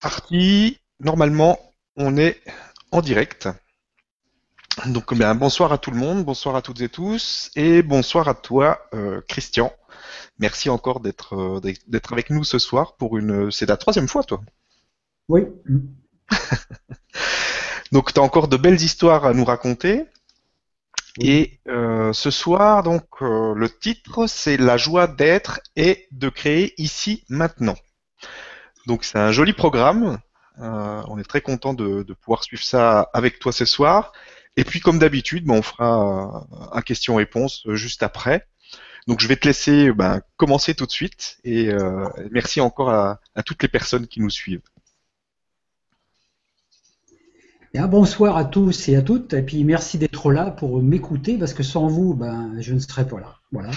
[0.00, 0.78] parti.
[0.98, 1.58] Normalement,
[1.96, 2.40] on est
[2.90, 3.48] en direct.
[4.86, 8.34] Donc, bien, bonsoir à tout le monde, bonsoir à toutes et tous, et bonsoir à
[8.34, 9.72] toi, euh, Christian.
[10.38, 13.50] Merci encore d'être euh, d'être avec nous ce soir pour une.
[13.50, 14.40] C'est la troisième fois, toi.
[15.28, 15.42] Oui.
[17.92, 20.06] donc, tu as encore de belles histoires à nous raconter.
[21.20, 27.24] Et euh, ce soir, donc, le titre, c'est La joie d'être et de créer ici
[27.28, 27.76] maintenant.
[28.86, 30.18] Donc c'est un joli programme.
[30.58, 34.12] Euh, on est très content de, pouvoir suivre ça avec toi ce soir.
[34.56, 38.46] Et puis comme d'habitude, ben, on fera un question-réponse juste après.
[39.06, 43.18] Donc je vais te laisser ben, commencer tout de suite et euh, merci encore à,
[43.44, 44.62] toutes les personnes qui nous suivent.
[47.74, 51.62] bonsoir à tous et à toutes, et puis merci d'être là pour m'écouter, parce que
[51.62, 53.36] sans vous, ben, je ne serais pas là.
[53.52, 53.70] Voilà.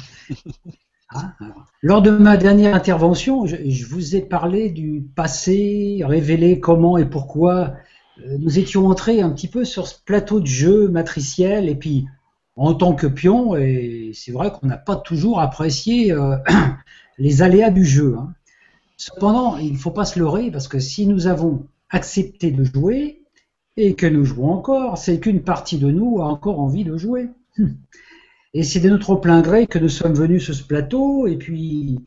[1.15, 1.35] Ah,
[1.81, 7.73] lors de ma dernière intervention, je, vous ai parlé du passé, révélé comment et pourquoi
[8.19, 12.05] euh, nous étions entrés un petit peu sur ce plateau de jeu matriciel et puis
[12.55, 16.35] en tant que pion, et c'est vrai qu'on n'a pas toujours apprécié euh,
[17.17, 18.15] les aléas du jeu.
[18.17, 18.33] Hein.
[18.97, 23.21] Cependant, il ne faut pas se leurrer parce que si nous avons accepté de jouer
[23.75, 27.29] et que nous jouons encore, c'est qu'une partie de nous a encore envie de jouer.
[28.53, 31.25] Et c'est de notre plein gré que nous sommes venus sur ce plateau.
[31.25, 31.97] Et puis,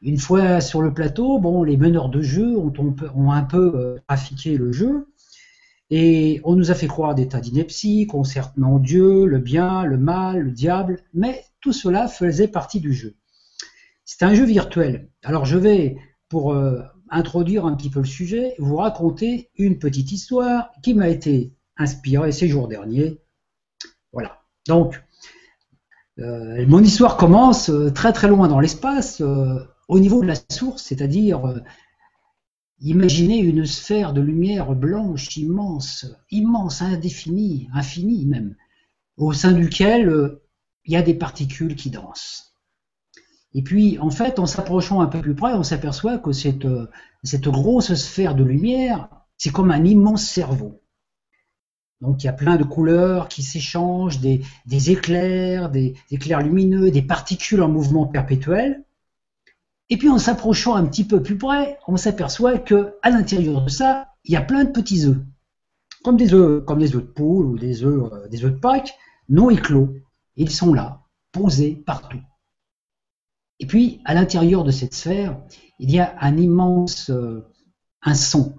[0.00, 4.56] une fois sur le plateau, bon, les meneurs de jeu ont, un peu euh, trafiqué
[4.56, 5.08] le jeu.
[5.90, 10.40] Et on nous a fait croire des tas d'inepties concernant Dieu, le bien, le mal,
[10.40, 11.02] le diable.
[11.12, 13.16] Mais tout cela faisait partie du jeu.
[14.04, 15.10] C'est un jeu virtuel.
[15.22, 15.98] Alors je vais,
[16.28, 21.08] pour euh, introduire un petit peu le sujet, vous raconter une petite histoire qui m'a
[21.08, 23.18] été inspirée ces jours derniers.
[24.12, 24.40] Voilà.
[24.66, 25.02] Donc,
[26.20, 30.34] euh, mon histoire commence euh, très très loin dans l'espace, euh, au niveau de la
[30.50, 31.60] source, c'est-à-dire
[32.80, 38.54] imaginez une sphère de lumière blanche immense, immense, indéfinie, infinie même,
[39.16, 40.38] au sein duquel
[40.84, 42.54] il y a des particules qui dansent.
[43.52, 46.68] Et puis, en fait, en s'approchant un peu plus près, on s'aperçoit que cette,
[47.24, 50.80] cette grosse sphère de lumière, c'est comme un immense cerveau.
[52.00, 54.42] Donc il y a plein de couleurs qui s'échangent, des,
[54.90, 58.84] éclairs, des, éclairs lumineux, des particules en mouvement perpétuel.
[59.90, 63.68] Et puis en s'approchant un petit peu plus près, on s'aperçoit que à l'intérieur de
[63.68, 65.18] ça, il y a plein de petits œufs,
[66.02, 68.58] comme des œufs, comme des œufs de poule ou des œufs, euh, des œufs de
[68.58, 68.94] Pâques,
[69.28, 69.94] non éclos.
[70.36, 72.20] Ils sont là, posés partout.
[73.58, 75.38] Et puis à l'intérieur de cette sphère,
[75.78, 77.46] il y a un immense, euh,
[78.02, 78.54] un son,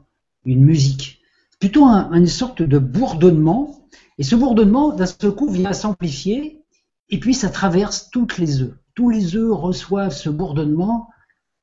[0.45, 1.20] une musique
[1.61, 3.87] plutôt une sorte de bourdonnement.
[4.17, 6.63] Et ce bourdonnement, d'un seul coup, vient s'amplifier,
[7.09, 8.73] et puis ça traverse toutes les œufs.
[8.95, 11.07] Tous les œufs reçoivent ce bourdonnement,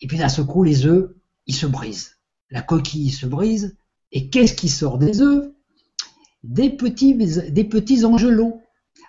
[0.01, 1.11] et puis d'un seul coup, les œufs,
[1.47, 2.17] ils se brisent.
[2.51, 3.77] La coquille se brise,
[4.13, 5.51] et qu'est-ce qui sort des œufs?
[6.45, 8.61] Des petits, des angelots,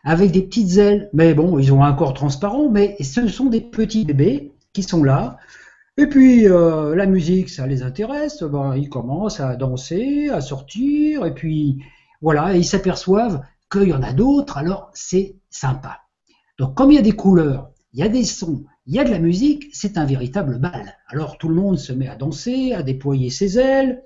[0.04, 1.10] avec des petites ailes.
[1.14, 5.04] Mais bon, ils ont un corps transparent, mais ce sont des petits bébés qui sont
[5.04, 5.38] là,
[6.00, 11.26] et puis euh, la musique, ça les intéresse, ben, ils commencent à danser, à sortir,
[11.26, 11.84] et puis
[12.22, 16.00] voilà, ils s'aperçoivent qu'il y en a d'autres, alors c'est sympa.
[16.58, 19.04] Donc comme il y a des couleurs, il y a des sons, il y a
[19.04, 20.96] de la musique, c'est un véritable bal.
[21.10, 24.02] Alors tout le monde se met à danser, à déployer ses ailes,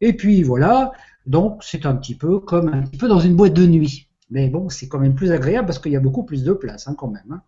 [0.00, 0.92] et puis voilà,
[1.26, 4.08] donc c'est un petit peu comme un petit peu dans une boîte de nuit.
[4.30, 6.88] Mais bon, c'est quand même plus agréable parce qu'il y a beaucoup plus de place
[6.88, 7.30] hein, quand même.
[7.30, 7.42] Hein.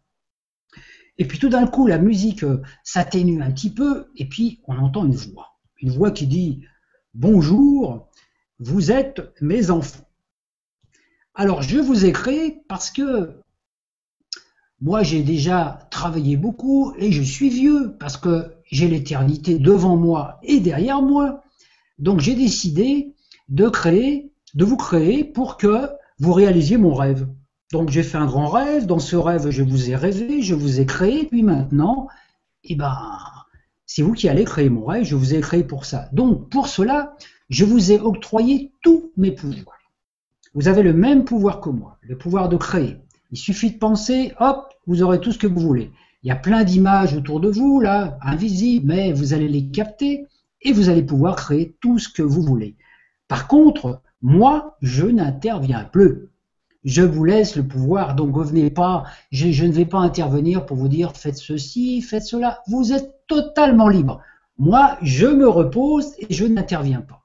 [1.19, 4.79] Et puis tout d'un coup, la musique euh, s'atténue un petit peu, et puis on
[4.79, 5.59] entend une voix.
[5.81, 6.63] Une voix qui dit
[7.15, 8.09] Bonjour,
[8.61, 10.09] vous êtes mes enfants.
[11.35, 13.41] Alors je vous ai créé parce que
[14.81, 20.41] moi j'ai déjà travaillé beaucoup et je suis vieux parce que j'ai l'éternité devant moi
[20.43, 21.45] et derrière moi.
[21.99, 23.15] Donc j'ai décidé
[23.49, 27.29] de créer, de vous créer pour que vous réalisiez mon rêve.
[27.73, 30.81] Donc j'ai fait un grand rêve, dans ce rêve je vous ai rêvé, je vous
[30.81, 32.09] ai créé, puis maintenant,
[32.65, 32.97] eh ben,
[33.85, 36.09] c'est vous qui allez créer mon rêve, je vous ai créé pour ça.
[36.13, 37.15] Donc pour cela,
[37.51, 39.79] je vous ai octroyé tous mes pouvoirs.
[40.55, 42.97] Vous avez le même pouvoir que moi, le pouvoir de créer.
[43.31, 45.91] Il suffit de penser, hop, vous aurez tout ce que vous voulez.
[46.23, 50.27] Il y a plein d'images autour de vous, là, invisibles, mais vous allez les capter
[50.63, 52.77] et vous allez pouvoir créer tout ce que vous voulez.
[53.29, 56.29] Par contre, moi, je n'interviens plus
[56.85, 60.77] je vous laisse le pouvoir, donc venez pas, je, je, ne vais pas intervenir pour
[60.77, 62.63] vous dire faites ceci, faites cela.
[62.69, 64.21] Vous êtes totalement libre.
[64.59, 67.23] Moi, je me repose et je n'interviens pas.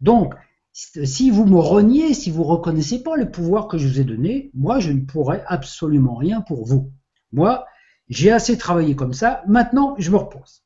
[0.00, 0.34] Donc,
[0.72, 4.04] si vous me reniez, si vous ne reconnaissez pas le pouvoir que je vous ai
[4.04, 6.92] donné, moi, je ne pourrai absolument rien pour vous.
[7.32, 7.66] Moi,
[8.08, 10.62] j'ai assez travaillé comme ça, maintenant, je me repose.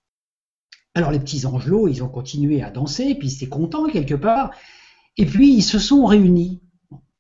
[0.94, 4.50] Alors les petits angelots, ils ont continué à danser, puis ils étaient contents quelque part,
[5.16, 6.60] et puis ils se sont réunis.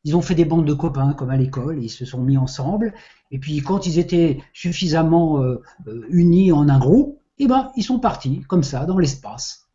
[0.04, 2.92] Ils ont fait des bandes de copains comme à l'école, ils se sont mis ensemble,
[3.30, 7.84] et puis quand ils étaient suffisamment euh, euh, unis en un groupe, eh ben ils
[7.84, 9.68] sont partis comme ça dans l'espace.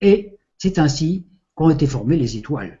[0.00, 2.80] Et c'est ainsi qu'ont été formées les étoiles.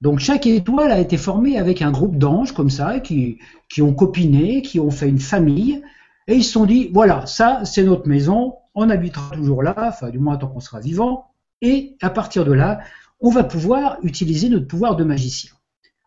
[0.00, 3.38] Donc chaque étoile a été formée avec un groupe d'anges comme ça, qui,
[3.68, 5.82] qui ont copiné, qui ont fait une famille,
[6.26, 10.10] et ils se sont dit, voilà, ça c'est notre maison, on habitera toujours là, enfin
[10.10, 11.26] du moins tant qu'on sera vivant,
[11.62, 12.80] et à partir de là,
[13.20, 15.52] on va pouvoir utiliser notre pouvoir de magicien.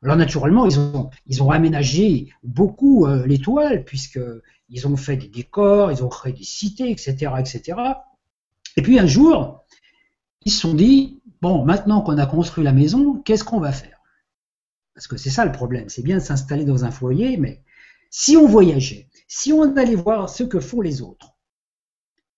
[0.01, 6.07] Alors naturellement, ils ont, aménagé beaucoup euh, l'étoile, puisqu'ils ont fait des décors, ils ont
[6.07, 7.77] créé des cités, etc., etc.
[8.77, 9.65] Et puis un jour,
[10.45, 13.99] ils se sont dit, bon, maintenant qu'on a construit la maison, qu'est-ce qu'on va faire?
[14.93, 17.61] Parce que c'est ça le problème, c'est bien de s'installer dans un foyer, mais
[18.09, 21.35] si on voyageait, si on allait voir ce que font les autres,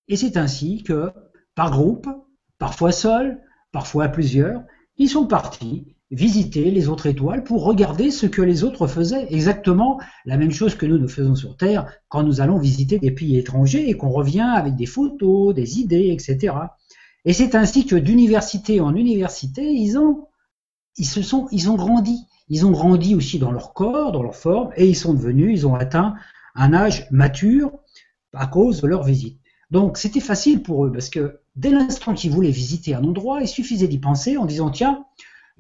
[0.08, 1.12] et c'est ainsi que,
[1.54, 2.08] par groupe,
[2.58, 3.42] parfois seul,
[3.72, 4.64] parfois à plusieurs,
[4.98, 9.28] ils sont partis visiter les autres étoiles pour regarder ce que les autres faisaient.
[9.30, 13.12] Exactement la même chose que nous nous faisons sur Terre quand nous allons visiter des
[13.12, 16.54] pays étrangers et qu'on revient avec des photos, des idées, etc.
[17.24, 20.28] Et c'est ainsi que d'université en université, ils ont,
[20.98, 22.18] ils se sont, ils ont grandi.
[22.50, 25.68] Ils ont grandi aussi dans leur corps, dans leur forme, et ils sont devenus, ils
[25.68, 26.16] ont atteint
[26.56, 27.72] un âge mature
[28.34, 29.40] à cause de leur visite.
[29.70, 33.48] Donc c'était facile pour eux parce que dès l'instant qu'ils voulaient visiter un endroit, il
[33.48, 35.06] suffisait d'y penser en disant tiens,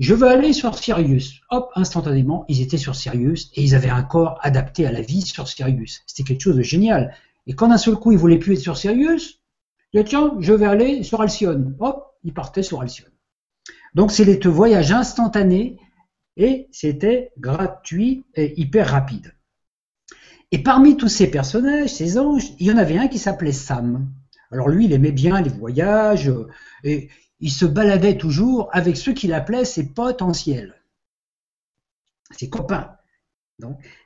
[0.01, 1.41] je veux aller sur Sirius.
[1.51, 5.21] Hop, instantanément, ils étaient sur Sirius et ils avaient un corps adapté à la vie
[5.21, 6.01] sur Sirius.
[6.07, 7.15] C'était quelque chose de génial.
[7.45, 9.41] Et quand d'un seul coup ils voulaient plus être sur Sirius,
[9.93, 11.75] ils tiens, je vais aller sur Alcyone.
[11.79, 13.11] Hop, ils partaient sur Alcyone.
[13.93, 15.77] Donc c'est les voyages instantanés
[16.35, 19.35] et c'était gratuit et hyper rapide.
[20.51, 24.11] Et parmi tous ces personnages, ces anges, il y en avait un qui s'appelait Sam.
[24.51, 26.47] Alors lui, il aimait bien les voyages euh,
[26.83, 27.09] et
[27.41, 30.75] il se baladait toujours avec ceux qu'il appelait ses potentiels,
[32.37, 32.95] ses copains.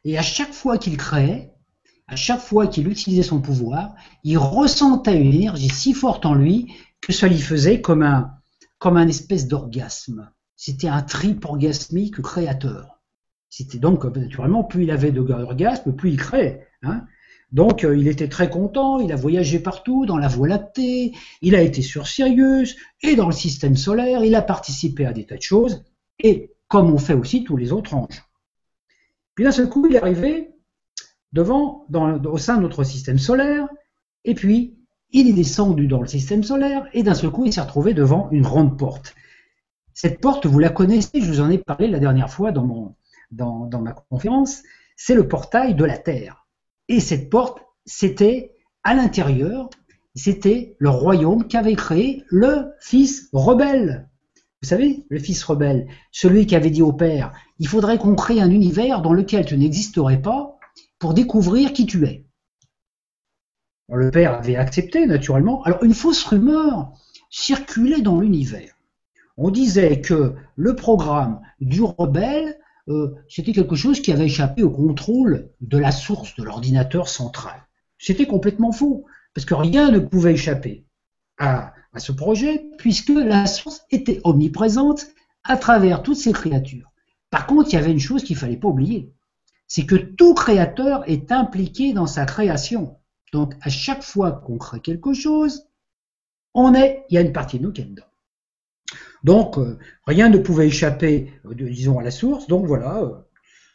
[0.03, 1.53] et à chaque fois qu'il créait,
[2.07, 6.73] à chaque fois qu'il utilisait son pouvoir, il ressentait une énergie si forte en lui
[7.01, 8.33] que ça lui faisait comme un,
[8.79, 10.31] comme un espèce d'orgasme.
[10.55, 13.01] C'était un trip orgasmique créateur.
[13.49, 16.67] C'était donc, naturellement, plus il avait d'orgasme, plus il créait.
[16.83, 17.05] Hein.
[17.55, 21.55] Donc, euh, il était très content, il a voyagé partout, dans la Voie lactée, il
[21.55, 25.37] a été sur Sirius, et dans le système solaire, il a participé à des tas
[25.37, 25.85] de choses,
[26.19, 28.25] et comme on fait aussi tous les autres anges.
[29.35, 30.49] Puis d'un seul coup, il est arrivé
[31.31, 33.69] devant, au sein de notre système solaire,
[34.25, 34.77] et puis
[35.11, 38.27] il est descendu dans le système solaire, et d'un seul coup, il s'est retrouvé devant
[38.31, 39.15] une grande porte.
[39.93, 42.97] Cette porte, vous la connaissez, je vous en ai parlé la dernière fois dans
[43.31, 44.61] ma conférence,
[44.97, 46.44] c'est le portail de la Terre.
[46.87, 49.69] Et cette porte, c'était à l'intérieur,
[50.13, 54.09] c'était le royaume qu'avait créé le fils rebelle.
[54.61, 58.41] Vous savez, le fils rebelle, celui qui avait dit au père, il faudrait qu'on crée
[58.41, 60.57] un univers dans lequel tu n'existerais pas
[60.99, 62.25] pour découvrir qui tu es.
[63.89, 65.63] le père avait accepté, naturellement.
[65.63, 66.93] Alors, une fausse rumeur
[67.29, 68.75] circulait dans l'univers.
[69.37, 74.69] On disait que le programme du rebelle euh, c'était quelque chose qui avait échappé au
[74.69, 77.65] contrôle de la source de l'ordinateur central.
[77.97, 80.85] C'était complètement faux, parce que rien ne pouvait échapper
[81.37, 85.07] à, ce projet, puisque la source était omniprésente
[85.43, 86.91] à travers toutes ces créatures.
[87.29, 89.13] Par contre, il y avait une chose qu'il ne fallait pas oublier,
[89.67, 92.97] c'est que tout créateur est impliqué dans sa création.
[93.33, 95.67] Donc, à chaque fois qu'on crée quelque chose,
[96.53, 98.03] on est, il y a une partie de nous qui est dedans.
[99.25, 102.45] Donc, euh, rien ne pouvait échapper, euh, disons, à la source.
[102.45, 103.01] Donc voilà.
[103.01, 103.15] Euh.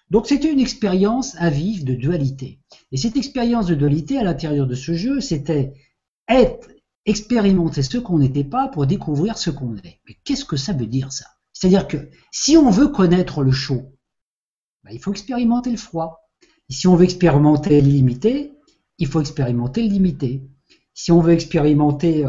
[0.09, 2.61] Donc c'était une expérience à vivre de dualité.
[2.93, 5.73] Et cette expérience de dualité à l'intérieur de ce jeu, c'était
[6.29, 6.69] être,
[7.05, 10.01] expérimenter ce qu'on n'était pas pour découvrir ce qu'on est.
[10.07, 11.27] Mais qu'est-ce que ça veut dire ça?
[11.53, 11.97] C'est-à-dire que
[12.31, 13.93] si on veut connaître le chaud,
[14.85, 16.31] ben, il faut expérimenter le froid.
[16.69, 18.53] Si on veut expérimenter l'illimité,
[18.99, 20.49] il faut expérimenter limité.
[20.95, 22.25] Si on veut expérimenter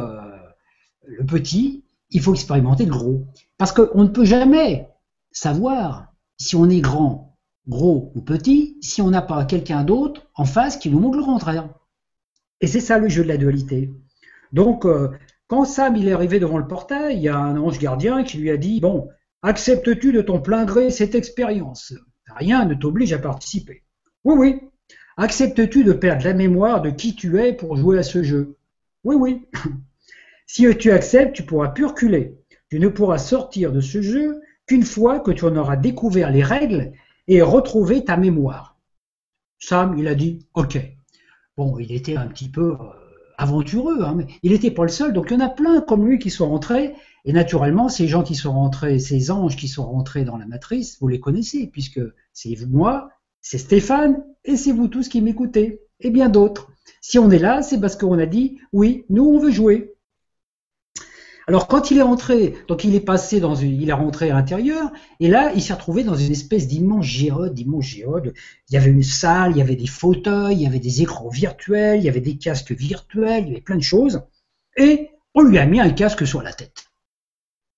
[1.06, 3.26] le petit, il faut expérimenter le gros.
[3.58, 4.90] Parce qu'on ne peut jamais
[5.32, 7.38] savoir si on est grand,
[7.68, 11.24] gros ou petit si on n'a pas quelqu'un d'autre en face qui nous montre le
[11.24, 11.70] contraire.
[12.60, 13.92] Et c'est ça le jeu de la dualité.
[14.52, 15.10] Donc, euh,
[15.48, 18.38] quand Sam il est arrivé devant le portail, il y a un ange gardien qui
[18.38, 19.10] lui a dit Bon,
[19.42, 21.94] acceptes-tu de ton plein gré cette expérience?
[22.36, 23.84] Rien ne t'oblige à participer.
[24.24, 24.60] Oui, oui.
[25.18, 28.58] Acceptes-tu de perdre la mémoire de qui tu es pour jouer à ce jeu?
[29.04, 29.48] Oui, oui.
[30.54, 31.88] Si tu acceptes, tu pourras plus.
[32.70, 36.44] Tu ne pourras sortir de ce jeu qu'une fois que tu en auras découvert les
[36.44, 36.92] règles
[37.30, 38.78] et retrouvé ta mémoire.
[39.60, 40.78] Sam, il a dit OK.
[41.56, 42.76] Bon, il était un petit peu euh,
[43.38, 44.04] aventureux.
[44.04, 46.20] Hein, mais il n'était pas le seul, donc il y en a plein comme lui
[46.20, 46.96] qui sont rentrés.
[47.24, 50.98] Et naturellement, ces gens qui sont rentrés, ces anges qui sont rentrés dans la matrice,
[51.00, 52.02] vous les connaissez, puisque
[52.34, 56.74] c'est moi, c'est Stéphane, et c'est vous tous qui m'écoutez, et bien d'autres.
[57.00, 59.96] Si on est là, c'est parce qu'on a dit, oui, nous on veut jouer.
[61.48, 64.36] Alors quand il est rentré, donc il est passé dans une, il est rentré à
[64.36, 68.34] l'intérieur, et là il s'est retrouvé dans une espèce d'immense géode, d'immense géode.
[68.70, 71.30] Il y avait une salle, il y avait des fauteuils, il y avait des écrans
[71.30, 74.22] virtuels, il y avait des casques virtuels, il y avait plein de choses,
[74.78, 76.86] et on lui a mis un casque sur la tête.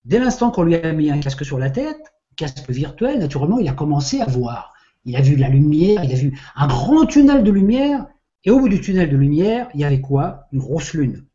[0.06, 3.68] Dès l'instant qu'on lui a mis un casque sur la tête, casque virtuel, naturellement il
[3.70, 4.74] a commencé à voir.
[5.06, 8.08] Il a vu la lumière, il a vu un grand tunnel de lumière,
[8.44, 10.48] et au bout du tunnel de lumière, il y avait quoi?
[10.52, 11.26] Une grosse lune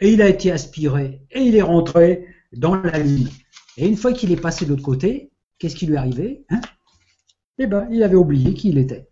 [0.00, 3.28] et il a été aspiré, et il est rentré dans la lune.
[3.76, 6.60] Et une fois qu'il est passé de l'autre côté, qu'est-ce qui lui est arrivé hein?
[7.58, 9.08] Eh ben, il avait oublié qui il était.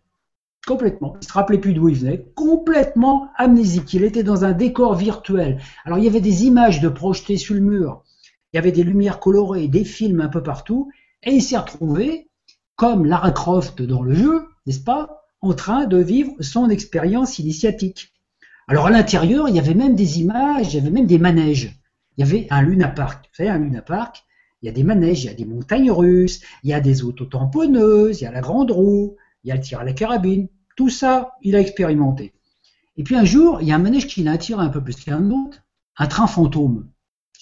[0.66, 1.16] Complètement.
[1.20, 2.26] Il se rappelait plus d'où il venait.
[2.34, 3.92] Complètement amnésique.
[3.94, 5.60] Il était dans un décor virtuel.
[5.84, 8.02] Alors, il y avait des images de projetées sur le mur.
[8.52, 10.90] Il y avait des lumières colorées, des films un peu partout.
[11.22, 12.28] Et il s'est retrouvé,
[12.76, 18.11] comme Lara Croft dans le jeu, n'est-ce pas, en train de vivre son expérience initiatique.
[18.68, 21.78] Alors à l'intérieur, il y avait même des images, il y avait même des manèges.
[22.16, 23.26] Il y avait un Luna Park.
[23.30, 24.24] Vous savez, un Luna Park,
[24.60, 27.02] il y a des manèges, il y a des montagnes russes, il y a des
[27.02, 30.48] autotamponneuses, il y a la grande roue, il y a le tir à la carabine.
[30.76, 32.32] Tout ça, il a expérimenté.
[32.96, 34.96] Et puis un jour, il y a un manège qui l'a attiré un peu plus
[34.96, 35.58] qu'un autre,
[35.96, 36.88] un train fantôme.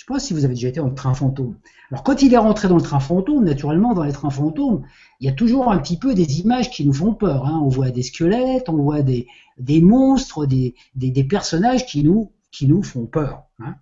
[0.00, 1.56] Je ne sais pas si vous avez déjà été dans le train fantôme.
[1.90, 4.82] Alors quand il est rentré dans le train fantôme, naturellement, dans les trains fantômes,
[5.20, 7.44] il y a toujours un petit peu des images qui nous font peur.
[7.44, 7.60] Hein.
[7.62, 9.26] On voit des squelettes, on voit des,
[9.58, 13.42] des monstres, des, des, personnages qui nous, qui nous font peur.
[13.58, 13.74] Hein.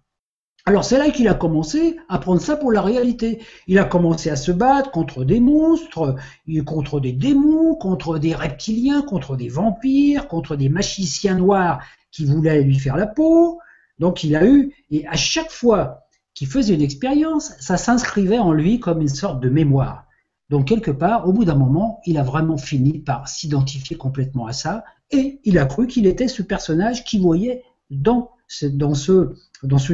[0.67, 3.41] Alors c'est là qu'il a commencé à prendre ça pour la réalité.
[3.69, 6.17] Il a commencé à se battre contre des monstres,
[6.67, 12.63] contre des démons, contre des reptiliens, contre des vampires, contre des magiciens noirs qui voulaient
[12.63, 13.61] lui faire la peau.
[14.01, 16.08] Donc il a eu, et à chaque fois
[16.39, 20.07] qu'il faisait une expérience, ça s'inscrivait en lui comme une sorte de mémoire.
[20.51, 24.53] Donc quelque part, au bout d'un moment, il a vraiment fini par s'identifier complètement à
[24.53, 28.69] ça, et il a cru qu'il était ce personnage qu'il voyait dans ce,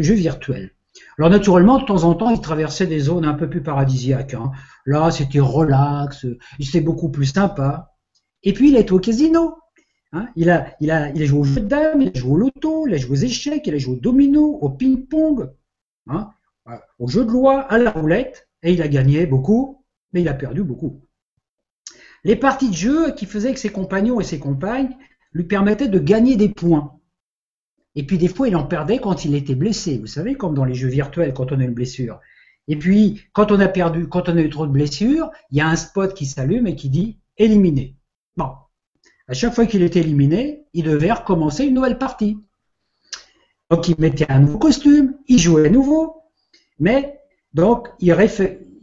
[0.03, 0.73] jeu virtuel.
[1.19, 4.35] Alors naturellement, de temps en temps, il traversait des zones un peu plus paradisiaques.
[4.35, 4.53] Hein.
[4.85, 6.27] Là, c'était relax,
[6.61, 7.95] c'était beaucoup plus sympa.
[8.43, 9.55] Et puis, il est au casino.
[10.13, 10.29] Hein.
[10.47, 12.93] A, a, il a joué au jeu de dames, il a joué au loto, il
[12.93, 15.49] a joué aux échecs, il a joué au domino, au ping-pong,
[16.07, 16.31] hein,
[16.99, 20.35] au jeu de loi, à la roulette, et il a gagné beaucoup, mais il a
[20.35, 21.03] perdu beaucoup.
[22.25, 24.97] Les parties de jeu qui faisaient que ses compagnons et ses compagnes
[25.33, 26.99] lui permettaient de gagner des points.
[27.97, 29.99] Et puis des fois, il en perdait quand il était blessé.
[29.99, 32.21] Vous savez, comme dans les jeux virtuels, quand on a une blessure.
[32.67, 35.61] Et puis, quand on a perdu, quand on a eu trop de blessures, il y
[35.61, 37.97] a un spot qui s'allume et qui dit éliminé.
[38.37, 38.51] Bon.
[39.29, 42.39] À chaque fois qu'il était éliminé, il devait recommencer une nouvelle partie.
[43.75, 46.23] Donc, il mettait un nouveau costume, il jouait à nouveau.
[46.79, 47.19] Mais,
[47.55, 48.17] donc, il,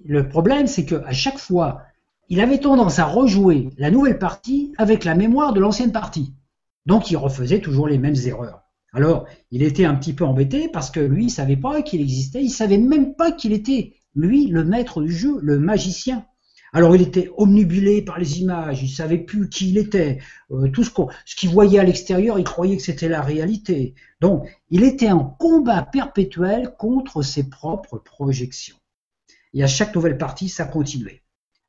[0.03, 1.83] le problème, c'est qu'à chaque fois,
[2.27, 6.33] il avait tendance à rejouer la nouvelle partie avec la mémoire de l'ancienne partie.
[6.86, 8.63] Donc il refaisait toujours les mêmes erreurs.
[8.91, 12.43] Alors, il était un petit peu embêté parce que lui, il savait pas qu'il existait,
[12.43, 16.25] il savait même pas qu'il était, lui, le maître du jeu, le magicien.
[16.74, 20.20] Alors il était omnibulé par les images, il savait plus qui il était,
[20.51, 23.94] euh, tout ce qu'il voyait à l'extérieur, il croyait que c'était la réalité.
[24.22, 28.78] Donc il était en combat perpétuel contre ses propres projections.
[29.54, 31.24] Et à chaque nouvelle partie, ça continuait.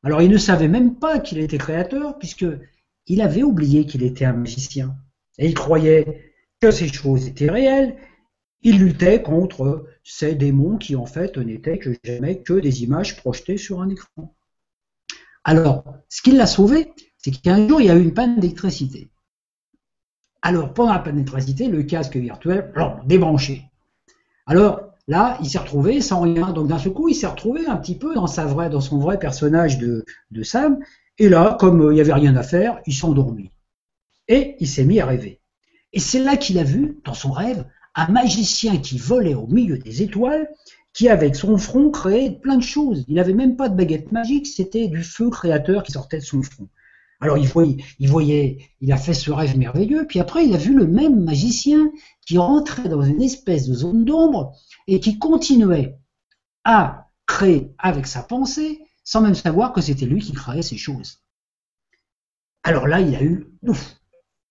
[0.04, 2.46] Alors il ne savait même pas qu'il était créateur, puisque
[3.08, 4.96] il avait oublié qu'il était un magicien.
[5.38, 7.96] Et il croyait que ces choses étaient réelles.
[8.62, 13.56] Il luttait contre ces démons qui en fait n'étaient que jamais que des images projetées
[13.56, 14.32] sur un écran.
[15.44, 19.10] Alors, ce qui l'a sauvé, c'est qu'un jour, il y a eu une panne d'électricité.
[20.42, 22.72] Alors, pendant la panne d'électricité, le casque virtuel,
[23.06, 23.64] débranché.
[24.46, 26.52] Alors, Là, il s'est retrouvé sans rien.
[26.52, 30.04] Donc d'un seul coup, il s'est retrouvé un petit peu dans son vrai personnage de,
[30.42, 30.78] Sam.
[31.18, 33.50] Et là, comme euh, il n'y avait rien à faire, il s'est endormi.
[34.28, 35.40] Et il s'est mis à rêver.
[35.92, 39.76] Et c'est là qu'il a vu, dans son rêve, un magicien qui volait au milieu
[39.76, 40.48] des étoiles,
[40.92, 43.04] qui avec son front créait plein de choses.
[43.08, 46.42] Il n'avait même pas de baguette magique, c'était du feu créateur qui sortait de son
[46.42, 46.68] front.
[47.20, 50.58] Alors il voyait, il voyait, il a fait ce rêve merveilleux, puis après il a
[50.58, 51.90] vu le même magicien
[52.26, 54.52] qui rentrait dans une espèce de zone d'ombre
[54.88, 55.96] et qui continuait
[56.64, 61.22] à créer avec sa pensée sans même savoir que c'était lui qui créait ces choses.
[62.64, 63.96] Alors là, il a eu ouf,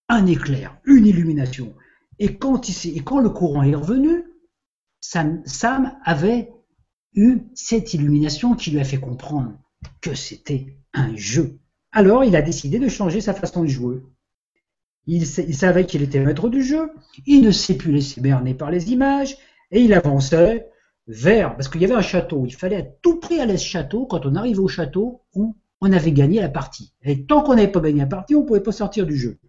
[0.10, 1.74] un éclair, une illumination.
[2.20, 4.26] Et quand, il, et quand le courant est revenu,
[5.02, 6.54] Sam, avait
[7.16, 9.54] eu cette illumination qui lui a fait comprendre
[10.00, 11.60] que c'était un jeu.
[11.92, 14.02] Alors il a décidé de changer sa façon de jouer.
[15.08, 16.92] Il, savait qu'il était maître du jeu,
[17.26, 19.36] il ne s'est plus laisser berner par les images,
[19.72, 20.70] et il avançait
[21.08, 23.66] vers, parce qu'il y avait un château, il fallait à tout prix aller à ce
[23.66, 26.94] château, quand on arrivait au château, on, on avait gagné la partie.
[27.02, 29.40] Et tant qu'on n'avait pas gagné la partie, on ne pouvait pas sortir du jeu.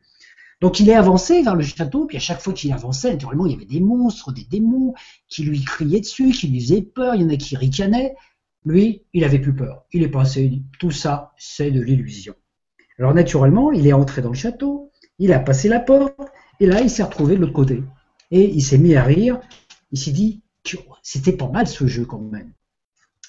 [0.62, 3.52] Donc il est avancé vers le château, puis à chaque fois qu'il avançait, naturellement, il
[3.52, 4.94] y avait des monstres, des démons
[5.28, 8.14] qui lui criaient dessus, qui lui faisaient peur, il y en a qui ricanaient.
[8.64, 9.84] Lui, il avait plus peur.
[9.92, 12.34] Il est passé, tout ça, c'est de l'illusion.
[12.96, 16.14] Alors naturellement, il est entré dans le château, il a passé la porte,
[16.60, 17.82] et là, il s'est retrouvé de l'autre côté.
[18.30, 19.40] Et il s'est mis à rire,
[19.90, 20.42] il s'est dit,
[21.02, 22.52] c'était pas mal ce jeu quand même.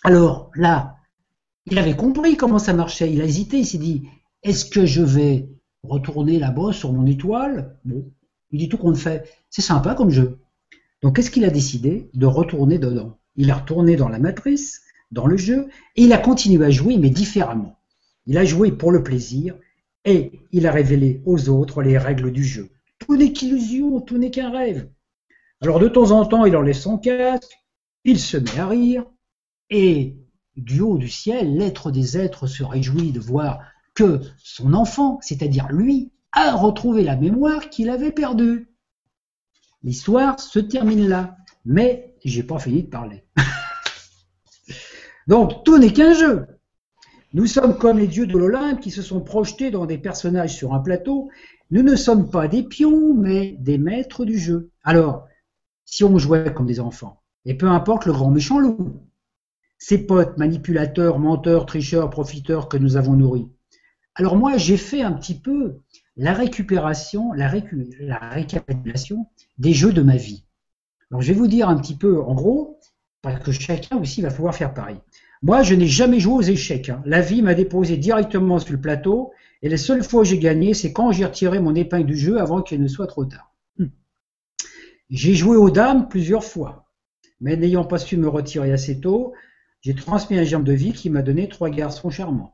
[0.04, 0.98] Alors là,
[1.66, 4.08] il avait compris comment ça marchait, il a hésité, il s'est dit,
[4.44, 5.50] est-ce que je vais
[5.84, 8.06] retourner là-bas sur mon étoile Bon,
[8.52, 9.30] il dit tout qu'on fait.
[9.50, 10.40] C'est sympa comme jeu.
[11.02, 13.18] Donc qu'est-ce qu'il a décidé De retourner dedans?
[13.36, 16.98] Il est retourné dans la matrice, dans le jeu, et il a continué à jouer,
[16.98, 17.78] mais différemment.
[18.26, 19.56] Il a joué pour le plaisir,
[20.06, 22.70] et il a révélé aux autres les règles du jeu.
[23.00, 24.88] Tout n'est qu'illusion, tout n'est qu'un rêve.
[25.62, 27.58] Alors de temps en temps, il enlève son casque,
[28.04, 29.06] il se met à rire,
[29.70, 30.16] et
[30.56, 33.60] du haut du ciel, l'être des êtres se réjouit de voir
[33.94, 38.70] que son enfant, c'est-à-dire lui, a retrouvé la mémoire qu'il avait perdue.
[39.84, 43.24] L'histoire se termine là, mais j'ai pas fini de parler.
[45.28, 46.48] Donc tout n'est qu'un jeu.
[47.34, 50.74] Nous sommes comme les dieux de l'Olympe qui se sont projetés dans des personnages sur
[50.74, 51.30] un plateau.
[51.72, 54.70] Nous ne sommes pas des pions, mais des maîtres du jeu.
[54.84, 55.28] Alors,
[55.86, 59.02] si on jouait comme des enfants, et peu importe le grand méchant loup,
[59.78, 63.50] ces potes manipulateurs, menteurs, tricheurs, profiteurs que nous avons nourris,
[64.16, 65.80] alors moi, j'ai fait un petit peu
[66.16, 69.28] la récupération, la, récapitulation
[69.58, 70.46] des jeux de ma vie.
[71.10, 72.80] Alors je vais vous dire un petit peu, en gros,
[73.22, 74.98] parce que chacun aussi va pouvoir faire pareil.
[75.42, 76.90] Moi, je n'ai jamais joué aux échecs.
[76.90, 77.02] Hein.
[77.06, 80.74] La vie m'a déposé directement sur le plateau, et les seules fois où j'ai gagné,
[80.74, 83.52] c'est quand j'ai retiré mon épingle du jeu avant qu'il ne soit trop tard.
[83.78, 83.88] Hmm.
[85.10, 86.92] J'ai joué aux dames plusieurs fois,
[87.42, 89.34] mais n'ayant pas su me retirer assez tôt,
[89.82, 92.54] j'ai transmis un germe de vie qui m'a donné trois garçons charmants.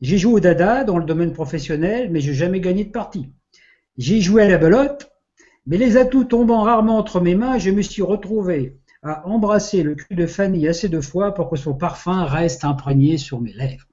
[0.00, 3.30] J'ai joué au dada dans le domaine professionnel, mais j'ai jamais gagné de partie.
[3.98, 5.10] J'ai joué à la belote,
[5.66, 9.94] mais les atouts tombant rarement entre mes mains, je me suis retrouvé à embrasser le
[9.94, 13.86] cul de Fanny assez de fois pour que son parfum reste imprégné sur mes lèvres.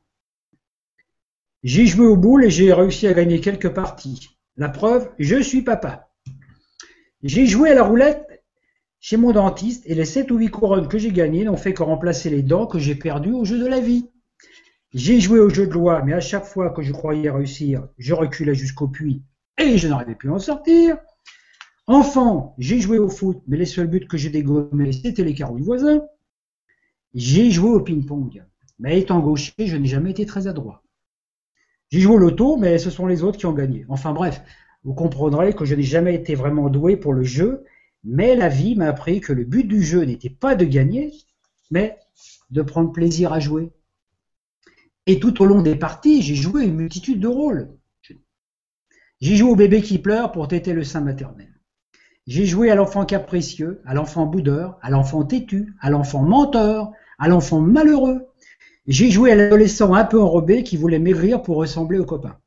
[1.63, 4.37] J'ai joué au boule et j'ai réussi à gagner quelques parties.
[4.55, 6.09] La preuve, je suis papa.
[7.23, 8.43] J'ai joué à la roulette
[8.99, 11.83] chez mon dentiste et les sept ou huit couronnes que j'ai gagnées n'ont fait que
[11.83, 14.09] remplacer les dents que j'ai perdues au jeu de la vie.
[14.93, 18.13] J'ai joué au jeu de loi, mais à chaque fois que je croyais réussir, je
[18.13, 19.21] reculais jusqu'au puits
[19.57, 20.97] et je n'arrivais plus à en sortir.
[21.87, 25.57] Enfant, j'ai joué au foot, mais les seuls buts que j'ai dégommés, c'était les carreaux
[25.57, 26.01] du voisin.
[27.13, 28.43] J'ai joué au ping-pong,
[28.79, 30.83] mais étant gaucher, je n'ai jamais été très adroit.
[31.89, 33.85] J'ai joué au loto, mais ce sont les autres qui ont gagné.
[33.89, 34.41] Enfin bref,
[34.83, 37.65] vous comprendrez que je n'ai jamais été vraiment doué pour le jeu,
[38.03, 41.13] mais la vie m'a appris que le but du jeu n'était pas de gagner,
[41.71, 41.97] mais
[42.51, 43.71] de prendre plaisir à jouer.
[45.07, 47.69] Et tout au long des parties, j'ai joué une multitude de rôles.
[49.21, 51.49] J'ai joué au bébé qui pleure pour téter le sein maternel.
[52.27, 57.29] J'ai joué à l'enfant capricieux, à l'enfant boudeur, à l'enfant têtu, à l'enfant menteur, à
[57.29, 58.27] l'enfant malheureux.
[58.85, 62.37] J'ai joué à l'adolescent un peu enrobé qui voulait maigrir pour ressembler au copain.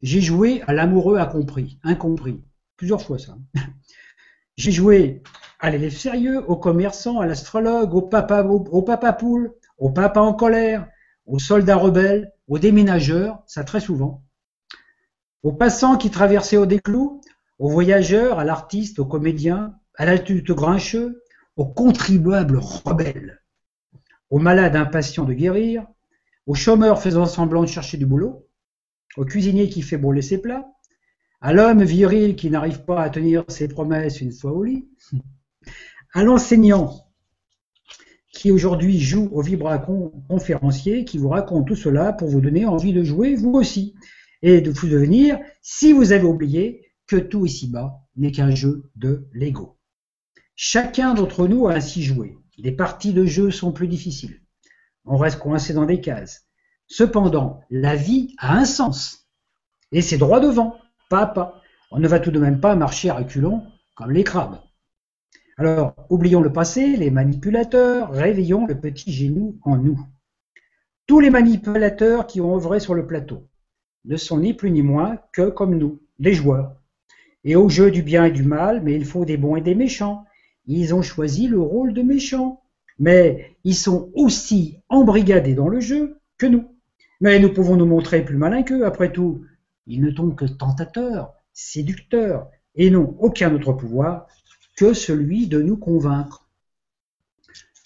[0.00, 2.40] J'ai joué à l'amoureux incompris, incompris,
[2.76, 3.36] plusieurs fois ça.
[4.56, 5.22] J'ai joué
[5.58, 10.34] à l'élève sérieux, au commerçant, à l'astrologue, au papa, au papa poule, au papa en
[10.34, 10.88] colère,
[11.28, 14.24] aux soldats rebelles, aux déménageurs, ça très souvent,
[15.42, 17.20] aux passants qui traversaient au déclou,
[17.58, 21.22] aux voyageurs, à l'artiste, aux comédiens, à l'adulte grincheux,
[21.56, 23.42] aux contribuables rebelles,
[24.30, 25.86] aux malades impatients de guérir,
[26.46, 28.48] aux chômeurs faisant semblant de chercher du boulot,
[29.16, 30.66] au cuisinier qui fait brûler ses plats,
[31.40, 34.88] à l'homme viril qui n'arrive pas à tenir ses promesses une fois au lit,
[36.14, 37.07] à l'enseignant
[38.32, 43.02] qui aujourd'hui joue au vibra-conférencier, qui vous raconte tout cela pour vous donner envie de
[43.02, 43.94] jouer vous aussi,
[44.42, 49.28] et de vous devenir, si vous avez oublié, que tout ici-bas n'est qu'un jeu de
[49.32, 49.78] Lego.
[50.54, 52.36] Chacun d'entre nous a ainsi joué.
[52.58, 54.42] Les parties de jeu sont plus difficiles.
[55.04, 56.46] On reste coincé dans des cases.
[56.86, 59.28] Cependant, la vie a un sens.
[59.92, 60.76] Et c'est droit devant,
[61.08, 61.62] pas à pas.
[61.90, 63.64] On ne va tout de même pas marcher à reculons
[63.94, 64.60] comme les crabes.
[65.60, 69.98] Alors, oublions le passé, les manipulateurs, réveillons le petit génie en nous.
[71.08, 73.48] Tous les manipulateurs qui ont œuvré sur le plateau
[74.04, 76.76] ne sont ni plus ni moins que, comme nous, des joueurs.
[77.42, 79.74] Et au jeu du bien et du mal, mais il faut des bons et des
[79.74, 80.24] méchants.
[80.68, 82.62] Ils ont choisi le rôle de méchants.
[83.00, 86.68] Mais ils sont aussi embrigadés dans le jeu que nous.
[87.20, 88.86] Mais nous pouvons nous montrer plus malins qu'eux.
[88.86, 89.44] Après tout,
[89.88, 94.28] ils ne sont que tentateurs, séducteurs, et n'ont aucun autre pouvoir
[94.78, 96.46] que celui de nous convaincre.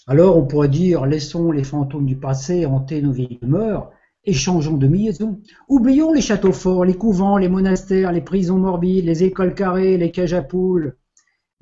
[0.07, 3.91] Alors on pourrait dire, laissons les fantômes du passé hanter nos vieilles demeures,
[4.25, 5.41] et changeons de maison.
[5.69, 10.11] Oublions les châteaux forts, les couvents, les monastères, les prisons morbides, les écoles carrées, les
[10.11, 10.99] cages à poules,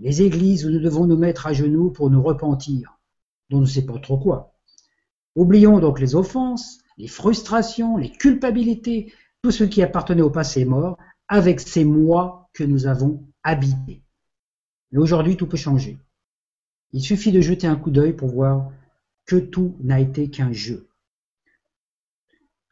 [0.00, 2.98] les églises où nous devons nous mettre à genoux pour nous repentir,
[3.50, 4.56] dont on ne sait pas trop quoi.
[5.36, 9.12] Oublions donc les offenses, les frustrations, les culpabilités,
[9.42, 14.02] tout ce qui appartenait au passé mort, avec ces moi que nous avons habités.
[14.92, 15.98] Mais aujourd'hui, tout peut changer.
[16.92, 18.70] Il suffit de jeter un coup d'œil pour voir
[19.26, 20.88] que tout n'a été qu'un jeu.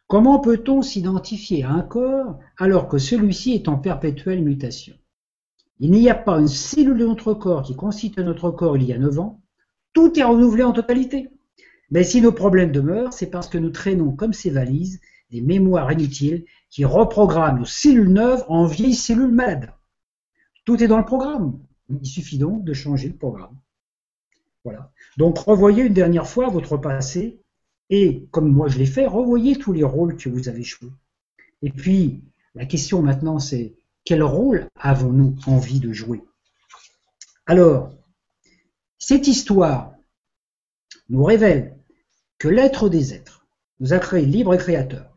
[0.09, 4.97] Comment peut-on s'identifier à un corps alors que celui-ci est en perpétuelle mutation?
[5.81, 8.93] Il n'y a pas une cellule de notre corps qui constitue notre corps il y
[8.93, 9.41] a 9 ans.
[9.93, 11.29] Tout est renouvelé en totalité.
[11.91, 15.01] Mais si nos problèmes demeurent, c'est parce que nous traînons comme ces valises
[15.31, 19.73] des mémoires inutiles qui reprogramment nos cellules neuves en vieilles cellules malades.
[20.65, 21.59] Tout est dans le programme.
[21.89, 23.57] Il suffit donc de changer le programme.
[24.65, 24.93] Voilà.
[25.17, 27.41] Donc revoyez une dernière fois votre passé
[27.91, 30.93] et, comme moi je l'ai fait, revoyez tous les rôles que vous avez joués.
[31.63, 32.23] Et puis,
[32.55, 33.75] la question maintenant, c'est
[34.05, 36.23] quel rôle avons-nous envie de jouer?
[37.47, 37.91] Alors,
[38.99, 39.95] cette histoire
[41.09, 41.79] nous révèle
[42.39, 43.47] que l'être des êtres
[43.81, 45.17] nous a créés libre et créateur.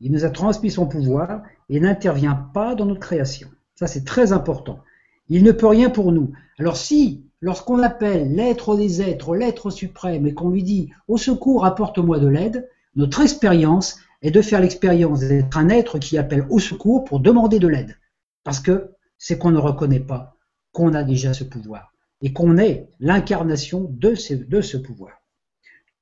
[0.00, 3.50] Il nous a transmis son pouvoir et n'intervient pas dans notre création.
[3.74, 4.82] Ça, c'est très important.
[5.30, 6.32] Il ne peut rien pour nous.
[6.58, 11.64] Alors si lorsqu'on appelle l'être des êtres, l'être suprême, et qu'on lui dit au secours,
[11.64, 16.58] apporte-moi de l'aide, notre expérience est de faire l'expérience d'être un être qui appelle au
[16.58, 17.96] secours pour demander de l'aide.
[18.44, 20.36] Parce que c'est qu'on ne reconnaît pas
[20.72, 25.22] qu'on a déjà ce pouvoir et qu'on est l'incarnation de ce, de ce pouvoir.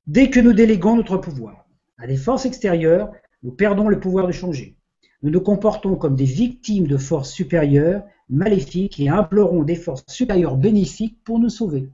[0.07, 1.67] Dès que nous déléguons notre pouvoir
[1.99, 3.13] à des forces extérieures,
[3.43, 4.77] nous perdons le pouvoir de changer.
[5.23, 10.57] Nous nous comportons comme des victimes de forces supérieures maléfiques et implorons des forces supérieures
[10.57, 11.91] bénéfiques pour nous sauver.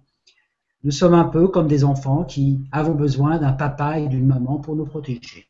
[0.82, 4.58] Nous sommes un peu comme des enfants qui avons besoin d'un papa et d'une maman
[4.58, 5.48] pour nous protéger.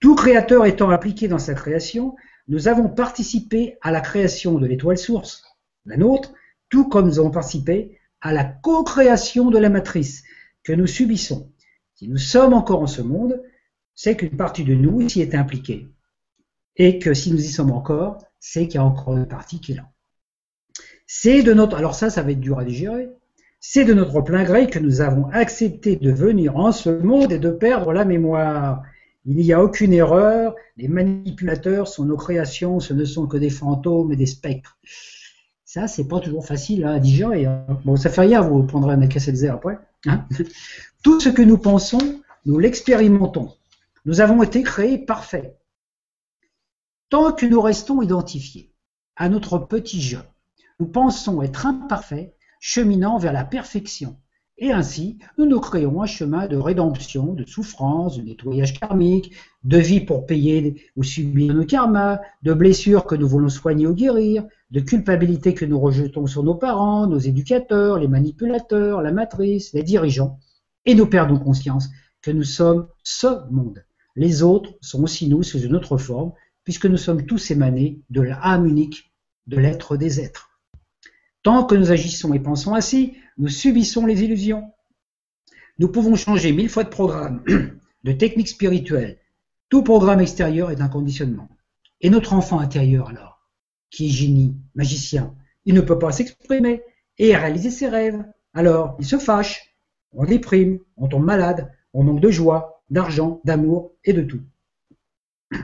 [0.00, 2.16] Tout créateur étant impliqué dans sa création,
[2.48, 5.44] nous avons participé à la création de l'étoile source,
[5.84, 6.32] la nôtre,
[6.70, 10.22] tout comme nous avons participé à la co-création de la matrice
[10.62, 11.52] que nous subissons.
[11.94, 13.42] Si nous sommes encore en ce monde,
[13.94, 15.88] c'est qu'une partie de nous s'y est impliquée.
[16.76, 19.72] Et que si nous y sommes encore, c'est qu'il y a encore une partie qui
[19.72, 19.88] est là.
[21.06, 23.10] C'est de notre, alors ça, ça va être dur à digérer.
[23.60, 27.38] C'est de notre plein gré que nous avons accepté de venir en ce monde et
[27.38, 28.82] de perdre la mémoire.
[29.26, 30.54] Il n'y a aucune erreur.
[30.78, 32.80] Les manipulateurs sont nos créations.
[32.80, 34.78] Ce ne sont que des fantômes et des spectres.
[35.66, 37.44] Ça, c'est pas toujours facile à digérer.
[37.44, 37.66] Hein.
[37.84, 38.40] Bon, ça fait rien.
[38.40, 39.78] Vous prendrez un de après.
[40.06, 40.24] Hein.
[41.02, 43.52] Tout ce que nous pensons, nous l'expérimentons.
[44.06, 45.59] Nous avons été créés parfaits.
[47.10, 48.72] Tant que nous restons identifiés
[49.16, 50.20] à notre petit jeu,
[50.78, 54.16] nous pensons être imparfaits, cheminant vers la perfection.
[54.58, 59.32] Et ainsi, nous nous créons un chemin de rédemption, de souffrance, de nettoyage karmique,
[59.64, 63.94] de vie pour payer ou subir nos karmas, de blessures que nous voulons soigner ou
[63.94, 69.72] guérir, de culpabilité que nous rejetons sur nos parents, nos éducateurs, les manipulateurs, la matrice,
[69.72, 70.38] les dirigeants.
[70.86, 71.88] Et nous perdons conscience
[72.22, 73.84] que nous sommes ce monde.
[74.14, 76.34] Les autres sont aussi nous sous une autre forme,
[76.70, 79.12] puisque nous sommes tous émanés de l'âme unique
[79.48, 80.60] de l'être des êtres.
[81.42, 84.70] Tant que nous agissons et pensons ainsi, nous subissons les illusions.
[85.80, 87.42] Nous pouvons changer mille fois de programme,
[88.04, 89.18] de technique spirituelle.
[89.68, 91.48] Tout programme extérieur est un conditionnement.
[92.02, 93.44] Et notre enfant intérieur alors,
[93.90, 96.82] qui est génie, magicien, il ne peut pas s'exprimer
[97.18, 98.24] et réaliser ses rêves.
[98.54, 99.74] Alors, il se fâche,
[100.12, 104.42] on déprime, on tombe malade, on manque de joie, d'argent, d'amour et de tout.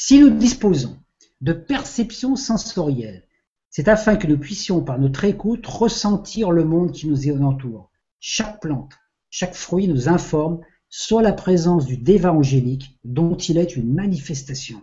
[0.00, 0.96] Si nous disposons
[1.40, 3.26] de perceptions sensorielles,
[3.68, 7.90] c'est afin que nous puissions par notre écoute ressentir le monde qui nous entoure.
[8.20, 8.92] Chaque plante,
[9.28, 14.80] chaque fruit nous informe sur la présence du déva angélique dont il est une manifestation.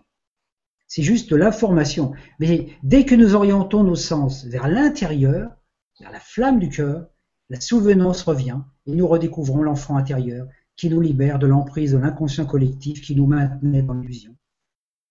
[0.85, 2.11] C'est juste l'information.
[2.41, 5.49] Mais dès que nous orientons nos sens vers l'intérieur,
[5.97, 7.07] vers la flamme du cœur,
[7.49, 12.45] la souvenance revient et nous redécouvrons l'enfant intérieur qui nous libère de l'emprise de l'inconscient
[12.45, 14.35] collectif qui nous maintenait dans l'illusion.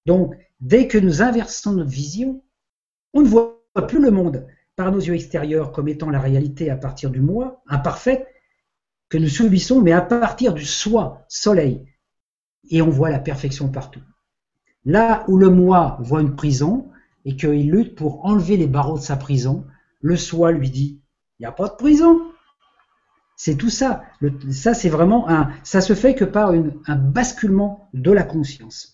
[0.07, 2.43] Donc, dès que nous inversons notre vision,
[3.12, 6.77] on ne voit plus le monde par nos yeux extérieurs comme étant la réalité à
[6.77, 8.27] partir du moi, imparfait,
[9.09, 11.87] que nous subissons, mais à partir du soi, soleil.
[12.71, 14.03] Et on voit la perfection partout.
[14.85, 16.90] Là où le moi voit une prison
[17.25, 19.64] et qu'il lutte pour enlever les barreaux de sa prison,
[20.01, 21.01] le soi lui dit,
[21.38, 22.21] il n'y a pas de prison.
[23.37, 24.03] C'est tout ça.
[24.51, 28.94] ça, c'est vraiment un, ça se fait que par un basculement de la conscience.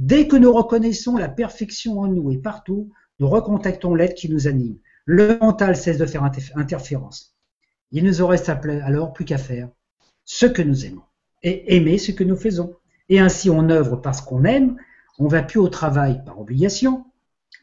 [0.00, 4.48] Dès que nous reconnaissons la perfection en nous et partout, nous recontactons l'être qui nous
[4.48, 4.78] anime.
[5.04, 6.24] Le mental cesse de faire
[6.56, 7.36] interférence.
[7.92, 9.68] Il nous en reste alors plus qu'à faire
[10.24, 11.02] ce que nous aimons
[11.42, 12.76] et aimer ce que nous faisons.
[13.10, 14.78] Et ainsi on œuvre parce qu'on aime,
[15.18, 17.04] on va plus au travail par obligation,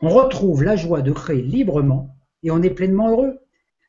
[0.02, 3.40] on retrouve la joie de créer librement et on est pleinement heureux.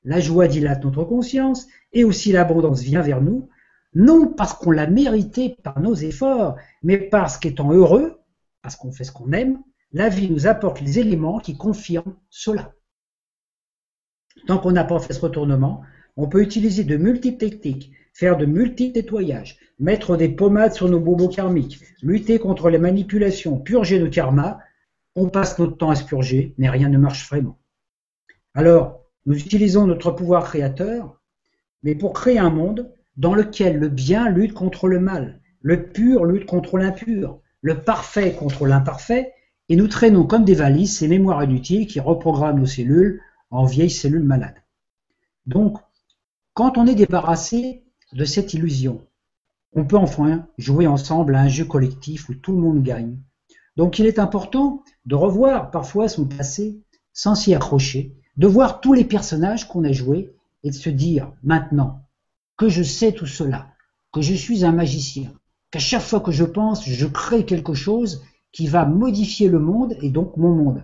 [0.04, 3.50] La joie dilate notre conscience et aussi l'abondance vient vers nous,
[3.92, 8.17] non parce qu'on l'a mérité par nos efforts, mais parce qu'étant heureux,
[8.62, 12.74] parce qu'on fait ce qu'on aime, la vie nous apporte les éléments qui confirment cela.
[14.46, 15.82] Tant qu'on n'a pas fait ce retournement,
[16.16, 21.00] on peut utiliser de multiples techniques, faire de multiples nettoyages, mettre des pommades sur nos
[21.00, 24.58] bobos karmiques, lutter contre les manipulations, purger nos karmas,
[25.14, 27.58] on passe notre temps à se purger, mais rien ne marche vraiment.
[28.54, 31.20] Alors, nous utilisons notre pouvoir créateur,
[31.82, 36.24] mais pour créer un monde dans lequel le bien lutte contre le mal, le pur
[36.24, 39.32] lutte contre l'impur, le parfait contre l'imparfait,
[39.68, 43.90] et nous traînons comme des valises ces mémoires inutiles qui reprogramment nos cellules en vieilles
[43.90, 44.62] cellules malades.
[45.46, 45.78] Donc,
[46.54, 49.06] quand on est débarrassé de cette illusion,
[49.74, 53.18] on peut enfin jouer ensemble à un jeu collectif où tout le monde gagne.
[53.76, 58.92] Donc il est important de revoir parfois son passé sans s'y accrocher, de voir tous
[58.92, 62.02] les personnages qu'on a joués et de se dire maintenant
[62.56, 63.68] que je sais tout cela,
[64.12, 65.32] que je suis un magicien,
[65.70, 69.96] qu'à chaque fois que je pense, je crée quelque chose qui va modifier le monde
[70.00, 70.82] et donc mon monde.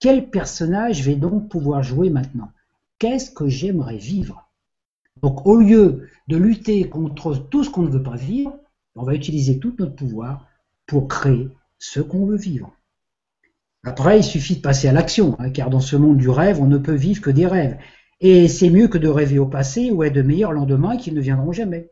[0.00, 2.50] Quel personnage vais donc pouvoir jouer maintenant?
[2.98, 4.48] Qu'est-ce que j'aimerais vivre?
[5.22, 8.56] Donc au lieu de lutter contre tout ce qu'on ne veut pas vivre,
[8.94, 10.46] on va utiliser tout notre pouvoir
[10.86, 11.48] pour créer
[11.78, 12.72] ce qu'on veut vivre.
[13.84, 16.66] Après, il suffit de passer à l'action, hein, car dans ce monde du rêve, on
[16.66, 17.76] ne peut vivre que des rêves.
[18.20, 21.20] Et c'est mieux que de rêver au passé ou à de meilleurs lendemains qui ne
[21.20, 21.90] viendront jamais.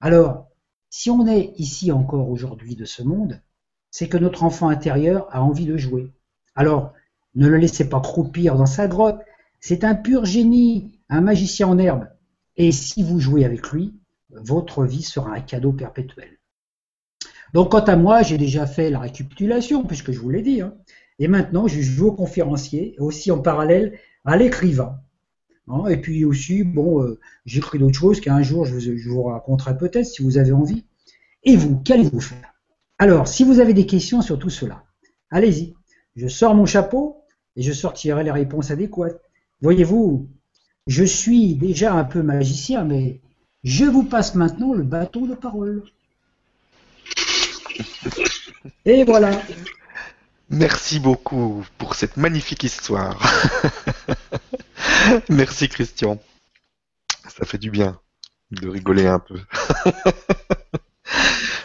[0.00, 0.48] Alors,
[0.92, 3.40] si on est ici encore aujourd'hui de ce monde,
[3.90, 6.12] c'est que notre enfant intérieur a envie de jouer.
[6.54, 6.92] Alors,
[7.34, 9.22] ne le laissez pas croupir dans sa grotte.
[9.58, 12.08] C'est un pur génie, un magicien en herbe.
[12.58, 13.94] Et si vous jouez avec lui,
[14.28, 16.38] votre vie sera un cadeau perpétuel.
[17.54, 20.60] Donc, quant à moi, j'ai déjà fait la récapitulation, puisque je vous l'ai dit.
[20.60, 20.74] Hein.
[21.18, 25.00] Et maintenant, je joue au conférencier, aussi en parallèle à l'écrivain.
[25.68, 25.86] Hein.
[25.88, 29.76] et puis aussi, bon, euh, j'écris d'autres choses qu'un jour je vous, je vous raconterai
[29.76, 30.84] peut-être si vous avez envie.
[31.44, 32.54] Et vous, qu'allez-vous faire?
[32.98, 34.84] Alors, si vous avez des questions sur tout cela,
[35.30, 35.74] allez-y.
[36.14, 37.22] Je sors mon chapeau
[37.56, 39.20] et je sortirai les réponses adéquates.
[39.60, 40.28] Voyez-vous,
[40.86, 43.20] je suis déjà un peu magicien, mais
[43.64, 45.84] je vous passe maintenant le bâton de parole.
[48.84, 49.30] Et voilà.
[50.50, 53.18] Merci beaucoup pour cette magnifique histoire.
[55.28, 56.18] Merci Christian.
[57.28, 58.00] Ça fait du bien
[58.50, 59.40] de rigoler un peu.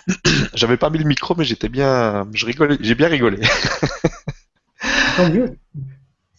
[0.54, 3.42] J'avais pas mis le micro, mais j'étais bien, je rigolais, j'ai bien rigolé.
[5.18, 5.58] Tant mieux.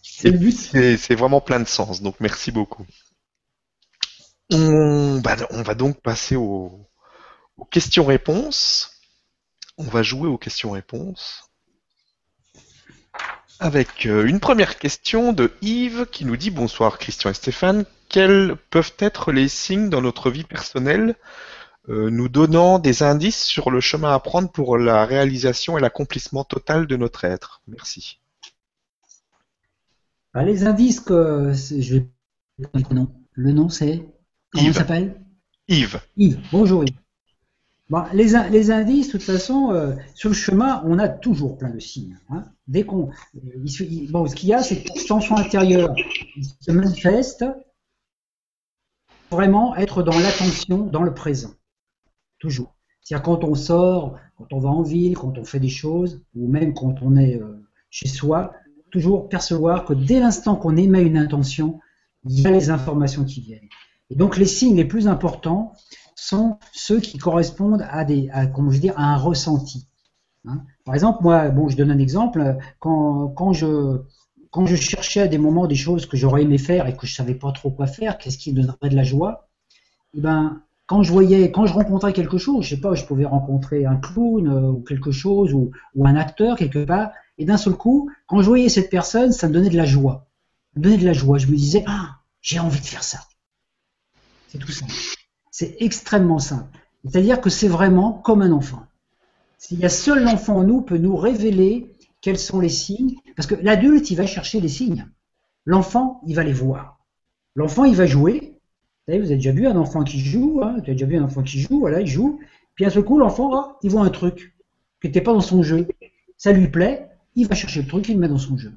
[0.01, 0.53] C'est le but.
[0.53, 2.85] C'est vraiment plein de sens, donc merci beaucoup.
[4.51, 6.89] On, bah, on va donc passer aux
[7.69, 8.99] questions-réponses.
[9.77, 11.48] On va jouer aux questions-réponses.
[13.61, 18.55] Avec euh, une première question de Yves qui nous dit Bonsoir Christian et Stéphane, quels
[18.69, 21.15] peuvent être les signes dans notre vie personnelle
[21.89, 26.45] euh, nous donnant des indices sur le chemin à prendre pour la réalisation et l'accomplissement
[26.45, 27.61] total de notre être?
[27.67, 28.21] Merci.
[30.33, 32.07] Bah, les indices que je vais
[32.57, 33.13] le nom.
[33.33, 34.05] Le nom c'est
[34.51, 35.21] comment il s'appelle?
[35.67, 35.99] Yves.
[36.15, 36.39] Yves.
[36.53, 36.95] Bonjour Yves
[38.13, 42.17] les, indices, de toute façon, euh, sur le chemin, on a toujours plein de signes.
[42.29, 42.43] Hein.
[42.67, 43.09] Dès qu'on,
[44.09, 45.93] bon, ce qu'il y a, c'est que tension intérieure
[46.61, 47.45] se manifeste
[49.31, 51.51] vraiment être dans l'attention, dans le présent,
[52.39, 52.75] toujours.
[53.01, 56.47] C'est-à-dire quand on sort, quand on va en ville, quand on fait des choses, ou
[56.47, 58.53] même quand on est euh, chez soi,
[58.91, 61.79] toujours percevoir que dès l'instant qu'on émet une intention,
[62.25, 63.67] il y a les informations qui viennent.
[64.11, 65.73] Et donc les signes les plus importants,
[66.19, 69.87] sont ceux qui correspondent à des, comment je à un ressenti.
[70.45, 70.63] Hein.
[70.85, 72.57] Par exemple, moi, bon, je donne un exemple.
[72.79, 74.01] Quand, quand je
[74.51, 77.13] quand je cherchais à des moments des choses que j'aurais aimé faire et que je
[77.13, 79.47] savais pas trop quoi faire, qu'est-ce qui me donnerait de la joie?
[80.15, 83.25] Eh ben, quand je voyais, quand je rencontrais quelque chose, je sais pas, je pouvais
[83.25, 87.57] rencontrer un clown euh, ou quelque chose ou, ou un acteur quelque part, et d'un
[87.57, 90.27] seul coup, quand je voyais cette personne, ça me donnait de la joie.
[90.73, 91.37] Ça me donnait de la joie.
[91.37, 93.19] Je me disais, ah, j'ai envie de faire ça.
[94.47, 94.85] C'est tout ça.
[95.59, 96.79] C'est extrêmement simple.
[97.03, 98.81] C'est-à-dire que c'est vraiment comme un enfant.
[99.57, 103.45] S'il y a seul l'enfant en nous peut nous révéler quels sont les signes, parce
[103.45, 105.05] que l'adulte, il va chercher les signes.
[105.65, 106.99] L'enfant, il va les voir.
[107.55, 108.53] L'enfant, il va jouer.
[109.09, 111.43] Vous, avez déjà vu un enfant qui joue, hein tu as déjà vu un enfant
[111.43, 112.39] qui joue, voilà, il joue.
[112.75, 114.55] Puis à ce coup, l'enfant, ah, il voit un truc
[115.01, 115.89] qui n'était pas dans son jeu.
[116.37, 118.71] ça lui plaît, il va chercher le truc, il met dans son jeu.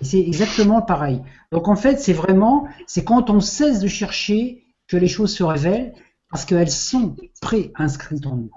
[0.00, 1.22] C'est exactement pareil.
[1.50, 4.61] Donc en fait, c'est vraiment, c'est quand on cesse de chercher
[4.92, 5.94] que les choses se révèlent,
[6.30, 8.52] parce qu'elles sont pré-inscrites en nous.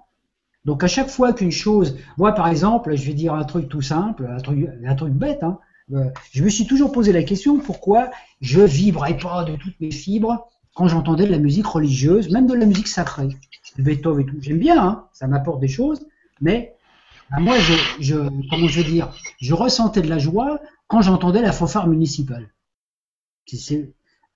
[0.65, 3.81] Donc à chaque fois qu'une chose, moi par exemple, je vais dire un truc tout
[3.81, 5.59] simple, un truc, un truc bête, hein,
[5.93, 9.91] euh, je me suis toujours posé la question pourquoi je vibrais pas de toutes mes
[9.91, 13.29] fibres quand j'entendais de la musique religieuse, même de la musique sacrée,
[13.77, 14.37] Beethoven et tout.
[14.41, 16.05] J'aime bien, hein, ça m'apporte des choses,
[16.41, 16.75] mais
[17.39, 18.15] moi, je, je,
[18.49, 22.49] comment je veux dire, je ressentais de la joie quand j'entendais la fanfare municipale.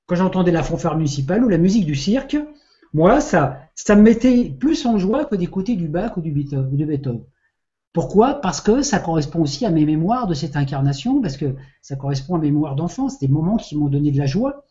[0.09, 2.35] Quand j'entendais la fanfare municipale ou la musique du cirque,
[2.95, 7.21] moi, ça, ça me mettait plus en joie que d'écouter du Bach ou du Beethoven.
[7.93, 8.41] Pourquoi?
[8.41, 12.33] Parce que ça correspond aussi à mes mémoires de cette incarnation, parce que ça correspond
[12.33, 14.65] à mes mémoires d'enfance, des moments qui m'ont donné de la joie.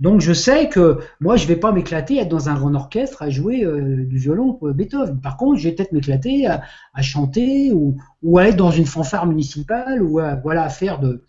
[0.00, 3.22] Donc je sais que moi je vais pas m'éclater à être dans un grand orchestre
[3.22, 5.18] à jouer euh, du violon pour Beethoven.
[5.18, 6.60] Par contre, je vais peut-être m'éclater à,
[7.00, 11.24] chanter ou, ou, à être dans une fanfare municipale ou à, voilà à faire de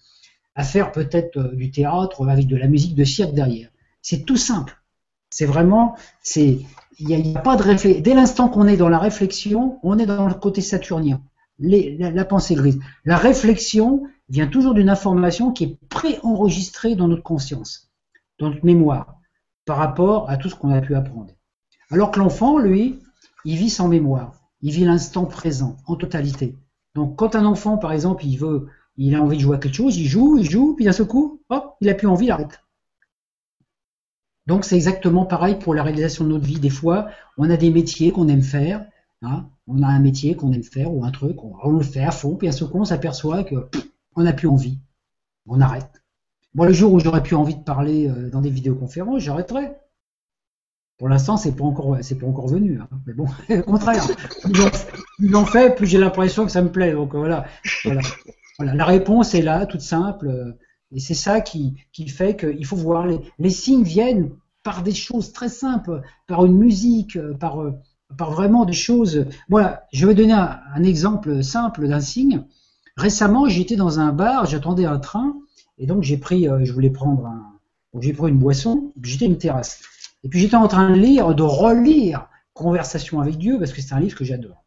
[0.55, 3.69] à faire peut-être euh, du théâtre avec de la musique de cirque derrière.
[4.01, 4.81] C'est tout simple.
[5.29, 6.59] C'est vraiment c'est
[6.97, 8.01] il n'y a, pas de réflexion.
[8.01, 11.21] Dès l'instant qu'on est dans la réflexion, on est dans le côté saturnien,
[11.59, 12.79] la, la, pensée grise.
[13.03, 17.91] La réflexion vient toujours d'une information qui est préenregistrée dans notre conscience,
[18.39, 19.17] dans notre mémoire,
[19.65, 21.33] par rapport à tout ce qu'on a pu apprendre.
[21.91, 22.99] Alors que l'enfant, lui,
[23.43, 26.55] il vit sans mémoire, il vit l'instant présent, en totalité.
[26.95, 29.75] Donc quand un enfant, par exemple, il veut, il a envie de jouer à quelque
[29.75, 32.31] chose, il joue, il joue, puis d'un seul coup, hop, il a plus envie, il
[32.31, 32.61] arrête.
[34.47, 36.59] Donc c'est exactement pareil pour la réalisation de notre vie.
[36.59, 38.85] Des fois, on a des métiers qu'on aime faire.
[39.21, 39.49] Hein.
[39.65, 42.35] on a un métier qu'on aime faire ou un truc, on, le fait à fond,
[42.35, 44.77] puis à ce coup on s'aperçoit qu'on n'a plus envie.
[45.47, 46.03] On arrête.
[46.53, 49.71] Moi, le jour où j'aurais plus envie de parler euh, dans des vidéoconférences, j'arrêterai.
[50.97, 52.79] Pour l'instant, c'est pas encore, c'est pas encore venu.
[52.79, 52.87] Hein.
[53.07, 54.05] Mais bon, au contraire,
[54.41, 56.93] plus j'en fais, plus j'ai l'impression que ça me plaît.
[56.93, 57.45] Donc voilà.
[58.57, 58.73] Voilà.
[58.75, 60.55] La réponse est là, toute simple.
[60.91, 63.07] Et c'est ça qui, qui fait qu'il faut voir.
[63.39, 64.31] Les, signes viennent
[64.63, 67.59] par des choses très simples, par une musique, par,
[68.17, 69.25] par vraiment des choses.
[69.49, 72.43] Voilà, je vais donner un, exemple simple d'un signe.
[72.97, 75.35] Récemment, j'étais dans un bar, j'attendais un train,
[75.77, 77.59] et donc j'ai pris, euh, je voulais prendre un,
[77.99, 79.81] j'ai pris une boisson, j'étais une terrasse.
[80.23, 83.93] Et puis j'étais en train de lire, de relire Conversation avec Dieu, parce que c'est
[83.93, 84.63] un livre que j'adore.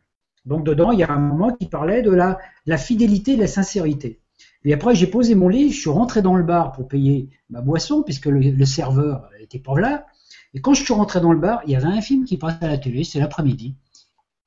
[0.49, 2.39] Donc dedans, il y a un moment qui parlait de la,
[2.79, 4.19] fidélité, de la sincérité.
[4.65, 7.61] Et après, j'ai posé mon lit, je suis rentré dans le bar pour payer ma
[7.61, 10.07] boisson, puisque le, serveur était pas là.
[10.55, 12.65] Et quand je suis rentré dans le bar, il y avait un film qui passait
[12.65, 13.75] à la télé, c'est l'après-midi.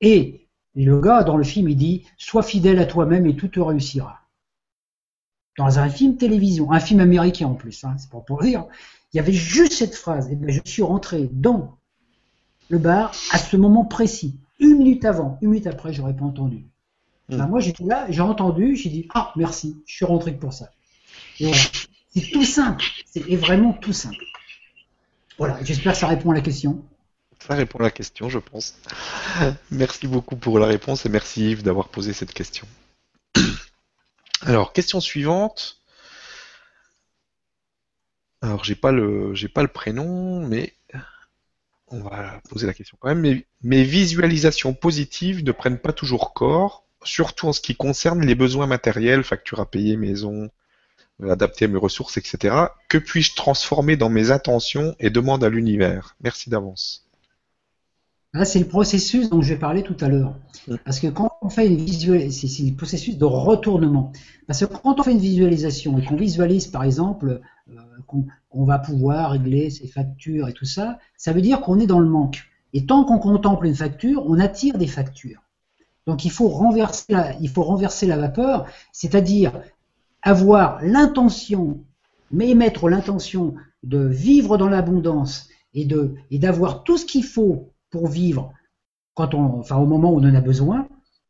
[0.02, 3.60] Et le gars, dans le film, il dit Sois fidèle à toi-même et tout te
[3.60, 4.22] réussira.
[5.58, 8.66] Dans un film télévision, un film américain en plus, hein, c'est pas pour dire.
[9.14, 10.32] Il y avait juste cette phrase.
[10.32, 11.78] Et bien, je suis rentré dans
[12.70, 14.40] le bar à ce moment précis.
[14.62, 16.66] Une minute avant, une minute après, j'aurais pas entendu.
[17.30, 17.48] Hmm.
[17.48, 20.72] moi, j'étais là, j'ai entendu, j'ai dit Ah, merci, je suis rentré pour ça.
[21.38, 24.24] C'est tout simple, c'est vraiment tout simple.
[25.38, 26.86] Voilà, j'espère que ça répond à la question.
[27.40, 28.78] Ça répond à la question, je pense.
[29.72, 32.68] Merci beaucoup pour la réponse et merci Yves d'avoir posé cette question.
[34.42, 35.82] Alors, question suivante.
[38.44, 40.74] Alors, j'ai pas le, j'ai pas le prénom, mais
[41.92, 43.22] on va poser la question quand même.
[43.22, 48.36] Mais mes visualisations positives ne prennent pas toujours corps surtout en ce qui concerne les
[48.36, 50.50] besoins matériels, factures à payer, maison,
[51.30, 52.56] adapter mes ressources, etc.
[52.90, 56.16] Que puis-je transformer dans mes intentions et demandes à l'univers?
[56.22, 57.08] Merci d'avance.
[58.34, 60.36] Là, c'est le processus dont je vais parler tout à l'heure.
[60.68, 60.78] Mm.
[60.86, 64.14] Parce que quand on fait une visualisation, c'est le processus de retournement.
[64.48, 67.74] Parce que quand on fait une visualisation et qu'on visualise, par exemple, euh,
[68.08, 68.26] qu'on
[68.66, 72.10] va pouvoir régler ses factures et tout ça, ça veut dire qu'on est dans le
[72.10, 72.44] manque.
[72.74, 75.42] Et tant qu'on contemple une facture, on attire des factures.
[76.08, 77.14] Donc il faut renverser
[78.08, 79.62] la, vapeur, c'est-à-dire
[80.22, 81.84] avoir l'intention,
[82.32, 85.88] mais émettre l'intention de vivre dans l'abondance et
[86.40, 88.54] d'avoir tout ce qu'il faut pour vivre
[89.34, 90.88] on, au moment où on en a besoin,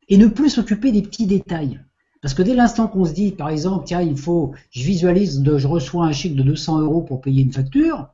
[0.08, 1.80] et ne plus s'occuper des petits détails.
[2.22, 5.68] Parce que dès l'instant qu'on se dit, par exemple, tiens, il faut, je visualise, je
[5.68, 8.10] reçois un chèque de 200 euros pour payer une facture,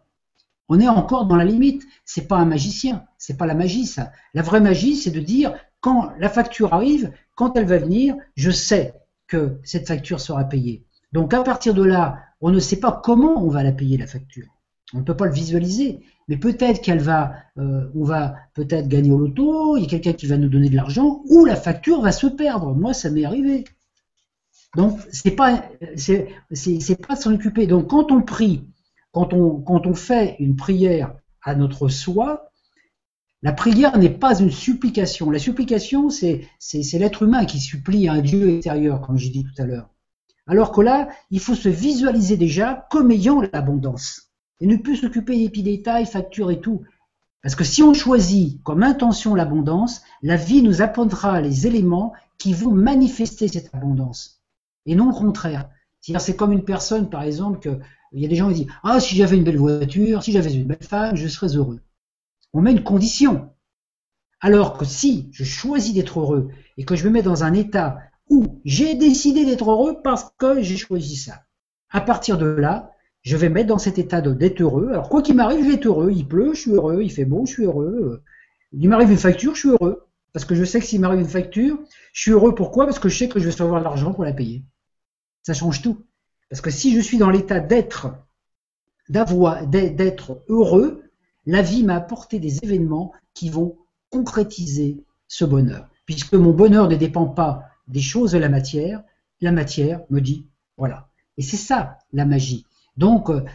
[0.70, 1.84] on est encore dans la limite.
[2.06, 4.12] C'est pas un magicien, c'est pas la magie ça.
[4.34, 8.52] La vraie magie, c'est de dire, quand la facture arrive, quand elle va venir, je
[8.52, 8.94] sais
[9.28, 10.84] que cette facture sera payée.
[11.14, 14.08] Donc à partir de là, on ne sait pas comment on va la payer la
[14.08, 14.48] facture.
[14.94, 16.00] On ne peut pas le visualiser,
[16.30, 20.14] mais peut-être qu'elle va, euh, on va peut-être gagner au loto, il y a quelqu'un
[20.14, 22.74] qui va nous donner de l'argent, ou la facture va se perdre.
[22.74, 23.66] Moi, ça m'est arrivé.
[24.78, 25.64] Donc c'est pas,
[25.98, 27.68] c'est, pas s'en occuper.
[27.68, 28.64] Donc quand on prie,
[29.12, 32.48] quand on, quand on fait une prière à notre soi,
[33.44, 35.30] La prière n'est pas une supplication.
[35.30, 36.50] La supplication, c'est
[36.94, 39.90] l'être humain qui supplie un Dieu extérieur, comme j'ai dit tout à l'heure.
[40.48, 44.32] Alors que là, il faut se visualiser déjà comme ayant l'abondance.
[44.60, 46.82] Et ne plus s'occuper des petits détails, factures et tout.
[47.44, 52.54] Parce que si on choisit comme intention l'abondance, la vie nous apprendra les éléments qui
[52.54, 54.37] vont manifester cette abondance.
[54.88, 55.70] Et non le contraire.
[56.02, 57.80] C'est comme une personne, par exemple, que,
[58.14, 60.54] il y a des gens qui disent, ah, si j'avais une belle voiture, si j'avais
[60.54, 61.82] une belle femme, je serais heureux.
[62.54, 63.50] On met une condition.
[64.40, 67.98] Alors que si je choisis d'être heureux et que je me mets dans un état
[68.30, 71.44] où j'ai décidé d'être heureux parce que j'ai choisi ça,
[71.90, 72.92] à partir de là,
[73.24, 74.90] je vais mettre dans cet état d'être heureux.
[74.90, 76.12] Alors quoi qu'il m'arrive, je vais être heureux.
[76.12, 77.02] Il pleut, je suis heureux.
[77.04, 78.24] Il fait beau, je suis heureux.
[78.72, 80.08] Il m'arrive une facture, je suis heureux.
[80.32, 81.80] Parce que je sais que s'il m'arrive une facture,
[82.14, 82.56] je suis heureux.
[82.56, 82.86] Pourquoi?
[82.86, 84.64] Parce que je sais que je vais avoir l'argent pour la payer.
[85.48, 86.04] Ça change tout.
[86.50, 88.14] Parce que si je suis dans l'état d'être,
[89.08, 91.04] d'avoir, d'être heureux,
[91.46, 93.78] la vie m'a apporté des événements qui vont
[94.10, 95.88] concrétiser ce bonheur.
[96.06, 99.02] Puisque mon bonheur ne dépend pas des choses de la matière,
[99.40, 101.08] la matière me dit voilà.
[101.38, 102.66] Et c'est ça la magie.
[102.98, 103.46] Donc, euh,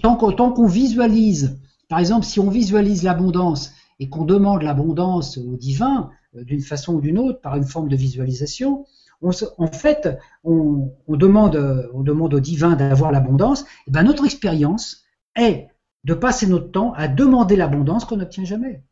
[0.00, 1.58] tant qu'on visualise,
[1.90, 6.94] par exemple, si on visualise l'abondance et qu'on demande l'abondance au divin euh, d'une façon
[6.94, 8.86] ou d'une autre par une forme de visualisation,
[9.22, 13.64] en fait, on, demande, on demande au divin d'avoir l'abondance.
[13.86, 15.04] Et ben notre expérience
[15.36, 15.68] est
[16.04, 18.82] de passer notre temps à demander l'abondance qu'on n'obtient jamais.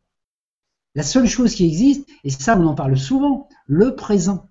[0.95, 4.47] La seule chose qui existe, et ça on en parle souvent, le présent.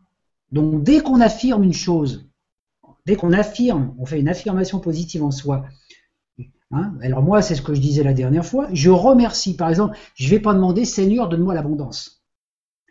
[0.52, 2.28] Donc dès qu'on affirme une chose,
[3.06, 5.64] dès qu'on affirme, on fait une affirmation positive en soi,
[6.70, 9.96] hein, alors moi c'est ce que je disais la dernière fois, je remercie, par exemple,
[10.14, 12.22] je ne vais pas demander Seigneur, donne-moi l'abondance.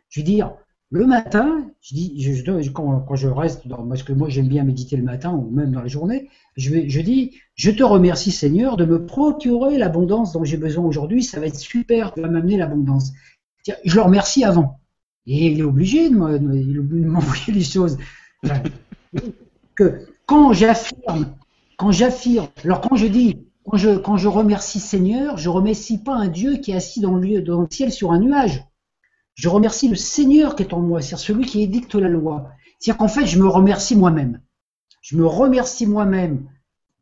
[0.09, 0.53] Je vais dire,
[0.91, 4.97] le matin, je dis, je, quand, je reste, dans, parce que moi j'aime bien méditer
[4.97, 9.05] le matin ou même dans la journée, je, dis, je te remercie Seigneur de me
[9.05, 13.11] procurer l'abondance dont j'ai besoin aujourd'hui, ça va être super, tu vas m'amener l'abondance.
[13.85, 14.79] Je le remercie avant.
[15.27, 16.15] Et il est obligé de
[17.05, 17.99] m'envoyer les choses.
[19.75, 21.35] que quand j'affirme,
[21.77, 26.15] quand j'affirme, alors quand je dis, quand je, quand je remercie Seigneur, je remercie pas
[26.15, 28.63] un Dieu qui est assis dans le ciel sur un nuage.
[29.39, 32.51] Je remercie le Seigneur qui est en moi, c'est-à-dire celui qui édicte la loi.
[32.77, 34.41] C'est-à-dire qu'en fait, je me remercie moi-même.
[35.01, 36.49] Je me remercie moi-même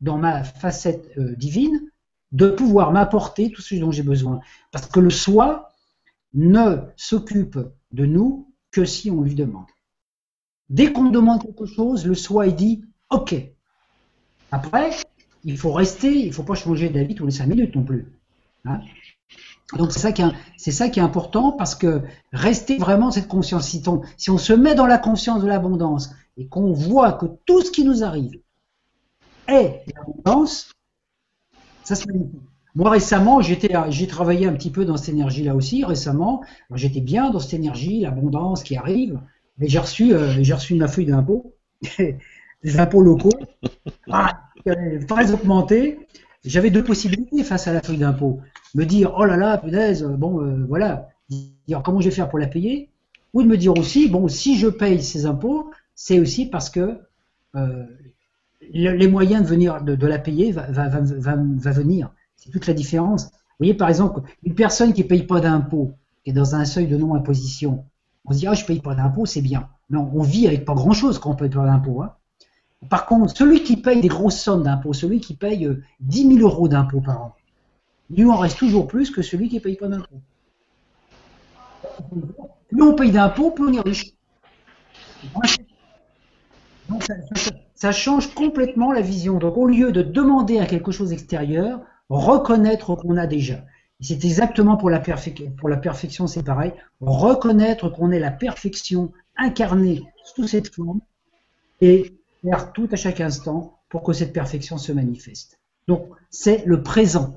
[0.00, 1.90] dans ma facette euh, divine
[2.30, 4.38] de pouvoir m'apporter tout ce dont j'ai besoin.
[4.70, 5.72] Parce que le soi
[6.32, 7.58] ne s'occupe
[7.90, 9.66] de nous que si on lui demande.
[10.70, 13.34] Dès qu'on demande quelque chose, le soi il dit OK.
[14.52, 14.90] Après,
[15.42, 18.06] il faut rester, il ne faut pas changer d'avis tous les cinq minutes non plus.
[18.64, 18.78] Hein.
[19.76, 20.12] Donc c'est ça,
[20.88, 22.00] qui est, important parce que
[22.32, 26.72] rester vraiment cette conscience, si on, se met dans la conscience de l'abondance et qu'on
[26.72, 28.40] voit que tout ce qui nous arrive
[29.46, 30.72] est l'abondance,
[31.84, 32.40] ça se magnifique.
[32.74, 35.84] Moi récemment, j'ai travaillé un petit peu dans cette énergie-là aussi.
[35.84, 36.42] Récemment,
[36.74, 39.20] j'étais bien dans cette énergie, l'abondance qui arrive.
[39.58, 41.54] Mais j'ai reçu, euh, j'ai reçu ma feuille d'impôt,
[41.98, 43.36] des impôts locaux,
[44.10, 44.44] ah,
[45.08, 45.98] très augmentés.
[46.44, 48.40] J'avais deux possibilités face à la feuille d'impôt
[48.74, 52.38] me dire oh là là, punaise, bon euh, voilà, dire comment je vais faire pour
[52.38, 52.90] la payer,
[53.32, 56.98] ou de me dire aussi bon si je paye ces impôts, c'est aussi parce que
[57.56, 57.84] euh,
[58.70, 62.10] les moyens de venir de, la payer va, va, va, va venir.
[62.36, 63.24] C'est toute la différence.
[63.24, 65.92] Vous voyez par exemple une personne qui ne paye pas d'impôts,
[66.22, 67.84] qui est dans un seuil de non-imposition,
[68.24, 69.68] on se dit ah je paye pas d'impôts, c'est bien.
[69.90, 72.02] Non, on vit avec pas grand chose quand on paye pas d'impôts.
[72.02, 72.12] Hein.
[72.90, 75.68] Par contre, celui qui paye des grosses sommes d'impôts, celui qui paye
[76.00, 77.34] 10 euh, 000 euros d'impôts par an,
[78.10, 80.20] il en reste toujours plus que celui qui ne paye pas d'impôts.
[82.68, 84.12] Plus on paye d'impôts, plus on est riche.
[87.74, 89.38] ça, change complètement la vision.
[89.38, 93.64] Donc, au lieu de demander à quelque chose extérieur, reconnaître qu'on a déjà.
[94.00, 95.02] C'est exactement pour la,
[95.58, 96.72] pour la perfection, c'est pareil.
[97.00, 101.00] Reconnaître qu'on est la perfection incarnée sous cette forme
[101.80, 105.58] et faire tout à chaque instant pour que cette perfection se manifeste.
[105.88, 107.36] Donc, c'est le présent.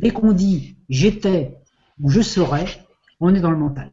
[0.00, 1.58] Dès qu'on dit j'étais
[2.00, 2.64] ou je serai,
[3.20, 3.90] on est dans le mental.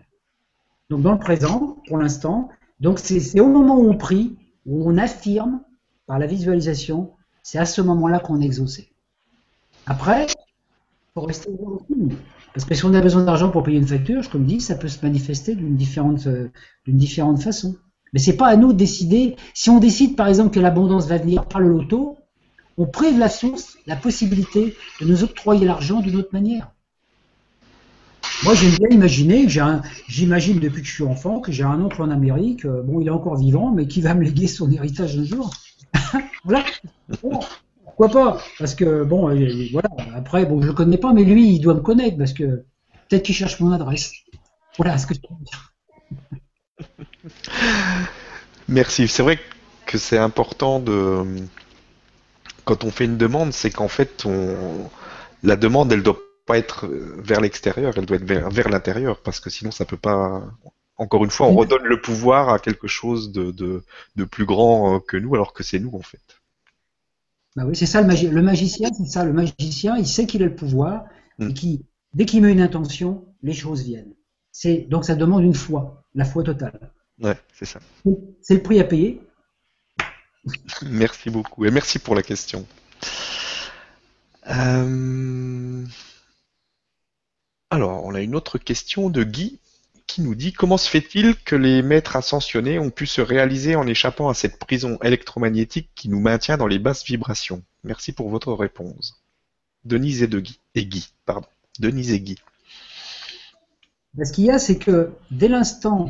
[0.90, 2.50] Donc dans le présent, pour l'instant,
[2.80, 5.60] donc c'est au moment où on prie, où on affirme
[6.06, 7.12] par la visualisation,
[7.44, 8.90] c'est à ce moment-là qu'on est exaucé.
[9.86, 11.52] Après, il faut rester
[12.54, 14.88] Parce que si on a besoin d'argent pour payer une facture, comme dis, ça peut
[14.88, 16.26] se manifester d'une différente,
[16.86, 17.76] d'une différente façon.
[18.14, 19.36] Mais c'est pas à nous de décider.
[19.54, 22.18] Si on décide par exemple que l'abondance va venir par le loto,
[22.78, 26.72] on prive la source la possibilité de nous octroyer l'argent d'une autre manière.
[28.44, 29.48] Moi, j'aime bien imaginer,
[30.08, 33.08] j'imagine depuis que je suis enfant que j'ai un oncle en Amérique, euh, bon, il
[33.08, 35.52] est encore vivant, mais qui va me léguer son héritage un jour.
[36.44, 36.64] voilà.
[37.84, 38.38] pourquoi pas?
[38.60, 41.74] Parce que, bon, euh, voilà, après, bon, je le connais pas, mais lui, il doit
[41.74, 42.64] me connaître, parce que
[43.10, 44.14] peut-être qu'il cherche mon adresse.
[44.78, 45.74] Voilà ce que je peux dire.
[48.68, 49.08] Merci.
[49.08, 49.40] C'est vrai
[49.86, 51.24] que c'est important de
[52.68, 54.90] quand on fait une demande, c'est qu'en fait on
[55.42, 59.50] la demande elle doit pas être vers l'extérieur, elle doit être vers, l'intérieur parce que
[59.50, 60.44] sinon ça peut pas
[60.98, 65.00] encore une fois, on redonne le pouvoir à quelque chose de, de, plus grand euh,
[65.00, 66.42] que nous, alors que c'est nous en fait.
[67.56, 69.24] Bah oui, c'est ça le, le magicien, c'est ça.
[69.24, 71.06] Le magicien, il sait qu'il a le pouvoir
[71.40, 71.54] et hmm.
[71.54, 74.14] qui, dès qu'il met une intention, les choses viennent.
[74.52, 76.92] C'est donc ça demande une foi, la foi totale.
[77.22, 77.80] Ouais, c'est ça.
[78.42, 79.22] C'est le prix à payer.
[80.84, 82.66] Merci beaucoup et merci pour la question.
[84.50, 85.86] Euh,
[87.70, 89.60] alors, on a une autre question de Guy
[90.08, 93.86] qui nous dit comment se fait-il que les maîtres ascensionnés ont pu se réaliser en
[93.86, 97.62] échappant à cette prison électromagnétique qui nous maintient dans les basses vibrations?
[97.84, 99.22] Merci pour votre réponse.
[99.84, 100.88] Denise et, de Guy, et
[101.26, 101.48] pardon.
[101.80, 102.38] Denise et Guy.
[104.24, 106.10] Ce qu'il y a, c'est que dès l'instant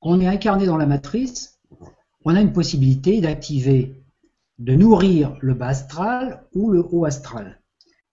[0.00, 1.58] qu'on est incarné dans la matrice,
[2.24, 4.02] on a une possibilité d'activer,
[4.58, 7.58] de nourrir le bas astral ou le haut astral.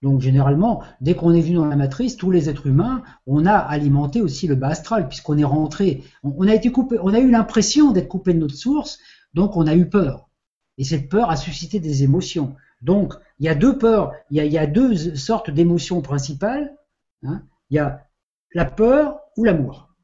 [0.02, 3.54] Donc généralement, dès qu'on est venu dans la matrice, tous les êtres humains, on a
[3.54, 7.30] alimenté aussi le bas astral, puisqu'on est rentré, on, a été coupé, on a eu
[7.30, 8.98] l'impression d'être coupé de notre source,
[9.34, 10.30] donc on a eu peur.
[10.78, 12.56] Et cette peur a suscité des émotions.
[12.80, 16.74] Donc il y a deux peurs, il y a, deux sortes d'émotions principales.
[17.22, 17.42] Hein.
[17.68, 18.06] Il y a
[18.54, 19.94] la peur ou l'amour.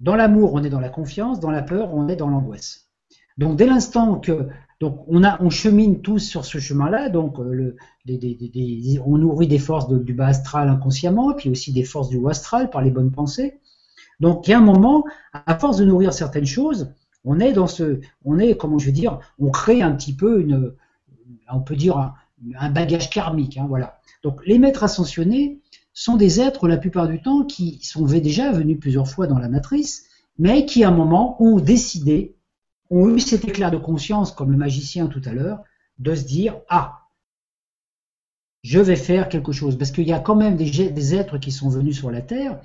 [0.00, 2.87] Dans l'amour, on est dans la confiance, dans la peur, on est dans l'angoisse.
[3.38, 4.48] Donc dès l'instant que
[4.80, 7.76] donc on, a, on chemine tous sur ce chemin-là, donc euh, le,
[9.04, 12.70] on nourrit des forces du bas astral inconsciemment, puis aussi des forces du haut astral
[12.70, 13.58] par les bonnes pensées.
[14.20, 16.92] Donc il y a un moment, à force de nourrir certaines choses,
[17.24, 20.40] on est dans ce, on est, comment je vais dire, on crée un petit peu
[20.40, 20.74] une,
[21.52, 22.14] on peut dire
[22.56, 23.98] un, bagage karmique, hein, voilà.
[24.22, 25.60] Donc les maîtres ascensionnés
[25.92, 29.48] sont des êtres la plupart du temps qui sont déjà venus plusieurs fois dans la
[29.48, 30.06] matrice,
[30.38, 32.36] mais qui à un moment ont décidé
[32.90, 35.62] ont eu cet éclair de conscience, comme le magicien tout à l'heure,
[35.98, 37.08] de se dire Ah,
[38.62, 39.76] je vais faire quelque chose.
[39.78, 42.60] Parce qu'il y a quand même des, êtres qui sont venus sur la Terre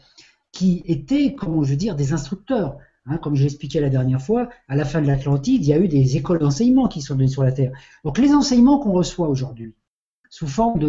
[0.52, 2.78] qui étaient, comment je veux dire, des instructeurs.
[3.06, 5.80] Hein, comme je l'expliquais la dernière fois, à la fin de l'Atlantide, il y a
[5.80, 7.74] eu des écoles d'enseignement qui sont venues sur la Terre.
[8.06, 9.74] Donc les enseignements qu'on reçoit aujourd'hui,
[10.30, 10.80] sous forme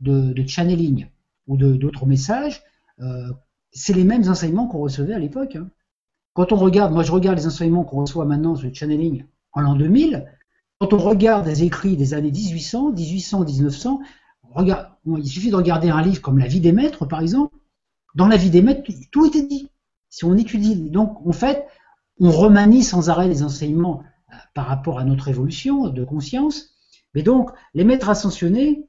[0.00, 1.06] de, channeling
[1.46, 2.62] ou d'autres messages,
[3.00, 3.32] euh,
[3.72, 5.56] c'est les mêmes enseignements qu'on recevait à l'époque.
[5.56, 5.68] Hein.
[6.34, 9.60] Quand on regarde, moi je regarde les enseignements qu'on reçoit maintenant sur le channeling en
[9.60, 10.26] l'an 2000,
[10.78, 14.00] quand on regarde les écrits des années 1800, 1800, 1900,
[14.50, 17.56] regarde, il suffit de regarder un livre comme La vie des maîtres, par exemple.
[18.14, 19.70] Dans La vie des maîtres, tout était dit.
[20.10, 21.66] Si on étudie, donc en fait,
[22.20, 26.74] on remanie sans arrêt les enseignements euh, par rapport à notre évolution de conscience.
[27.14, 28.86] Mais donc, les maîtres ascensionnés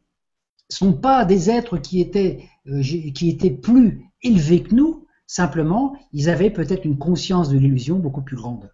[0.69, 6.29] sont pas des êtres qui étaient, euh, qui étaient plus élevés que nous, Simplement, ils
[6.29, 8.71] avaient peut-être une conscience de l'illusion beaucoup plus grande.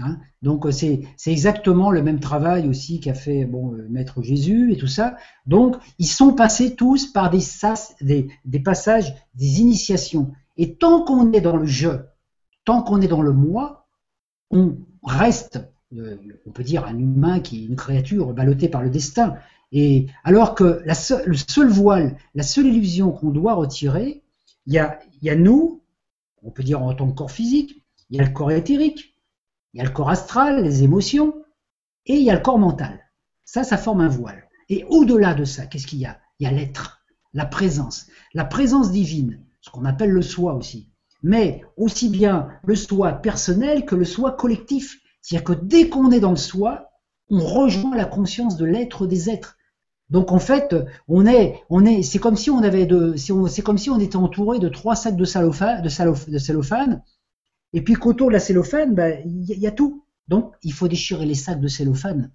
[0.00, 0.18] Hein.
[0.42, 4.88] Donc c'est exactement le même travail aussi qu'a fait bon, euh, Maître Jésus et tout
[4.88, 5.16] ça.
[5.46, 7.40] Donc ils sont passés tous par des,
[8.00, 10.32] des, des passages, des initiations.
[10.56, 11.90] Et tant qu'on est dans le je,
[12.64, 13.86] tant qu'on est dans le moi,
[14.50, 15.60] on reste,
[15.96, 16.16] euh,
[16.46, 19.34] on peut dire, un humain qui est une créature ballottée par le destin.
[19.70, 24.22] Et alors que le seul voile, la seule illusion qu'on doit retirer,
[24.66, 25.83] il y a, y a nous
[26.44, 29.16] on peut dire en tant que corps physique, il y a le corps éthérique,
[29.72, 31.34] il y a le corps astral, les émotions,
[32.06, 33.00] et il y a le corps mental.
[33.44, 34.48] Ça, ça forme un voile.
[34.68, 36.18] Et au-delà de ça, qu'est-ce qu'il y a?
[36.38, 40.90] Il y a l'être, la présence, la présence divine, ce qu'on appelle le soi aussi.
[41.22, 45.00] Mais aussi bien le soi personnel que le soi collectif.
[45.22, 46.90] C'est-à-dire que dès qu'on est dans le soi,
[47.30, 49.56] on rejoint la conscience de l'être des êtres.
[50.14, 50.76] Donc en fait,
[51.08, 54.14] on est, on est, c'est comme si on avait de, c'est comme si on était
[54.14, 57.02] entouré de trois sacs de cellophane, de, cellophane,
[57.72, 60.04] et puis qu'autour de la cellophane, ben, il y, a tout.
[60.28, 62.30] Donc il faut déchirer les sacs de cellophane.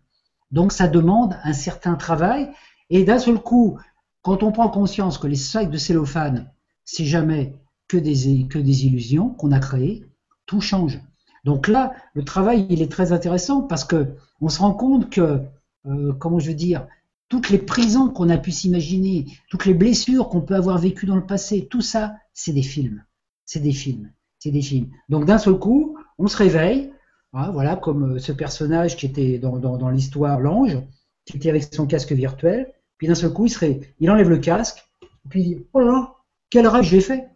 [0.51, 2.49] Donc ça demande un certain travail,
[2.89, 3.79] et d'un seul coup,
[4.23, 6.51] quand on prend conscience que les sacs de cellophane,
[6.83, 7.55] c'est jamais
[7.87, 10.03] que des, que des illusions qu'on a créées,
[10.47, 10.99] tout change.
[11.45, 15.43] Donc là, le travail, il est très intéressant parce que on se rend compte que,
[15.85, 16.85] euh, comment je veux dire,
[17.29, 21.15] toutes les prisons qu'on a pu s'imaginer, toutes les blessures qu'on peut avoir vécues dans
[21.15, 23.03] le passé, tout ça, c'est des films.
[23.45, 24.11] C'est des films.
[24.39, 24.89] C'est des films.
[25.09, 26.91] Donc d'un seul coup, on se réveille,
[27.33, 30.77] hein, voilà, comme euh, ce personnage qui était dans, l'histoire, l'ange,
[31.25, 34.39] qui était avec son casque virtuel, puis d'un seul coup, il, serait, il enlève le
[34.39, 34.83] casque,
[35.29, 36.15] puis il dit, oh là,
[36.49, 37.29] quel rêve j'ai fait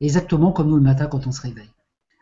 [0.00, 1.70] Exactement comme nous le matin quand on se réveille.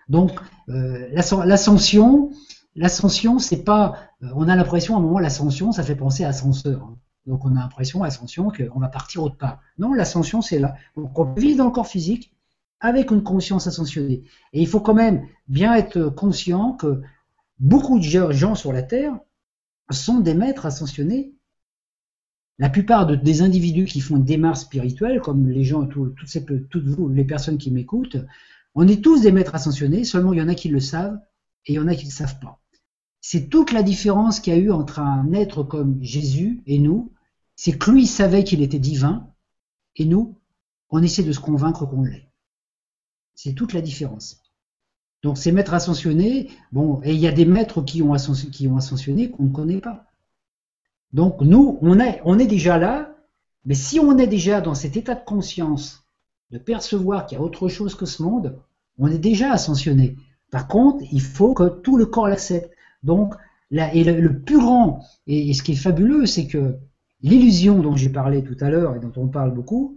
[0.08, 2.30] Donc, euh, l'ascension,
[2.76, 6.28] l'ascension, c'est pas, euh, on a l'impression à un moment, l'ascension, ça fait penser à
[6.28, 6.82] ascenseur.
[6.82, 6.98] Hein.
[7.26, 9.60] Donc on a l'impression, ascension, qu'on va partir autre part.
[9.78, 10.74] Non, l'ascension, c'est là.
[10.96, 12.34] Donc on vit dans le corps physique,
[12.80, 14.24] avec une conscience ascensionnée.
[14.52, 17.00] Et il faut quand même bien être conscient que
[17.58, 19.18] beaucoup de gens sur la Terre
[19.90, 21.32] sont des maîtres ascensionnés.
[22.58, 26.14] La plupart des individus qui font une démarche spirituelle, comme les gens, toutes,
[26.70, 28.18] toutes vous, les personnes qui m'écoutent,
[28.74, 31.18] on est tous des maîtres ascensionnés, seulement il y en a qui le savent
[31.66, 32.60] et il y en a qui ne le savent pas.
[33.26, 37.10] C'est toute la différence qu'il y a eu entre un être comme Jésus et nous,
[37.56, 39.26] c'est que lui savait qu'il était divin,
[39.96, 40.38] et nous,
[40.90, 42.28] on essaie de se convaincre qu'on l'est.
[43.34, 44.42] C'est toute la différence.
[45.22, 49.44] Donc ces maîtres ascensionnés, bon, et il y a des maîtres qui ont, ascensionné qu'on
[49.44, 50.04] ne connaît pas.
[51.14, 53.16] Donc nous, on est, on est déjà là,
[53.64, 56.04] mais si on est déjà dans cet état de conscience,
[56.50, 58.60] de percevoir qu'il y a autre chose que ce monde,
[58.98, 60.14] on est déjà ascensionné.
[60.50, 62.73] Par contre, il faut que tout le corps l'accepte.
[63.04, 63.34] Donc,
[63.70, 66.76] le, plus grand, et, ce qui est fabuleux, c'est que
[67.20, 69.96] l'illusion dont j'ai parlé tout à l'heure et dont on parle beaucoup,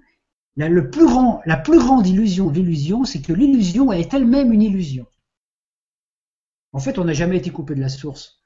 [0.55, 1.05] la plus
[1.80, 5.05] grande illusion de l'illusion, c'est que l'illusion est elle-même une illusion.
[6.74, 8.43] En fait, on n'a jamais été coupé de la source.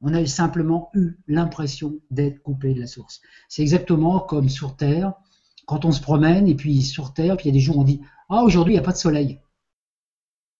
[0.00, 3.20] On a simplement eu l'impression d'être coupé de la source.
[3.48, 5.14] C'est exactement comme sur Terre,
[5.66, 7.82] quand on se promène et puis sur Terre, puis il y a des jours où
[7.82, 9.40] on dit Ah, aujourd'hui, il n'y a pas de soleil.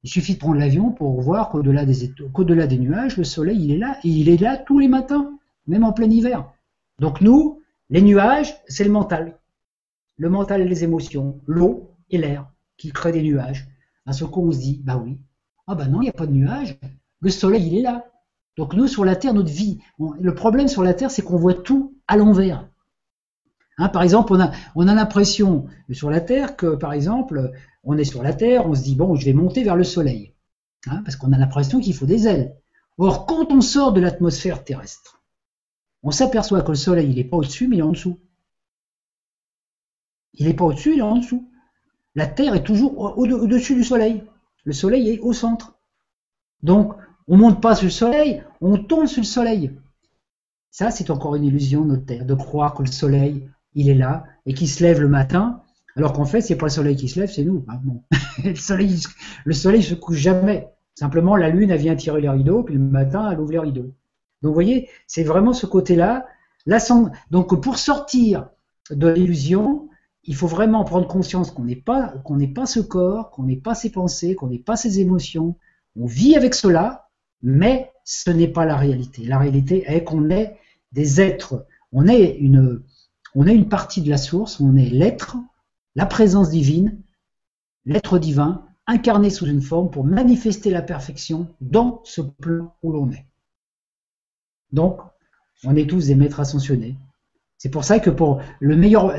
[0.05, 3.99] Il suffit de prendre l'avion pour voir qu'au-delà des, nuages, le soleil, il est là,
[4.05, 6.53] et il est là tous les matins, même en plein hiver.
[6.99, 9.39] Donc nous, les nuages, c'est le mental.
[10.19, 12.47] Le mental et les émotions, l'eau et l'air
[12.77, 13.67] qui créent des nuages.
[14.05, 15.19] À ce coup, se dit, bah oui,
[15.67, 16.79] ah bah non, il n'y a pas de nuages,
[17.21, 18.05] le soleil, il est là.
[18.59, 21.55] Donc nous, sur la Terre, notre vie, le problème sur la Terre, c'est qu'on voit
[21.55, 22.69] tout à l'envers.
[23.79, 27.53] Hein, par exemple, on a, on a l'impression sur la Terre que, par exemple,
[27.83, 30.35] on est sur la Terre, on se dit, bon, je vais monter vers le Soleil.
[30.87, 32.57] Hein, parce qu'on a l'impression qu'il faut des ailes.
[32.99, 35.23] Or, quand on sort de l'atmosphère terrestre,
[36.03, 38.21] on s'aperçoit que le Soleil, il n'est pas au-dessus, mais il est en dessous.
[40.35, 41.51] Il n'est pas au-dessus, il est en dessous.
[42.15, 44.23] La Terre est toujours au-dessus du Soleil.
[44.65, 45.79] Le Soleil est au centre.
[46.63, 46.95] Donc,
[47.27, 49.73] on ne monte pas sur le Soleil, on tombe sur le Soleil.
[50.71, 54.25] Ça, c'est encore une illusion, notre Terre, de croire que le Soleil, il est là
[54.47, 55.63] et qu'il se lève le matin,
[55.97, 57.65] alors qu'en fait, c'est pas le Soleil qui se lève, c'est nous.
[57.69, 57.81] Ah,
[58.45, 59.01] le Soleil,
[59.45, 60.69] le se couche jamais.
[60.95, 63.93] Simplement, la Lune, elle vient tirer les rideaux, puis le matin, elle ouvre les rideaux.
[64.43, 66.27] Donc, vous voyez, c'est vraiment ce côté-là.
[67.31, 68.49] Donc, pour sortir
[68.91, 69.89] de l'illusion,
[70.25, 73.57] il faut vraiment prendre conscience qu'on n'est pas, qu'on n'est pas ce corps, qu'on n'est
[73.57, 75.57] pas ses pensées, qu'on n'est pas ses émotions.
[75.97, 77.09] On vit avec cela,
[77.43, 79.25] mais ce n'est pas la réalité.
[79.25, 80.57] La réalité est qu'on est
[80.93, 81.67] des êtres.
[81.93, 82.83] On est une,
[83.35, 84.61] on est une partie de la source.
[84.61, 85.37] On est l'être,
[85.95, 87.01] la présence divine,
[87.85, 93.11] l'être divin, incarné sous une forme pour manifester la perfection dans ce plan où l'on
[93.11, 93.27] est.
[94.73, 95.01] Donc,
[95.65, 96.97] on est tous des maîtres ascensionnés.
[97.59, 99.15] C'est pour ça que pour le meilleur,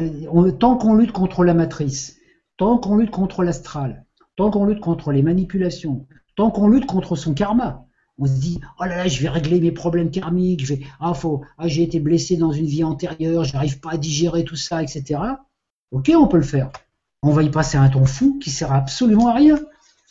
[0.60, 2.20] tant qu'on lutte contre la matrice,
[2.58, 4.06] tant qu'on lutte contre l'astral,
[4.36, 6.06] tant qu'on lutte contre les manipulations,
[6.36, 7.85] tant qu'on lutte contre son karma,
[8.18, 11.14] on se dit oh là là, je vais régler mes problèmes karmiques, ah
[11.58, 15.20] ah j'ai été blessé dans une vie antérieure, j'arrive pas à digérer tout ça, etc.
[15.92, 16.72] Ok, on peut le faire.
[17.22, 19.60] On va y passer un temps fou qui sert absolument à rien,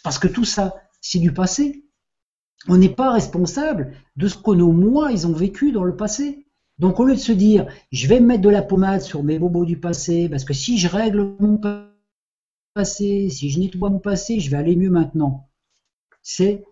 [0.03, 1.85] parce que tout ça, c'est du passé.
[2.69, 6.47] On n'est pas responsable de ce que nos moi ils ont vécu dans le passé.
[6.79, 9.65] Donc au lieu de se dire, je vais mettre de la pommade sur mes bobos
[9.65, 11.61] du passé, parce que si je règle mon
[12.75, 15.49] passé, si je nettoie mon passé, je vais aller mieux maintenant.
[16.23, 16.65] C'est,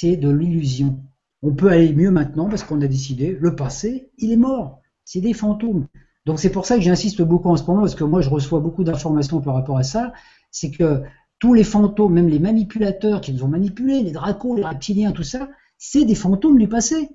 [0.00, 1.02] c'est de l'illusion.
[1.42, 4.80] On peut aller mieux maintenant parce qu'on a décidé, le passé, il est mort.
[5.04, 5.88] C'est des fantômes.
[6.24, 8.60] Donc c'est pour ça que j'insiste beaucoup en ce moment, parce que moi je reçois
[8.60, 10.12] beaucoup d'informations par rapport à ça,
[10.52, 11.02] c'est que
[11.40, 15.24] tous les fantômes, même les manipulateurs qui nous ont manipulés, les dracos, les reptiliens, tout
[15.24, 17.08] ça, c'est des fantômes du passé.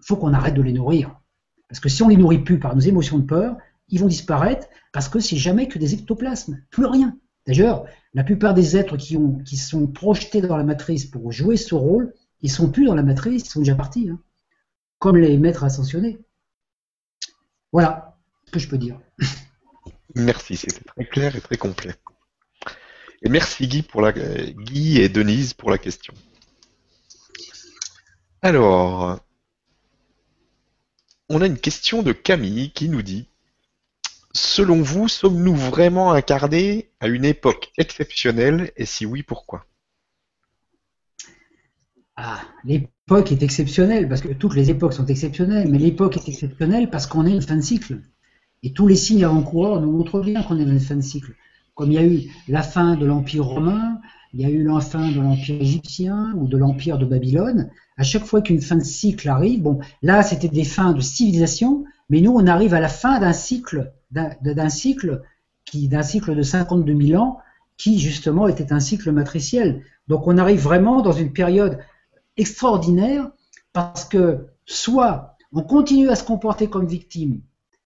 [0.00, 1.20] Il faut qu'on arrête de les nourrir.
[1.68, 3.58] Parce que si on les nourrit plus par nos émotions de peur,
[3.90, 7.18] ils vont disparaître parce que c'est jamais que des ectoplasmes, plus rien.
[7.46, 7.84] D'ailleurs,
[8.14, 11.74] la plupart des êtres qui, ont, qui sont projetés dans la matrice pour jouer ce
[11.74, 14.20] rôle, ils sont plus dans la matrice, ils sont déjà partis, hein.
[14.98, 16.18] comme les maîtres ascensionnés.
[17.72, 18.16] Voilà
[18.46, 18.98] ce que je peux dire.
[20.14, 21.94] Merci, c'était très clair et très complet.
[23.22, 26.14] Et merci Guy, pour la, Guy et Denise pour la question.
[28.42, 29.18] Alors,
[31.30, 33.28] on a une question de Camille qui nous dit
[34.36, 39.64] Selon vous, sommes-nous vraiment incarnés à une époque exceptionnelle et si oui, pourquoi?
[42.16, 46.90] Ah, l'époque est exceptionnelle parce que toutes les époques sont exceptionnelles, mais l'époque est exceptionnelle
[46.90, 48.00] parce qu'on est une fin de cycle.
[48.64, 51.34] Et tous les signes avant-coureurs nous montrent bien qu'on est dans une fin de cycle.
[51.74, 54.00] Comme il y a eu la fin de l'Empire romain,
[54.32, 58.02] il y a eu la fin de l'Empire égyptien ou de l'Empire de Babylone, à
[58.02, 62.20] chaque fois qu'une fin de cycle arrive, bon, là c'était des fins de civilisation, mais
[62.20, 65.22] nous on arrive à la fin d'un cycle, d'un cycle
[66.02, 67.38] cycle de 52 000 ans,
[67.76, 69.82] qui justement était un cycle matriciel.
[70.08, 71.78] Donc on arrive vraiment dans une période
[72.36, 73.30] extraordinaire
[73.72, 77.40] parce que soit on continue à se comporter comme victime,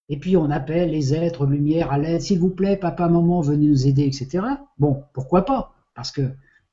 [0.09, 3.67] et puis on appelle les êtres lumière à l'aide, s'il vous plaît, papa, maman, venez
[3.67, 4.45] nous aider, etc.
[4.79, 5.75] Bon, pourquoi pas?
[5.95, 6.23] Parce que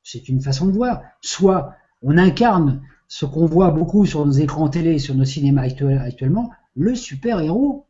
[0.04, 1.02] c'est une façon de voir.
[1.22, 6.50] Soit on incarne ce qu'on voit beaucoup sur nos écrans télé, sur nos cinémas actuellement,
[6.76, 7.86] le super-héros.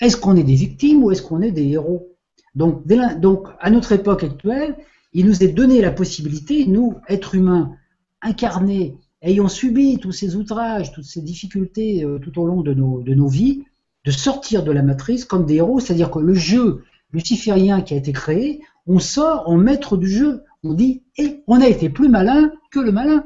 [0.00, 2.08] Est-ce qu'on est des victimes ou est-ce qu'on est des héros?
[2.54, 2.86] Donc,
[3.18, 4.76] donc, à notre époque actuelle,
[5.12, 7.76] il nous est donné la possibilité, nous, êtres humains,
[8.20, 13.28] incarnés, ayant subi tous ces outrages, toutes ces difficultés euh, tout au long de nos,
[13.28, 13.64] vies,
[14.04, 17.96] de sortir de la matrice comme des héros, c'est-à-dire que le jeu luciférien qui a
[17.96, 20.42] été créé, on sort en maître du jeu.
[20.64, 23.24] On dit, et eh, on a été plus malin que le malin.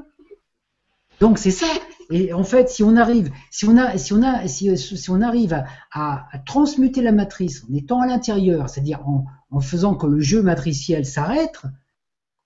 [1.20, 1.66] Donc c'est ça.
[2.10, 5.64] Et en fait, si on arrive, si on a, si on a, si, on arrive
[5.92, 10.42] à, transmuter la matrice en étant à l'intérieur, c'est-à-dire en, en, faisant que le jeu
[10.42, 11.62] matriciel s'arrête,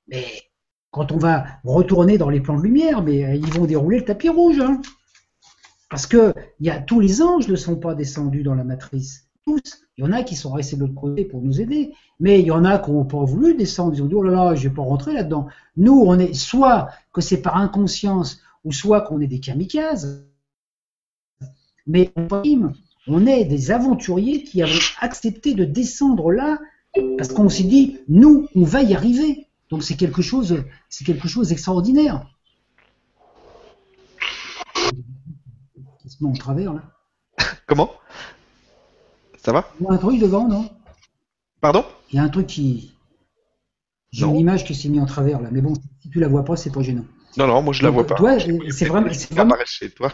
[0.08, 0.24] mais
[0.90, 4.04] quand on va retourner dans les plans de lumière, mais euh, ils vont dérouler le
[4.04, 4.60] tapis rouge.
[4.60, 4.80] Hein.
[5.88, 9.28] Parce que y a, tous les anges ne sont pas descendus dans la matrice.
[9.46, 9.82] Tous.
[9.96, 11.92] Il y en a qui sont restés de l'autre côté pour nous aider.
[12.18, 13.94] Mais il y en a qui n'ont pas voulu descendre.
[13.94, 15.48] Ils ont dit, oh là là, je vais pas rentrer là-dedans.
[15.76, 20.26] Nous, on est soit que c'est par inconscience, ou soit qu'on est des kamikazes.
[21.86, 22.12] Mais
[23.06, 26.58] on est des aventuriers qui avons accepté de descendre là
[27.16, 29.48] parce qu'on s'est dit, nous, on va y arriver.
[29.70, 32.26] Donc c'est quelque chose, c'est quelque chose d'extraordinaire.
[36.00, 36.82] Qui se met en travers là.
[37.66, 37.90] Comment?
[39.38, 39.72] Ça va?
[39.80, 40.68] Il y a un truc devant, non?
[41.60, 41.84] Pardon?
[42.10, 42.92] Il y a un truc qui.
[44.10, 46.44] J'ai une image qui s'est mise en travers là, mais bon, si tu la vois
[46.44, 47.04] pas, c'est pas gênant.
[47.36, 48.16] Non, non, moi je la vois pas.
[48.70, 49.12] c'est vraiment.
[49.12, 49.56] C'est vraiment...
[49.64, 50.12] chez toi.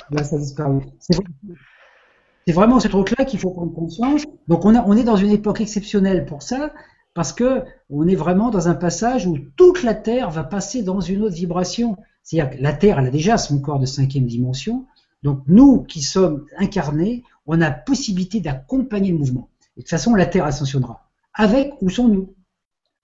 [2.46, 4.22] C'est vraiment ce truc-là qu'il faut prendre conscience.
[4.46, 6.72] Donc on, a, on est dans une époque exceptionnelle pour ça,
[7.14, 11.00] parce que on est vraiment dans un passage où toute la Terre va passer dans
[11.00, 11.96] une autre vibration.
[12.22, 14.86] C'est-à-dire que la Terre, elle a déjà son corps de cinquième dimension.
[15.22, 19.48] Donc nous qui sommes incarnés, on a possibilité d'accompagner le mouvement.
[19.76, 21.08] Et de toute façon, la Terre ascensionnera.
[21.34, 22.34] Avec ou sans nous.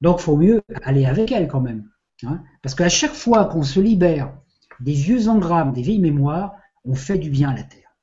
[0.01, 1.89] Donc il faut mieux aller avec elle quand même.
[2.25, 2.43] Hein.
[2.63, 4.33] Parce qu'à chaque fois qu'on se libère
[4.81, 6.55] des vieux engrammes, des vieilles mémoires,
[6.85, 7.97] on fait du bien à la Terre.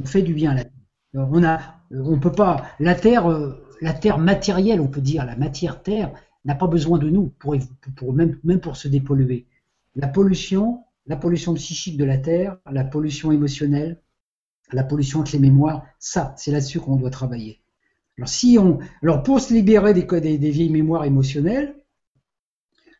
[0.00, 0.72] On fait du bien à la Terre.
[1.14, 1.60] On a,
[1.90, 6.12] on peut pas, la Terre, euh, la Terre matérielle, on peut dire, la matière Terre,
[6.44, 7.54] n'a pas besoin de nous pour,
[8.14, 9.46] même, pour se dépolluer.
[9.96, 14.00] La pollution, la pollution psychique de la Terre, la pollution émotionnelle,
[14.72, 17.60] la pollution avec les mémoires, ça, c'est là-dessus qu'on doit travailler.
[18.16, 21.74] Alors, si on, alors pour se libérer des vieilles mémoires émotionnelles,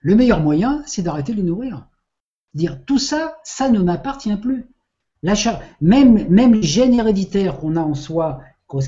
[0.00, 1.86] le meilleur moyen, c'est d'arrêter de les nourrir.
[2.54, 4.66] Dire tout ça, ça ne m'appartient plus.
[5.80, 8.40] Même, même les gènes héréditaires qu'on a en soi,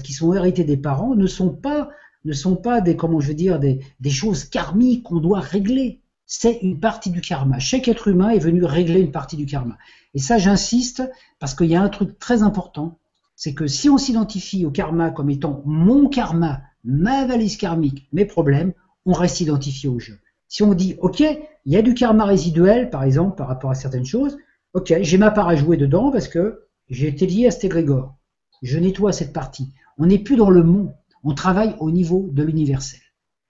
[0.02, 1.90] qui sont hérités des parents, ne sont pas,
[2.24, 6.00] ne sont pas des, comment je veux dire, des, des choses karmiques qu'on doit régler.
[6.24, 7.58] C'est une partie du karma.
[7.58, 9.76] Chaque être humain est venu régler une partie du karma.
[10.14, 11.02] Et ça, j'insiste,
[11.38, 12.98] parce qu'il y a un truc très important,
[13.36, 18.24] c'est que si on s'identifie au karma comme étant mon karma, ma valise karmique, mes
[18.24, 18.72] problèmes,
[19.04, 20.18] on reste identifié au jeu.
[20.52, 23.74] Si on dit, OK, il y a du karma résiduel, par exemple, par rapport à
[23.74, 24.36] certaines choses,
[24.74, 28.18] OK, j'ai ma part à jouer dedans parce que j'ai été lié à cet égrégore.
[28.60, 29.72] Je nettoie cette partie.
[29.96, 30.94] On n'est plus dans le monde,
[31.24, 33.00] on travaille au niveau de l'universel.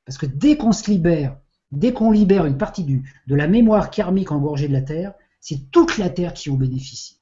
[0.04, 1.36] Parce que dès qu'on se libère,
[1.72, 5.98] dès qu'on libère une partie de la mémoire karmique engorgée de la Terre, c'est toute
[5.98, 7.18] la Terre qui en bénéficie.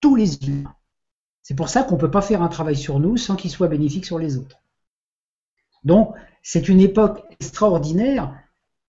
[0.00, 0.74] Tous les humains.
[1.44, 3.68] C'est pour ça qu'on ne peut pas faire un travail sur nous sans qu'il soit
[3.68, 4.58] bénéfique sur les autres.
[5.84, 8.34] Donc, c'est une époque extraordinaire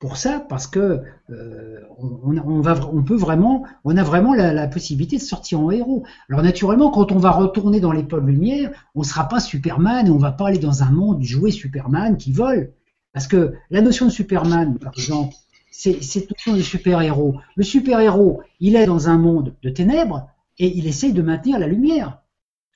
[0.02, 5.60] pour ça parce que euh, on, peut vraiment, on a vraiment la, possibilité de sortir
[5.60, 6.04] en héros.
[6.28, 10.10] Alors naturellement, quand on va retourner dans l'époque lumière, on ne sera pas Superman et
[10.10, 12.74] on va pas aller dans un monde jouer Superman qui vole,
[13.14, 15.36] parce que la notion de Superman, par exemple,
[15.70, 17.36] c'est cette notion de super-héros.
[17.56, 20.28] Le super-héros, il est dans un monde de ténèbres
[20.58, 22.24] et il essaye de maintenir la lumière.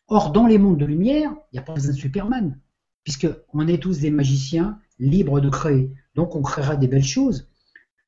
[0.08, 2.60] Or, dans les mondes de lumière, il n'y a pas besoin de Superman,
[3.04, 5.92] puisque on est tous des magiciens libres de créer.
[6.16, 7.48] Donc on créera des belles choses.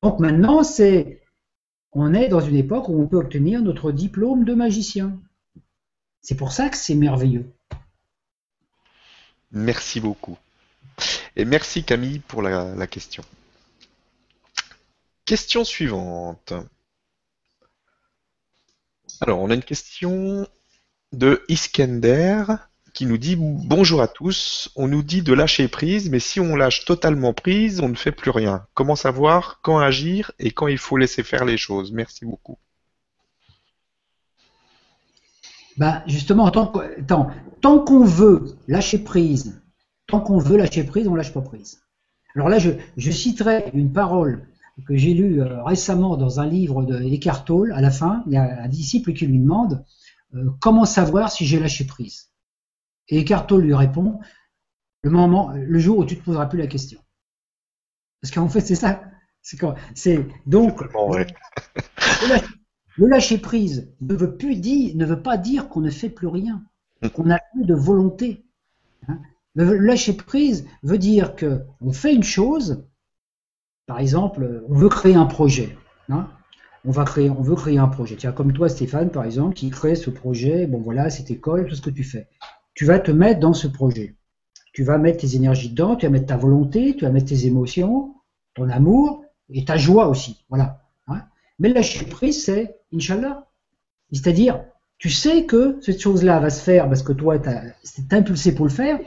[0.02, 1.22] Donc maintenant, c'est,
[1.92, 5.20] on est dans une époque où on peut obtenir notre diplôme de magicien.
[6.22, 7.52] C'est pour ça que c'est merveilleux.
[9.52, 10.38] Merci beaucoup.
[11.36, 13.24] Et merci Camille pour la, la question.
[15.26, 16.54] Question suivante.
[19.20, 20.48] Alors, on a une question
[21.12, 22.46] de Iskender
[22.98, 24.72] qui nous dit bonjour à tous.
[24.76, 28.12] On nous dit de lâcher prise, mais si on lâche totalement prise, on ne fait
[28.12, 28.66] plus rien.
[28.74, 31.92] Comment savoir quand agir et quand il faut laisser faire les choses?
[31.92, 32.58] Merci beaucoup.
[35.78, 36.72] Bah justement, tant,
[37.62, 39.62] qu'on veut lâcher prise,
[40.08, 41.84] tant qu'on veut lâcher prise, on lâche pas prise.
[42.34, 44.48] Alors là, je, citerai une parole
[44.88, 47.74] que j'ai lue euh, récemment dans un livre de Eckhart Tolle.
[47.74, 49.86] À la fin, il y a un disciple qui lui demande
[50.34, 52.27] euh, comment savoir si j'ai lâché prise?
[53.10, 54.20] Et Tolle lui répond
[55.04, 57.00] le moment, le jour où tu te poseras plus la question.
[58.22, 59.04] Parce qu'en fait, c'est ça.
[59.42, 59.58] C'est
[60.46, 60.82] donc
[62.98, 66.28] le lâcher prise ne veut plus dire, ne veut pas dire qu'on ne fait plus
[66.28, 66.64] rien,
[67.14, 68.46] qu'on n'a plus de volonté.
[69.08, 69.20] Hein.
[69.56, 72.86] Le lâcher prise veut dire que on fait une chose,
[73.86, 75.78] par exemple, on veut créer un projet.
[76.10, 76.30] Hein.
[76.86, 78.16] on va créer, on veut créer un projet.
[78.16, 80.68] Tiens, comme toi, Stéphane, par exemple, qui crée ce projet.
[80.68, 82.28] Bon, voilà, cette école, tout ce que tu fais.
[82.78, 84.14] Tu vas te mettre dans ce projet.
[84.72, 87.48] Tu vas mettre tes énergies dedans, tu vas mettre ta volonté, tu vas mettre tes
[87.48, 88.14] émotions,
[88.54, 90.46] ton amour et ta joie aussi.
[90.50, 90.84] Voilà.
[91.08, 91.24] Hein?
[91.58, 93.48] Mais lâcher prise, c'est Inch'Allah.
[94.12, 94.64] C'est-à-dire,
[95.00, 98.68] tu sais que cette chose-là va se faire parce que toi, tu es impulsé pour
[98.68, 99.00] le faire,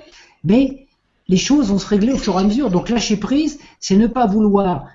[0.43, 0.89] mais
[1.29, 2.71] les choses vont se régler au fur et à mesure.
[2.71, 4.89] Donc lâcher prise, c'est ne pas vouloir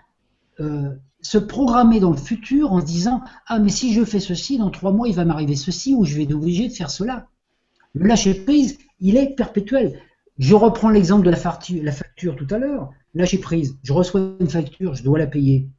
[0.59, 4.57] euh, se programmer dans le futur en se disant ah mais si je fais ceci
[4.57, 7.30] dans trois mois il va m'arriver ceci ou je vais être obligé de faire cela.
[7.95, 9.99] Le lâcher prise, il est perpétuel.
[10.37, 11.37] Je reprends l'exemple de la
[11.91, 12.91] facture, tout à l'heure.
[13.13, 13.77] Lâcher prise.
[13.83, 15.69] Je reçois une facture, je dois la payer.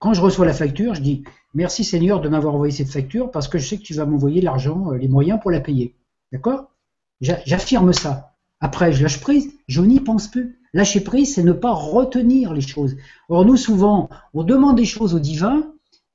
[0.00, 1.22] Quand je reçois la facture, je dis
[1.54, 4.40] merci Seigneur de m'avoir envoyé cette facture parce que je sais que tu vas m'envoyer
[4.40, 5.94] l'argent, euh, les moyens pour la payer.
[6.32, 6.72] D'accord?
[7.20, 8.34] J'affirme ça.
[8.60, 10.58] Après, je lâche prise, je n'y pense plus.
[10.72, 12.96] Lâcher prise, c'est ne pas retenir les choses.
[13.28, 15.72] Or, nous, souvent, on demande des choses au divin,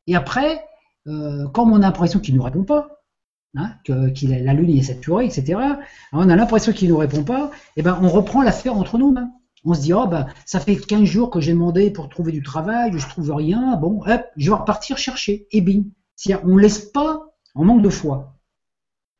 [0.08, 0.64] et après,
[1.08, 2.95] euh, comme on a l'impression qu'il ne nous répond pas,
[3.56, 3.93] hein, que,
[4.26, 5.60] la lune est saturée, etc.,
[6.14, 8.97] on a l'impression qu'il ne nous répond pas, et eh ben, on reprend l'affaire entre
[8.97, 9.14] nous.
[9.18, 9.32] Hein.
[9.64, 12.43] On se dit, oh, ben, ça fait 15 jours que j'ai demandé pour trouver du
[12.43, 15.86] travail, je trouve rien, bon, hop, je vais repartir chercher, et bing.
[16.43, 18.36] On ne laisse pas en manque de foi.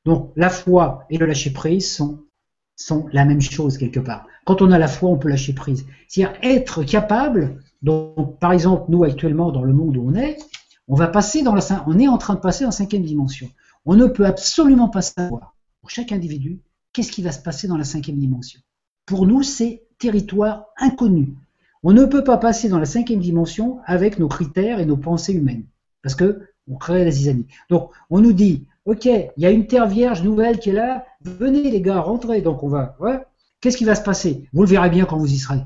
[0.06, 2.26] Donc, la foi et le lâcher prise sont
[2.76, 4.28] sont la même chose quelque part.
[4.46, 5.86] Quand on a la foi, on peut lâcher prise.
[6.08, 10.38] C'est-à-dire être capable, donc par exemple nous actuellement dans le monde où on est,
[10.88, 13.50] on va passer dans la on est en train de passer en cinquième dimension.
[13.86, 16.60] On ne peut absolument pas savoir pour chaque individu
[16.92, 18.60] qu'est-ce qui va se passer dans la cinquième dimension.
[19.06, 21.36] Pour nous, c'est territoire inconnu.
[21.84, 25.34] On ne peut pas passer dans la cinquième dimension avec nos critères et nos pensées
[25.34, 25.66] humaines,
[26.02, 27.46] parce que on crée la zizanie.
[27.70, 31.06] Donc on nous dit, ok, il y a une terre vierge nouvelle qui est là,
[31.22, 32.42] venez les gars, rentrez.
[32.42, 32.98] Donc on va.
[33.62, 34.50] Qu'est-ce qui va se passer?
[34.52, 35.62] Vous le verrez bien quand vous y serez.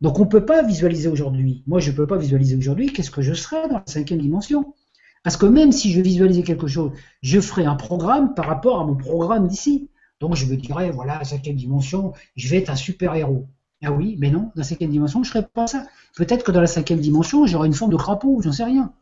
[0.00, 1.62] Donc on ne peut pas visualiser aujourd'hui.
[1.66, 4.74] Moi, je ne peux pas visualiser aujourd'hui qu'est-ce que je serai dans la cinquième dimension.
[5.22, 6.92] Parce que même si je visualisais quelque chose,
[7.22, 9.88] je ferai un programme par rapport à mon programme d'ici.
[10.20, 13.48] Donc je me dirais, voilà, la cinquième dimension, je vais être un super-héros.
[13.84, 15.86] Ah oui, mais non, dans la cinquième dimension, je ne serai pas ça.
[16.16, 18.92] Peut-être que dans la cinquième dimension, j'aurai une forme de crapaud, j'en sais rien.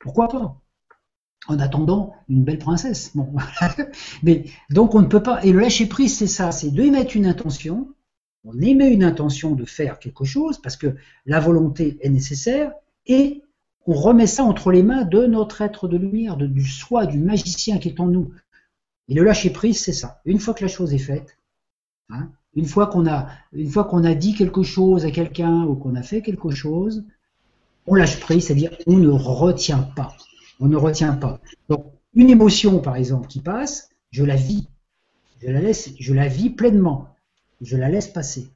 [0.00, 0.60] Pourquoi pas?
[1.48, 3.12] En attendant une belle princesse.
[3.14, 3.32] Bon.
[4.24, 5.44] Mais donc on ne peut pas.
[5.44, 7.88] Et le lâcher prise, c'est ça, c'est d'émettre une intention.
[8.44, 12.72] On émet une intention de faire quelque chose parce que la volonté est nécessaire
[13.06, 13.42] et
[13.86, 17.78] on remet ça entre les mains de notre être de lumière, du soi, du magicien
[17.78, 18.32] qui est en nous.
[19.08, 20.20] Et le lâcher prise, c'est ça.
[20.24, 21.38] Une fois que la chose est faite,
[22.10, 25.76] hein, une fois qu'on a, une fois qu'on a dit quelque chose à quelqu'un ou
[25.76, 27.04] qu'on a fait quelque chose,
[27.86, 30.16] on lâche prise, c'est-à-dire on ne retient pas
[30.60, 31.40] on ne retient pas.
[31.68, 34.68] Donc, une émotion, par exemple, qui passe, je la vis.
[35.42, 37.08] Je la laisse, je la vis pleinement.
[37.60, 38.48] Je la laisse passer.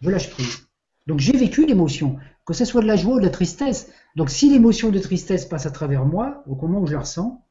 [0.00, 0.66] Je lâche prise.
[1.06, 3.92] Donc, j'ai vécu l'émotion, que ce soit de la joie ou de la tristesse.
[4.16, 7.44] Donc, si l'émotion de tristesse passe à travers moi, au moment où je la ressens,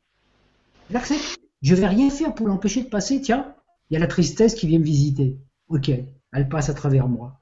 [0.89, 1.39] je l'accepte.
[1.61, 3.21] Je vais rien faire pour l'empêcher de passer.
[3.21, 3.53] Tiens,
[3.89, 5.37] il y a la tristesse qui vient me visiter.
[5.67, 5.91] Ok,
[6.31, 7.41] elle passe à travers moi.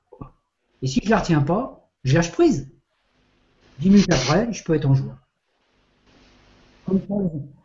[0.81, 2.71] Et si je la retiens pas, je lâche prise.
[3.79, 5.19] Dix minutes après, je peux être en joie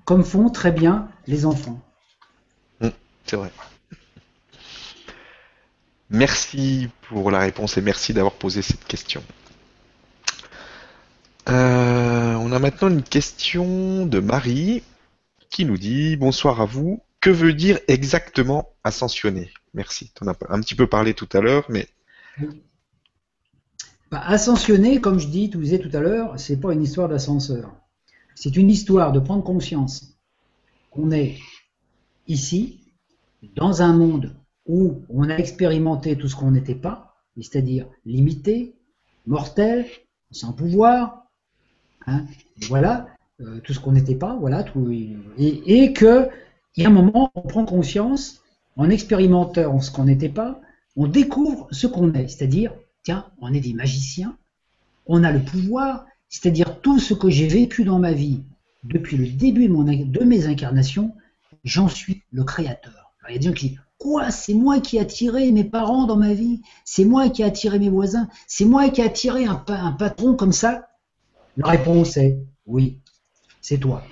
[0.04, 1.80] comme font, très bien les enfants.
[2.80, 2.88] Mmh,
[3.24, 3.50] c'est vrai.
[6.10, 9.22] Merci pour la réponse et merci d'avoir posé cette question.
[11.48, 14.82] Euh, on a maintenant une question de Marie
[15.50, 17.02] qui nous dit Bonsoir à vous.
[17.20, 19.50] Que veut dire exactement ascensionner?
[19.74, 20.12] Merci.
[20.20, 21.88] En as un petit peu parlé tout à l'heure, mais.
[24.10, 27.72] Bah, ascensionner, comme je dis, disais tout à l'heure, c'est pas une histoire d'ascenseur.
[28.34, 30.18] C'est une histoire de prendre conscience
[30.90, 31.38] qu'on est
[32.28, 32.80] ici,
[33.56, 34.34] dans un monde
[34.66, 38.74] où on a expérimenté tout ce qu'on n'était pas, c'est-à-dire limité,
[39.26, 39.86] mortel,
[40.30, 41.21] sans pouvoir,
[42.06, 42.24] hein,
[42.68, 43.06] voilà,
[43.40, 45.94] euh, tout ce qu'on n'était pas, voilà, tout, et, et
[46.76, 48.42] y a un moment, on prend conscience,
[48.76, 50.60] en expérimentant ce qu'on n'était pas,
[50.96, 52.72] on découvre ce qu'on est, c'est-à-dire,
[53.02, 54.36] tiens, on est des magiciens,
[55.06, 58.42] on a le pouvoir, c'est-à-dire tout ce que j'ai vécu dans ma vie
[58.84, 61.14] depuis le début de, mes incarnations,
[61.64, 63.12] j'en suis le créateur.
[63.28, 66.06] il y a des gens qui disent Quoi C'est moi qui ai attiré mes parents
[66.06, 66.60] dans ma vie?
[66.84, 68.28] C'est moi qui ai attiré mes voisins?
[68.48, 70.88] C'est moi qui ai attiré un, un patron comme ça?
[71.56, 73.00] La réponse est oui,
[73.60, 74.02] c'est toi.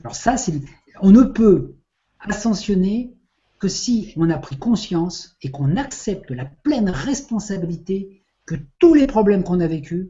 [0.00, 0.54] Alors ça, c'est
[1.00, 1.74] on ne peut
[2.20, 3.14] ascensionner
[3.58, 9.06] que si on a pris conscience et qu'on accepte la pleine responsabilité que tous les
[9.06, 10.08] problèmes qu'on a vécus,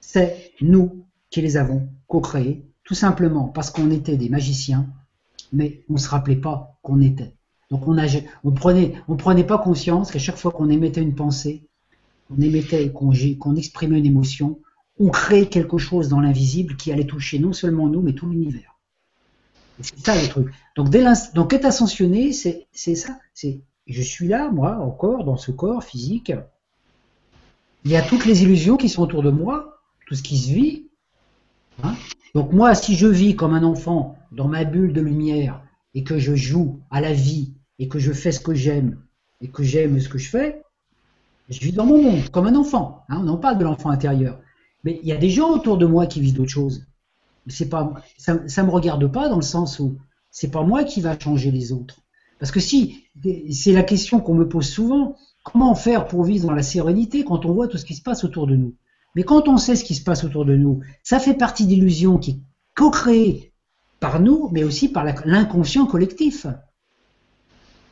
[0.00, 4.88] c'est nous qui les avons co-créés, tout simplement parce qu'on était des magiciens,
[5.52, 7.34] mais on ne se rappelait pas qu'on était.
[7.70, 8.06] Donc on, a,
[8.44, 11.66] on prenait, on prenait pas conscience qu'à chaque fois qu'on émettait une pensée,
[12.28, 14.60] qu'on émettait, qu'on exprimait une émotion,
[14.98, 18.78] on créait quelque chose dans l'invisible qui allait toucher non seulement nous, mais tout l'univers.
[19.80, 20.52] C'est ça le truc.
[20.76, 23.18] Donc, dès donc être ascensionné, c'est ça.
[23.32, 26.32] C'est je suis là, moi, encore, dans ce corps physique.
[27.84, 30.52] Il y a toutes les illusions qui sont autour de moi, tout ce qui se
[30.52, 30.86] vit.
[31.82, 31.96] Hein.
[32.36, 35.60] donc moi, si je vis comme un enfant dans ma bulle de lumière
[35.92, 39.02] et que je joue à la vie et que je fais ce que j'aime
[39.40, 40.62] et que j'aime ce que je fais,
[41.48, 43.04] je vis dans mon monde comme un enfant.
[43.08, 44.38] Hein, on en parle de l'enfant intérieur.
[44.84, 46.86] Mais il y a des gens autour de moi qui vivent d'autres choses
[47.46, 49.98] c'est pas, ça, ça me regarde pas dans le sens où
[50.30, 52.00] c'est pas moi qui va changer les autres.
[52.38, 53.04] Parce que si,
[53.50, 57.46] c'est la question qu'on me pose souvent, comment faire pour vivre dans la sérénité quand
[57.46, 58.74] on voit tout ce qui se passe autour de nous?
[59.14, 62.18] Mais quand on sait ce qui se passe autour de nous, ça fait partie d'illusions
[62.18, 62.38] qui est
[62.74, 63.52] co-créée
[64.00, 66.46] par nous, mais aussi par l'inconscient collectif.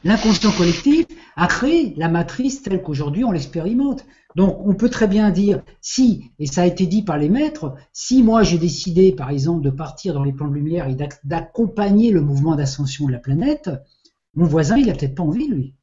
[0.05, 4.05] L'inconscient collectif a créé la matrice telle qu'aujourd'hui on l'expérimente.
[4.35, 7.75] Donc on peut très bien dire, si, et ça a été dit par les maîtres,
[7.93, 12.11] si moi j'ai décidé par exemple de partir dans les plans de lumière et d'accompagner
[12.11, 13.71] le mouvement d'ascension de la planète,
[14.35, 15.75] mon voisin il a peut-être pas envie lui.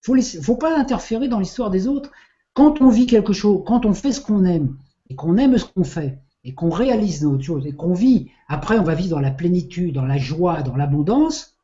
[0.00, 2.10] Faut faut pas interférer dans l'histoire des autres.
[2.54, 4.76] Quand on vit quelque chose, quand on fait ce qu'on aime
[5.08, 8.78] et qu'on aime ce qu'on fait et qu'on réalise notre chose et qu'on vit, après
[8.78, 11.56] on va vivre dans la plénitude, dans la joie, dans l'abondance.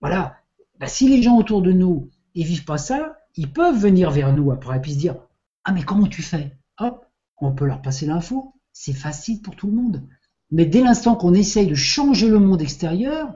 [0.00, 0.36] Voilà.
[0.80, 4.34] Bah, si les gens autour de nous ils vivent pas ça, ils peuvent venir vers
[4.34, 5.16] nous après et puis se dire
[5.64, 6.56] Ah, mais comment tu fais?
[6.78, 7.06] Hop,
[7.38, 8.54] on peut leur passer l'info.
[8.72, 10.02] C'est facile pour tout le monde.
[10.50, 13.34] Mais dès l'instant qu'on essaye de changer le monde extérieur,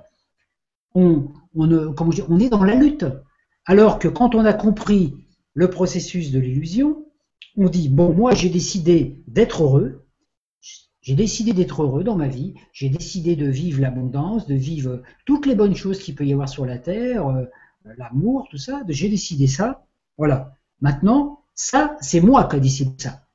[0.95, 1.95] on, on,
[2.29, 3.07] on est dans la lutte.
[3.67, 5.15] Alors que quand on a compris
[5.55, 7.05] le processus de l'illusion,
[7.57, 10.05] on dit Bon, moi j'ai décidé d'être heureux,
[11.01, 15.47] j'ai décidé d'être heureux dans ma vie, j'ai décidé de vivre l'abondance, de vivre toutes
[15.47, 17.45] les bonnes choses qu'il peut y avoir sur la terre, euh,
[17.85, 19.87] l'amour, tout ça, j'ai décidé ça.
[20.17, 20.57] Voilà.
[20.81, 23.27] Maintenant, ça, c'est moi qui ai décidé ça.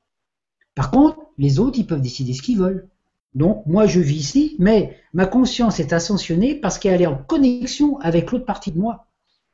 [0.74, 2.88] Par contre, les autres, ils peuvent décider ce qu'ils veulent.
[3.34, 7.98] Donc, moi, je vis ici, mais ma conscience est ascensionnée parce qu'elle est en connexion
[8.00, 9.06] avec l'autre partie de moi.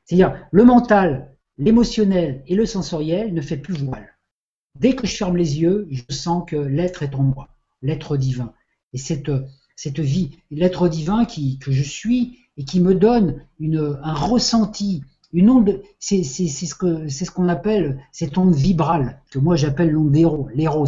[0.04, 4.16] C'est-à-dire, le mental, l'émotionnel et le sensoriel ne fait plus voile.
[4.78, 7.48] Dès que je ferme les yeux, je sens que l'être est en moi,
[7.82, 8.52] l'être divin.
[8.92, 9.30] Et cette,
[9.74, 15.02] cette vie, l'être divin qui, que je suis, et qui me donne une, un ressenti,
[15.32, 20.12] une onde, c'est ce c'est ce qu'on appelle cette onde vibrale que moi j'appelle l'onde
[20.12, 20.86] d'éros, l'éros,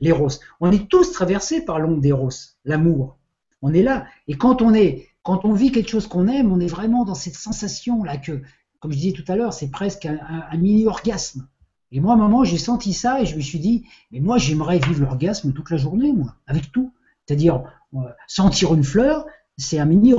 [0.00, 0.28] l'éros.
[0.60, 2.30] On est tous traversés par l'onde d'éros,
[2.64, 3.18] l'amour.
[3.60, 6.60] On est là et quand on est quand on vit quelque chose qu'on aime, on
[6.60, 8.42] est vraiment dans cette sensation là que,
[8.80, 10.18] comme je disais tout à l'heure, c'est presque un,
[10.50, 11.46] un, mini orgasme.
[11.92, 14.38] Et moi, à un moment, j'ai senti ça et je me suis dit, mais moi,
[14.38, 16.92] j'aimerais vivre l'orgasme toute la journée, moi, avec tout.
[17.24, 17.62] C'est-à-dire,
[17.94, 19.26] euh, sentir une fleur,
[19.58, 20.14] c'est un mini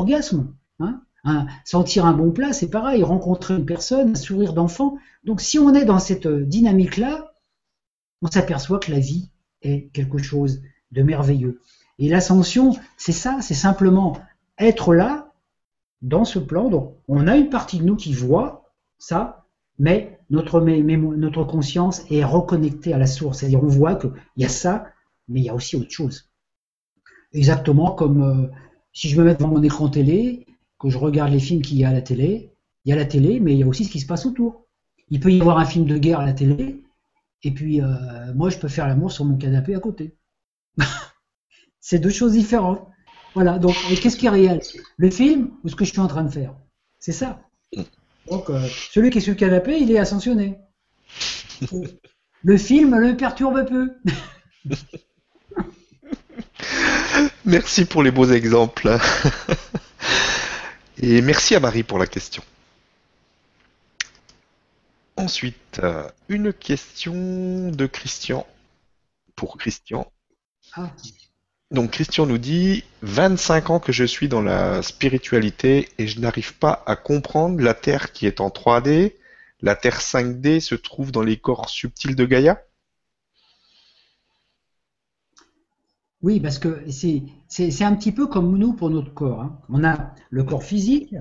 [0.83, 1.01] orgasme.
[1.25, 3.01] Hein sentir un bon plat, c'est pareil.
[3.03, 4.97] Rencontrer une personne, un sourire d'enfant.
[5.23, 7.33] Donc, si on est dans cette dynamique-là,
[8.21, 9.29] on s'aperçoit que la vie
[9.61, 10.61] est quelque chose
[10.91, 11.61] de merveilleux.
[11.99, 14.19] Et l'ascension, c'est ça, c'est simplement
[14.57, 15.33] être là,
[16.01, 16.69] dans ce plan.
[16.69, 19.45] Donc, on a une partie de nous qui voit ça,
[19.79, 23.39] mais notre, notre conscience est reconnectée à la source.
[23.39, 24.87] C'est-à-dire, on voit qu'il y a ça,
[25.29, 26.29] mais il y a aussi autre chose.
[27.31, 28.47] Exactement comme euh,
[28.91, 30.45] si je me mets devant mon écran télé
[30.83, 32.51] que je regarde les films qu'il y a à la télé,
[32.83, 34.65] il y a la télé, mais il y a aussi ce qui se passe autour.
[35.09, 36.83] Il peut y avoir un film de guerre à la télé,
[37.41, 37.87] et puis euh,
[38.35, 40.17] moi je peux faire l'amour sur mon canapé à côté.
[41.79, 42.85] c'est deux choses différentes.
[43.33, 44.59] Voilà, donc qu'est-ce qui est réel?
[44.97, 46.53] Le film ou ce que je suis en train de faire?
[46.99, 47.39] C'est ça.
[48.29, 50.57] Donc euh, celui qui est sur le canapé, il est ascensionné.
[52.43, 53.93] Le film le perturbe peu.
[57.45, 58.97] Merci pour les beaux exemples.
[61.01, 62.43] Et merci à Marie pour la question.
[65.15, 68.45] Ensuite, euh, une question de Christian.
[69.35, 70.11] Pour Christian.
[70.75, 70.91] Ah.
[71.71, 76.53] Donc Christian nous dit 25 ans que je suis dans la spiritualité et je n'arrive
[76.55, 79.13] pas à comprendre la Terre qui est en 3D.
[79.61, 82.61] La Terre 5D se trouve dans les corps subtils de Gaïa
[86.23, 89.41] Oui, parce que c'est un petit peu comme nous pour notre corps.
[89.41, 89.59] Hein.
[89.67, 91.13] On a le corps physique,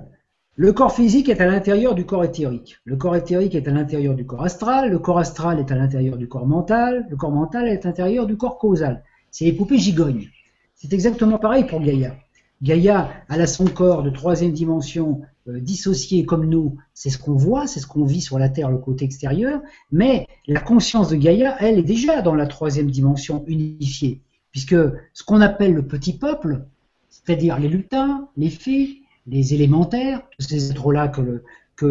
[0.54, 2.78] Le corps physique est à l'intérieur du corps éthérique.
[2.84, 4.90] Le corps éthérique est à l'intérieur du corps astral.
[4.90, 7.06] Le corps astral est à l'intérieur du corps mental.
[7.10, 9.02] Le corps mental est à l'intérieur du corps causal.
[9.32, 10.28] C'est les poupées gigognes.
[10.76, 12.14] C'est exactement pareil pour Gaïa.
[12.62, 16.76] Gaïa, elle a son corps de troisième dimension euh, dissocié comme nous.
[16.94, 19.62] C'est ce qu'on voit, c'est ce qu'on vit sur la Terre, le côté extérieur.
[19.90, 24.22] Mais la conscience de Gaïa, elle est déjà dans la troisième dimension unifiée.
[24.52, 24.76] Puisque
[25.14, 26.64] ce qu'on appelle le petit peuple,
[27.08, 31.42] c'est-à-dire les lutins, les fées, les élémentaires, tous ces êtres-là que,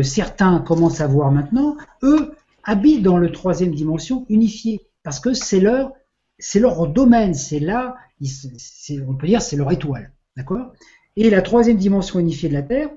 [0.04, 2.32] certains commencent à voir maintenant, eux
[2.64, 5.92] habitent dans le troisième dimension unifiée, parce que c'est leur,
[6.88, 7.98] domaine, c'est là,
[9.06, 10.72] on peut dire c'est leur étoile, d'accord?
[11.18, 12.90] Et la troisième dimension unifiée de la Terre,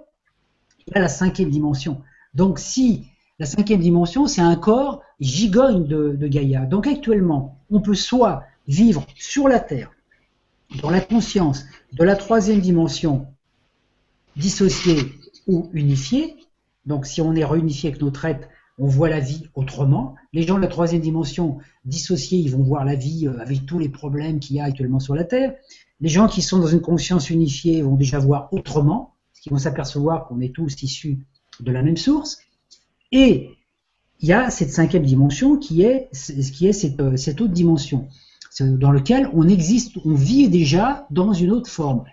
[0.86, 2.00] il y a la cinquième dimension.
[2.32, 3.06] Donc si
[3.40, 6.60] la cinquième dimension, c'est un corps gigogne de Gaïa.
[6.64, 9.92] Donc actuellement, on peut soit vivre sur la Terre,
[10.80, 13.26] dans la conscience de la troisième dimension
[14.36, 14.96] dissocié
[15.46, 16.36] ou unifié.
[16.86, 18.48] Donc si on est réunifié avec notre être,
[18.78, 20.16] on voit la vie autrement.
[20.32, 23.78] Les gens de la troisième dimension dissociés, ils vont voir la vie euh, avec tous
[23.78, 25.54] les problèmes qu'il y a actuellement sur la Terre.
[26.00, 29.58] Les gens qui sont dans une conscience unifiée vont déjà voir autrement, parce qu'ils vont
[29.58, 31.20] s'apercevoir qu'on est tous issus
[31.60, 32.38] de la même source.
[33.12, 33.50] Et
[34.20, 38.08] il y a cette cinquième dimension qui est, euh, cette autre dimension,
[38.60, 42.04] dans laquelle on existe, on vit déjà dans une autre forme.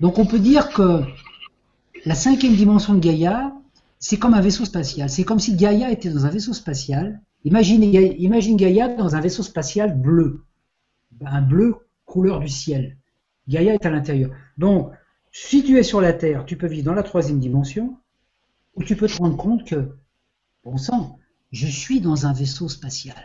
[0.00, 1.02] Donc on peut dire que
[2.04, 3.52] la cinquième dimension de Gaïa,
[3.98, 5.08] c'est comme un vaisseau spatial.
[5.08, 7.20] C'est comme si Gaïa était dans un vaisseau spatial.
[7.44, 10.44] Imagine, imagine Gaïa dans un vaisseau spatial bleu.
[11.24, 12.96] Un bleu couleur du ciel.
[13.48, 14.30] Gaïa est à l'intérieur.
[14.58, 14.92] Donc,
[15.32, 17.96] si tu es sur la Terre, tu peux vivre dans la troisième dimension,
[18.74, 19.96] ou tu peux te rendre compte que,
[20.64, 21.18] bon sang,
[21.52, 23.16] je suis dans un vaisseau spatial.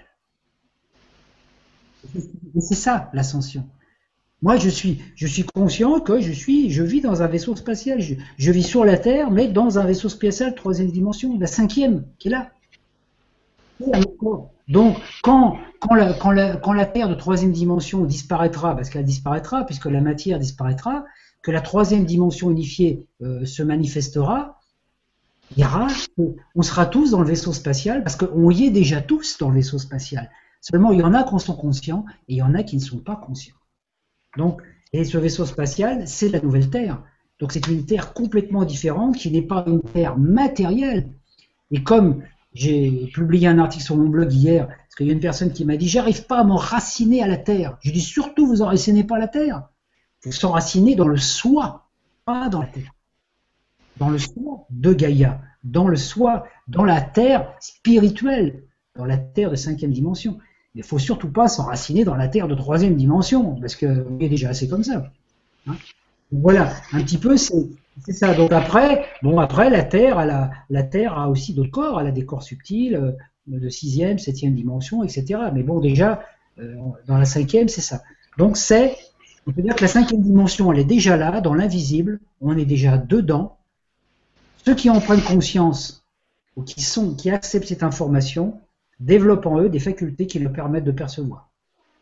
[2.60, 3.66] C'est ça l'ascension.
[4.42, 8.00] Moi, je suis, je suis conscient que je suis, je vis dans un vaisseau spatial.
[8.02, 12.30] Je, vis sur la Terre, mais dans un vaisseau spatial troisième dimension, la cinquième qui
[12.30, 12.50] est là.
[14.68, 15.60] Donc, quand,
[15.94, 21.06] la Terre de troisième dimension disparaîtra, parce qu'elle disparaîtra, puisque la matière disparaîtra,
[21.44, 24.60] que la troisième dimension unifiée euh, se manifestera,
[25.56, 25.88] il y aura,
[26.56, 29.56] on sera tous dans le vaisseau spatial, parce qu'on y est déjà tous dans le
[29.56, 30.32] vaisseau spatial.
[30.62, 32.78] Seulement, il y en a qui en sont conscients et il y en a qui
[32.78, 33.56] ne sont pas conscients.
[34.38, 34.62] Donc,
[34.94, 37.02] et ce vaisseau spatial, c'est la nouvelle Terre.
[37.40, 41.10] Donc c'est une Terre complètement différente qui n'est pas une Terre matérielle.
[41.72, 45.20] Et comme j'ai publié un article sur mon blog hier, parce qu'il y a une
[45.20, 47.78] personne qui m'a dit j'arrive pas à m'enraciner à la Terre.
[47.82, 49.70] Je dis surtout vous enracinez pas à la Terre.
[50.24, 51.88] Vous s'enracinez dans le soi,
[52.26, 52.94] pas dans la Terre.
[53.98, 58.64] Dans le soi de Gaïa, dans le soi, dans la Terre spirituelle,
[58.96, 60.38] dans la Terre de cinquième dimension.
[60.76, 64.50] Il faut surtout pas s'enraciner dans la Terre de troisième dimension, parce qu'on est déjà
[64.50, 65.12] assez comme ça.
[65.68, 65.76] Hein.
[66.32, 68.34] voilà, un petit peu, c'est ça.
[68.34, 72.00] Donc après, bon, après la Terre, a, la Terre a aussi d'autres corps.
[72.00, 73.12] Elle a des corps subtils euh,
[73.48, 75.40] de sixième, septième dimension, etc.
[75.54, 76.22] Mais bon, déjà,
[76.60, 76.76] euh,
[77.08, 78.02] dans la cinquième, c'est ça.
[78.38, 78.96] Donc c'est,
[79.46, 82.20] on peut dire que la cinquième dimension, elle est déjà là, dans l'invisible.
[82.40, 83.58] On est déjà dedans.
[84.66, 86.06] Ceux qui en prennent conscience
[86.56, 88.60] ou qui sont, qui acceptent cette information,
[89.02, 91.50] développent en eux des facultés qui leur permettent de percevoir.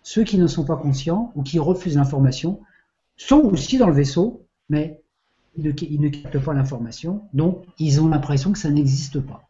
[0.03, 2.61] Ceux qui ne sont pas conscients ou qui refusent l'information
[3.17, 5.01] sont aussi dans le vaisseau, mais
[5.57, 9.49] ils ne, captent pas l'information, donc ils ont l'impression que ça n'existe pas.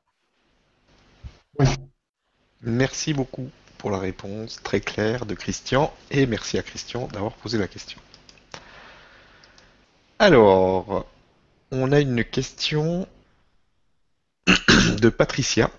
[2.61, 3.47] Merci beaucoup
[3.77, 7.99] pour la réponse très claire de Christian, et merci à Christian d'avoir posé la question.
[10.19, 11.05] Alors,
[11.71, 13.07] on a une question
[15.01, 15.69] de Patricia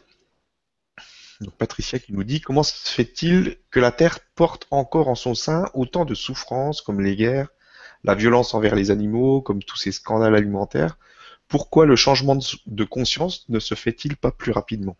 [1.40, 5.34] donc Patricia qui nous dit comment se fait-il que la Terre porte encore en son
[5.34, 7.48] sein autant de souffrances comme les guerres,
[8.04, 10.98] la violence envers les animaux, comme tous ces scandales alimentaires?
[11.48, 14.96] Pourquoi le changement de conscience ne se fait-il pas plus rapidement?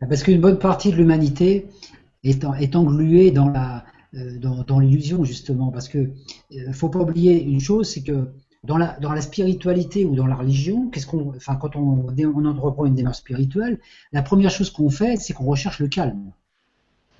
[0.00, 1.66] Ah, Parce qu'une bonne partie de l'humanité
[2.22, 2.44] est,
[2.76, 5.70] engluée euh, dans, l'illusion justement.
[5.72, 6.10] Parce que
[6.50, 8.28] ne euh, faut pas oublier une chose, c'est que
[8.64, 10.90] dans la, spiritualité ou dans la religion,
[11.60, 13.78] quand on, on entreprend une démarche spirituelle,
[14.12, 16.32] la première chose qu'on fait, c'est qu'on recherche le calme.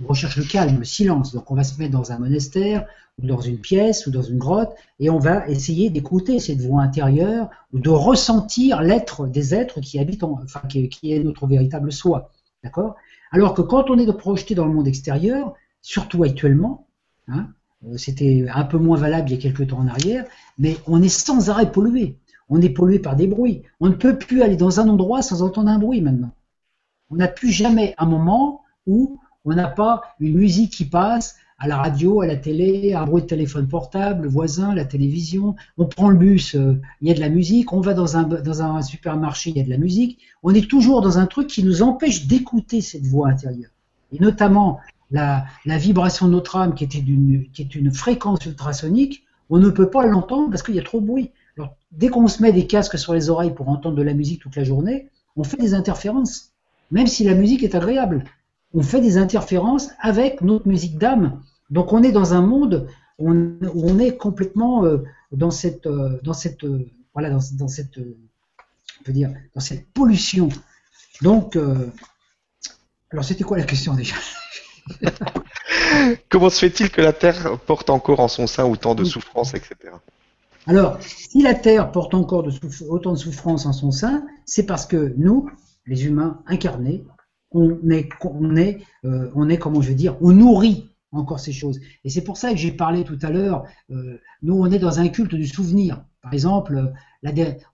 [0.02, 1.32] On recherche le calme, le silence.
[1.32, 2.86] Donc, on va se mettre dans un monastère,
[3.22, 6.82] ou dans une pièce, ou dans une grotte, et on va essayer d'écouter cette voix
[6.82, 12.30] intérieure, ou de ressentir l'être des êtres qui habitent, enfin, qui, est notre véritable soi.
[12.62, 12.96] D'accord?
[13.30, 16.86] Alors que quand on est projeté dans le monde extérieur, surtout actuellement,
[17.28, 17.48] hein,
[17.96, 20.24] c'était un peu moins valable il y a quelques temps en arrière,
[20.58, 22.16] mais on est sans arrêt pollué.
[22.48, 23.62] On est pollué par des bruits.
[23.78, 26.32] On ne peut plus aller dans un endroit sans entendre un bruit maintenant.
[27.10, 31.68] On n'a plus jamais un moment où on n'a pas une musique qui passe à
[31.68, 35.56] la radio, à la télé, un bruit de téléphone portable, le voisin, la télévision.
[35.76, 37.72] On prend le bus, euh, il y a de la musique.
[37.72, 40.18] On va dans un, dans un supermarché, il y a de la musique.
[40.42, 43.70] On est toujours dans un truc qui nous empêche d'écouter cette voix intérieure.
[44.12, 44.80] Et notamment
[45.10, 49.90] la, vibration de notre âme, qui, était qui est une fréquence ultrasonique, on ne peut
[49.90, 51.30] pas l'entendre parce qu'il y a trop de bruit.
[51.58, 54.40] Alors, dès qu'on se met des casques sur les oreilles pour entendre de la musique
[54.40, 56.52] toute la journée, on fait des interférences,
[56.90, 58.24] même si la musique est agréable.
[58.72, 61.42] On fait des interférences avec notre musique d'âme.
[61.70, 62.88] Donc on est dans un monde
[63.18, 64.98] où on, est complètement euh,
[65.32, 67.98] dans cette, euh, dans cette, euh, voilà, dans, cette,
[69.04, 70.48] peut dire, dans cette pollution.
[71.20, 71.58] Donc,
[73.10, 74.14] alors c'était quoi la question déjà?
[76.28, 79.92] Comment se fait-il que la Terre porte encore en son sein autant de souffrances, etc.
[80.66, 82.46] Alors, si la Terre porte encore
[82.88, 85.50] autant de souffrances en son sein, c'est parce que nous,
[85.86, 87.04] les humains incarnés,
[87.50, 91.80] on est, on est, on est, comment je veux dire, on nourrit encore ces choses.
[92.04, 95.00] Et c'est pour ça que j'ai parlé tout à l'heure, euh, nous on est dans
[95.00, 96.04] un culte du souvenir.
[96.22, 96.92] Par exemple,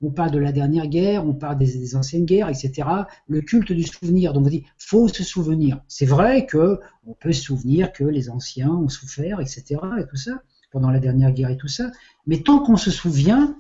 [0.03, 2.89] on parle de la dernière guerre, on parle des, anciennes guerres, etc.
[3.29, 4.33] Le culte du souvenir.
[4.33, 5.81] Donc on dit, faut se souvenir.
[5.89, 9.81] C'est vrai que on peut se souvenir que les anciens ont souffert, etc.
[10.01, 10.43] et tout ça,
[10.73, 11.91] pendant la dernière guerre et tout ça.
[12.27, 13.57] Mais tant qu'on se souvient,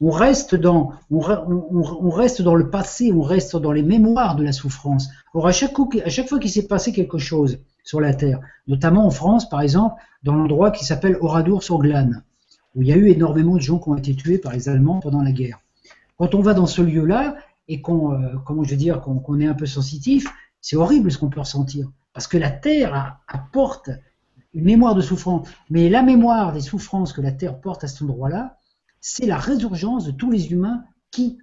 [0.00, 5.08] on reste dans, le passé, on reste dans les mémoires de la souffrance.
[5.34, 9.06] Or, à chaque, à chaque fois qu'il s'est passé quelque chose, sur la Terre, notamment
[9.06, 12.22] en France, par exemple, dans l'endroit qui s'appelle Oradour-sur-Glane,
[12.74, 15.00] où il y a eu énormément de gens qui ont été tués par les Allemands
[15.00, 15.60] pendant la guerre.
[16.18, 17.36] Quand on va dans ce lieu-là
[17.68, 18.18] et qu'on, euh,
[18.64, 20.28] je veux qu'on, est un peu sensitif,
[20.60, 23.90] c'est horrible ce qu'on peut ressentir, parce que la Terre apporte
[24.52, 28.02] une mémoire de souffrance, mais la mémoire des souffrances que la Terre porte à cet
[28.02, 28.58] endroit-là,
[29.00, 31.38] c'est la résurgence de tous les humains qui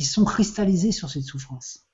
[0.00, 1.84] sont cristallisés sur cette souffrance.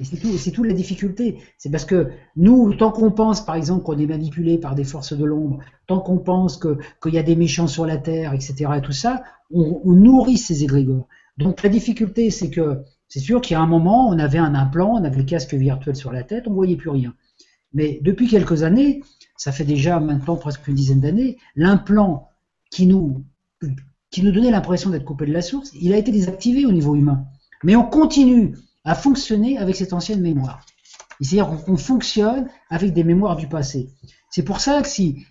[0.00, 1.38] Et c'est tout, c'est tout la difficulté.
[1.58, 5.12] C'est parce que nous, tant qu'on pense, par exemple, qu'on est manipulé par des forces
[5.12, 8.80] de l'ombre, tant qu'on pense qu'il y a des méchants sur la terre, etc., et
[8.80, 11.08] tout ça, on, nourrit ces égrégores.
[11.36, 14.54] Donc la difficulté, c'est que c'est sûr qu'il y a un moment, on avait un
[14.54, 17.14] implant, on avait le casque virtuel sur la tête, on voyait plus rien.
[17.72, 19.02] Mais depuis quelques années,
[19.36, 22.28] ça fait déjà maintenant presque une dizaine d'années, l'implant
[22.70, 23.24] qui nous,
[24.10, 26.94] qui nous donnait l'impression d'être coupé de la source, il a été désactivé au niveau
[26.94, 27.24] humain.
[27.64, 28.54] Mais on continue
[28.88, 30.64] à fonctionner avec cette ancienne mémoire.
[31.20, 33.90] C'est-à-dire qu'on fonctionne avec des mémoires du passé.
[34.30, 35.26] C'est pour ça que si,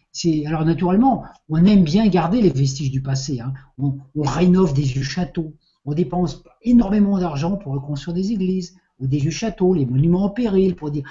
[0.46, 3.40] alors naturellement, on aime bien garder les vestiges du passé.
[3.40, 3.54] Hein.
[3.80, 5.56] On, rénove des vieux châteaux,
[5.86, 10.30] on dépense énormément d'argent pour reconstruire des églises ou des vieux châteaux, les monuments en
[10.30, 11.04] péril, pour dire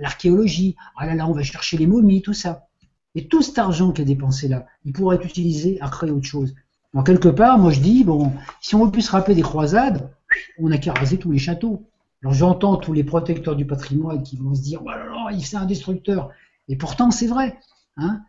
[0.00, 0.74] l'archéologie.
[0.96, 2.66] Ah là là, on va chercher les momies, tout ça.
[3.14, 6.26] Et tout cet argent qui est dépensé là, il pourrait être utilisé à créer autre
[6.26, 6.52] chose.
[6.94, 10.10] En quelque part, moi je dis, bon, si on veut plus se rappeler des croisades,
[10.58, 11.84] on n'a qu'à raser tous les châteaux.
[12.22, 15.56] Alors j'entends tous les protecteurs du patrimoine qui vont se dire, oh là là, c'est
[15.56, 16.30] un destructeur.
[16.68, 17.58] Et pourtant, c'est vrai.
[17.96, 18.22] Hein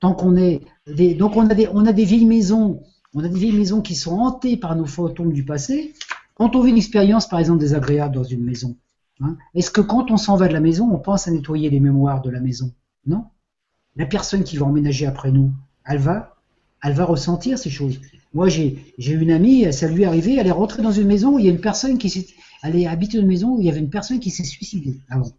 [0.00, 0.60] tant, qu'on est
[1.16, 2.82] donc on a des, on a des vieilles maisons,
[3.14, 5.94] on a des vieilles maisons qui sont hantées par nos fantômes du passé.
[6.34, 8.76] Quand on vit une expérience, par exemple, désagréable dans une maison,
[9.20, 11.80] hein, est-ce que quand on s'en va de la maison, on pense à nettoyer les
[11.80, 12.72] mémoires de la maison?
[13.06, 13.24] Non.
[13.96, 15.50] La personne qui va emménager après nous,
[15.84, 16.36] elle va,
[16.82, 18.00] elle va ressentir ces choses.
[18.38, 21.38] Moi, j'ai une amie, ça lui est arrivé, elle est rentrée dans une maison où
[21.40, 22.24] il y a une personne qui s'est.
[22.62, 25.32] Elle est habitée une maison où il y avait une personne qui s'est suicidée avant.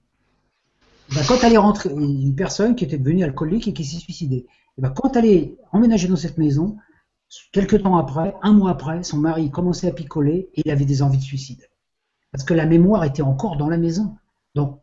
[1.15, 4.47] Ben, quand elle est rentrée, une personne qui était devenue alcoolique et qui s'est suicidée.
[4.77, 6.75] Et ben, quand elle est emménagée dans cette maison,
[7.53, 11.01] quelques temps après, un mois après, son mari commençait à picoler et il avait des
[11.01, 11.69] envies de suicide.
[12.33, 14.17] Parce que la mémoire était encore dans la maison.
[14.55, 14.77] Donc,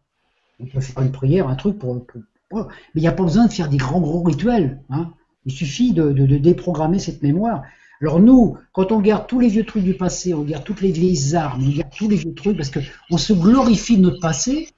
[0.58, 2.06] on peut faire une prière, un truc pour.
[2.54, 2.62] mais
[2.94, 4.80] il n'y a pas besoin de faire des grands gros rituels.
[4.88, 5.12] Hein.
[5.44, 7.62] Il suffit de déprogrammer cette mémoire.
[8.00, 10.92] Alors nous, quand on regarde tous les vieux trucs du passé, on regarde toutes les
[10.92, 14.68] vieilles armes, on regarde tous les vieux trucs, parce qu'on se glorifie de notre passé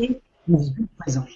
[0.00, 1.26] et on vit le présent.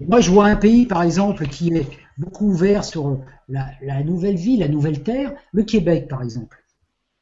[0.00, 1.86] moi, je vois un pays, par exemple, qui est
[2.18, 6.62] beaucoup ouvert sur la, nouvelle vie, la nouvelle terre, le Québec, par exemple.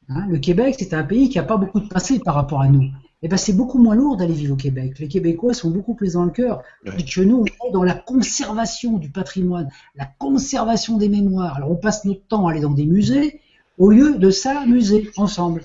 [0.08, 2.68] Hein, le Québec, c'est un pays qui n'a pas beaucoup de passé par rapport à
[2.68, 2.90] nous
[3.26, 4.98] eh ben, c'est beaucoup moins lourd d'aller vivre au Québec.
[4.98, 6.62] Les Québécois sont beaucoup plus dans le cœur.
[6.98, 11.56] Et que nous, on est dans la conservation du patrimoine, la conservation des mémoires.
[11.56, 13.40] Alors, on passe notre temps à aller dans des musées
[13.78, 15.62] au lieu de s'amuser ensemble.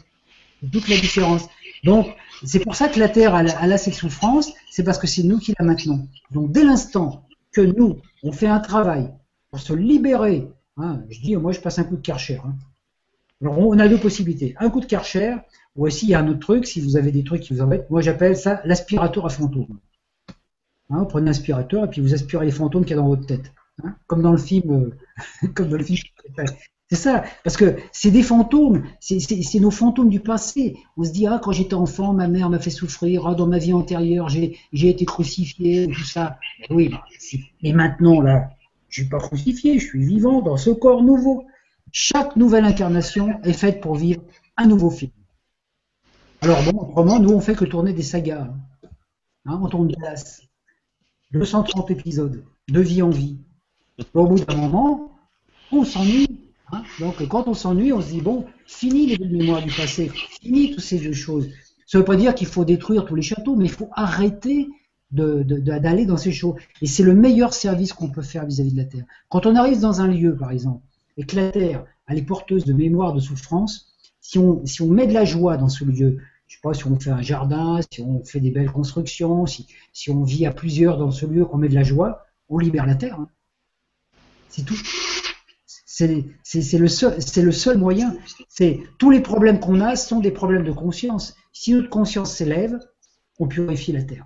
[0.62, 1.50] C'est toute la différence.
[1.84, 2.08] Donc,
[2.46, 5.38] c'est pour ça que la Terre, elle, a cette souffrance, c'est parce que c'est nous
[5.38, 6.08] qui la maintenons.
[6.32, 9.14] Donc, dès l'instant que nous, on fait un travail
[9.52, 12.40] pour se libérer, hein, je dis, moi, je passe un coup de karcher.
[12.46, 12.54] Hein.
[13.42, 14.56] Alors, on a deux possibilités.
[14.62, 15.36] Un coup de karcher,
[15.76, 17.62] ou aussi, il y a un autre truc, si vous avez des trucs qui vous
[17.62, 19.80] embêtent, moi j'appelle ça l'aspirateur à fantômes.
[20.90, 23.08] Hein, vous prenez un aspirateur et puis vous aspirez les fantômes qu'il y a dans
[23.08, 23.54] votre tête.
[23.84, 26.00] Hein, comme dans le film, euh, comme dans le film.
[26.92, 30.76] C'est ça, parce que c'est des fantômes, c'est nos fantômes du passé.
[30.98, 33.60] On se dit, ah, quand j'étais enfant, ma mère m'a fait souffrir, ah, dans ma
[33.60, 36.40] vie antérieure, j'ai été crucifié, tout ça.
[36.72, 36.92] Oui,
[37.62, 38.50] mais maintenant, là,
[38.90, 41.46] je suis pas crucifié, je suis vivant dans ce corps nouveau.
[41.92, 44.24] Chaque nouvelle incarnation est faite pour vivre
[44.58, 45.12] un nouveau film.
[46.42, 48.48] Alors bon, autrement, nous, on fait que tourner des sagas.
[49.46, 50.42] Hein, on tourne place.
[51.32, 53.38] 230 épisodes, de vie en vie.
[54.14, 55.12] Au bout d'un moment,
[55.72, 56.40] on s'ennuie.
[56.72, 56.84] Hein.
[57.00, 60.10] Donc quand on s'ennuie, on se dit, bon, fini les mémoires du passé,
[60.42, 61.50] fini toutes ces vieux choses.
[61.86, 64.70] Ça ne veut pas dire qu'il faut détruire tous les châteaux, mais il faut arrêter
[65.12, 66.56] d'aller dans ces choses.
[66.82, 69.06] Et c'est le meilleur service qu'on peut faire vis-à-vis -vis de la Terre.
[69.28, 70.84] Quand on arrive dans un lieu, par exemple,
[71.18, 73.88] et que la Terre, elle est porteuse de mémoire, de souffrance,
[74.22, 77.12] si on met de la joie dans ce lieu, je sais pas, si on fait
[77.12, 81.12] un jardin, si on fait des belles constructions, si, si on vit à plusieurs dans
[81.12, 83.20] ce lieu, qu'on met de la joie, on libère la terre.
[83.20, 83.30] Hein.
[84.50, 84.78] C'est tout.
[85.86, 86.08] C'est
[86.78, 88.16] le, seul, le seul moyen.
[88.98, 91.36] Tous les problèmes qu'on a sont des problèmes de conscience.
[91.52, 92.80] Si notre conscience s'élève,
[93.38, 94.26] on purifie la terre.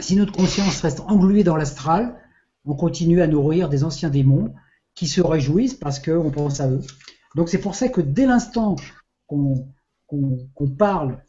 [0.00, 2.20] Si notre conscience reste engluée dans l'astral,
[2.66, 4.54] on continue à nourrir des anciens démons
[4.94, 6.82] qui se réjouissent parce qu'on pense à eux.
[7.36, 8.76] Donc c'est pour ça que dès l'instant
[9.28, 9.66] qu'on
[10.78, 11.22] parle,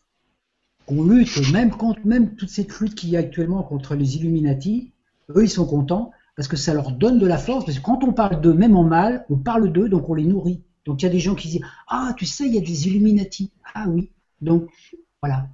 [0.86, 4.94] qu'on lutte, même contre même toute cette lutte qu'il y a actuellement contre les Illuminati,
[5.36, 7.66] eux ils sont contents parce que ça leur donne de la force.
[7.66, 10.26] Parce que quand on parle d'eux, même en mal, on parle d'eux, donc on les
[10.26, 10.62] nourrit.
[10.86, 12.88] Donc il y a des gens qui disent Ah, tu sais, il y a des
[12.88, 13.52] Illuminati.
[13.74, 14.12] Ah oui.
[14.40, 14.70] Donc
[15.22, 15.48] voilà.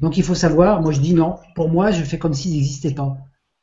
[0.00, 2.94] Donc il faut savoir, moi je dis non, pour moi je fais comme s'ils n'existaient
[2.94, 3.16] pas.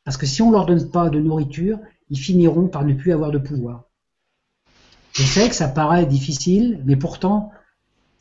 [0.04, 3.32] Parce que si on leur donne pas de nourriture, ils finiront par ne plus avoir
[3.32, 3.84] de pouvoir.
[5.14, 7.52] Je sais que ça paraît difficile, mais pourtant,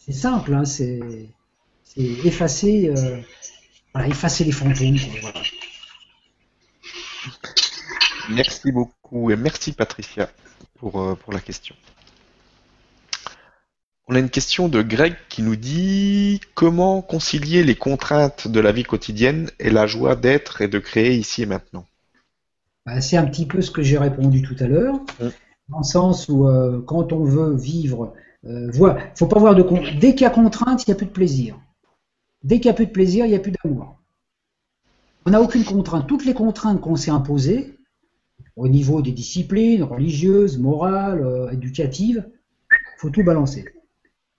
[0.04, 1.00] c'est simple, hein, c'est
[1.96, 3.20] effacer, euh,
[3.94, 4.96] voilà, effacer les fantômes.
[8.30, 10.30] Merci beaucoup et merci Patricia
[10.78, 11.74] pour, euh, pour la question.
[14.08, 18.72] On a une question de Greg qui nous dit comment concilier les contraintes de la
[18.72, 21.86] vie quotidienne et la joie d'être et de créer ici et maintenant?
[22.84, 24.96] Bah, C'est un petit peu ce que j'ai répondu tout à l'heure.
[25.20, 25.28] Mm
[25.68, 28.12] dans le sens où euh, quand on veut vivre,
[28.44, 28.72] euh,
[29.14, 29.62] faut pas voir de
[29.98, 31.58] dès qu'il y a contrainte, il n'y a plus de plaisir.
[32.42, 33.98] Dès qu'il n'y a plus de plaisir, il n'y a plus d'amour.
[35.26, 36.08] On n'a aucune contrainte.
[36.08, 37.78] Toutes les contraintes qu'on s'est imposées,
[38.56, 42.28] au niveau des disciplines religieuses, morales, euh, éducatives,
[42.98, 43.64] faut tout balancer.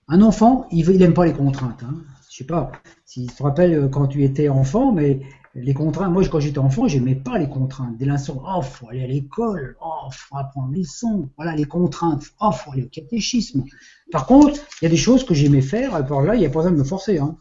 [0.07, 1.83] Un enfant, il n'aime pas les contraintes.
[1.83, 2.03] Hein.
[2.29, 2.71] Je sais pas
[3.05, 5.21] si tu te rappelles euh, quand tu étais enfant, mais
[5.55, 7.97] les contraintes, moi quand j'étais enfant, j'aimais pas les contraintes.
[7.97, 12.23] Dès l'instant, oh, faut aller à l'école, oh, faut apprendre les sons, voilà les contraintes,
[12.41, 13.63] oh, faut aller au catéchisme.
[14.11, 16.49] Par contre, il y a des choses que j'aimais faire, alors là, il n'y a
[16.49, 17.19] pas besoin de me forcer.
[17.19, 17.37] Hein.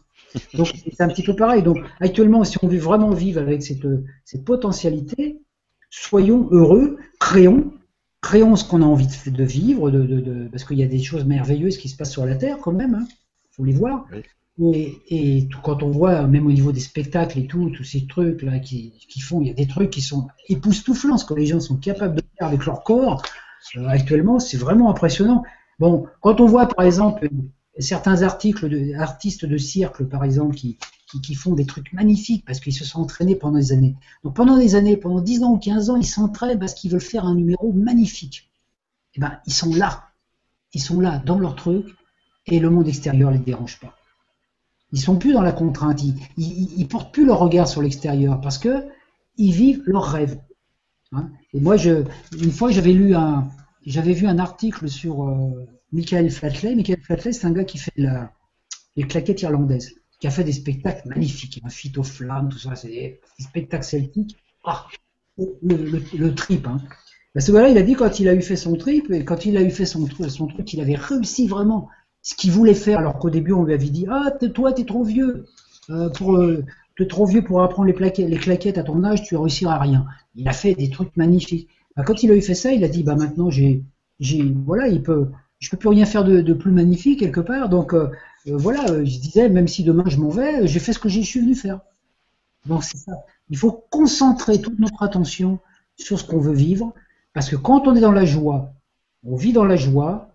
[0.53, 1.63] Donc c'est un petit peu pareil.
[1.63, 3.85] Donc actuellement, si on veut vraiment vivre avec cette,
[4.25, 5.39] cette potentialité,
[5.89, 7.73] soyons heureux, créons,
[8.21, 11.25] créons ce qu'on a envie de, vivre, de, de, parce qu'il y a des choses
[11.25, 13.07] merveilleuses qui se passent sur la Terre quand même, il hein.
[13.51, 14.05] faut les voir.
[14.61, 18.93] Et, quand on voit, même au niveau des spectacles et tout, tous ces trucs-là qui,
[19.21, 22.15] font, il y a des trucs qui sont époustouflants, ce que les gens sont capables
[22.15, 23.23] de faire avec leur corps,
[23.77, 25.43] euh, actuellement, c'est vraiment impressionnant.
[25.79, 27.29] Bon, quand on voit, par exemple,
[27.79, 30.77] certains articles de, artistes de cirque, par exemple, qui,
[31.23, 33.95] qui, font des trucs magnifiques parce qu'ils se sont entraînés pendant des années.
[34.23, 37.01] Donc pendant des années, pendant 10 ans ou 15 ans, ils s'entraînent parce qu'ils veulent
[37.01, 38.49] faire un numéro magnifique.
[39.13, 40.05] Et eh ben, ils sont là.
[40.73, 41.85] Ils sont là, dans leur truc,
[42.47, 43.95] et le monde extérieur ne les dérange pas.
[44.93, 46.03] Ils sont plus dans la contrainte.
[46.03, 48.85] Ils, ils, portent plus leur regard sur l'extérieur parce que
[49.37, 50.39] ils vivent leur rêve.
[51.11, 51.31] Hein.
[51.51, 53.49] Et moi, une fois, j'avais lu un,
[53.85, 56.75] j'avais vu un article sur euh, Michael Flatley.
[56.75, 58.31] Michael Flatley, c'est un gars qui fait la,
[58.95, 63.19] les claquettes irlandaises, qui a fait des spectacles magnifiques, un flamme, tout ça, c'est des,
[63.39, 64.37] spectacles celtiques.
[64.63, 64.87] Ah,
[65.37, 66.67] le, trip.
[66.67, 66.77] Hein.
[67.35, 69.57] Ce gars-là, il a dit quand il a eu fait son trip, et quand il
[69.57, 71.89] a eu fait son, son truc, il avait réussi vraiment
[72.23, 75.03] ce qu'il voulait faire, alors qu'au début on lui avait dit ah toi t'es trop
[75.03, 75.45] vieux
[75.89, 76.65] euh, pour euh,
[77.09, 80.05] trop vieux pour apprendre les, plaquettes, les claquettes à ton âge, tu réussiras à rien.
[80.35, 81.67] Il a fait des trucs magnifiques.
[81.95, 83.83] Bah, quand il a eu fait ça, il a dit bah maintenant j'ai
[84.65, 85.27] voilà il peut
[85.59, 88.09] je peux plus rien faire de, plus magnifique quelque part donc euh,
[88.45, 91.41] voilà je disais même si demain je m'en vais j'ai fait ce que j'ai suis
[91.41, 91.79] venu faire
[92.65, 93.11] donc c'est ça
[93.49, 95.59] il faut concentrer toute notre attention
[95.97, 96.93] sur ce qu'on veut vivre
[97.33, 98.73] parce que quand on est dans la joie
[99.25, 100.32] on vit dans la joie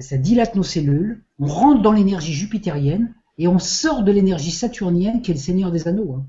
[0.00, 5.22] ça dilate nos cellules, on rentre dans l'énergie jupitérienne et on sort de l'énergie saturnienne
[5.22, 6.14] qui est le Seigneur des Anneaux.
[6.14, 6.26] Hein.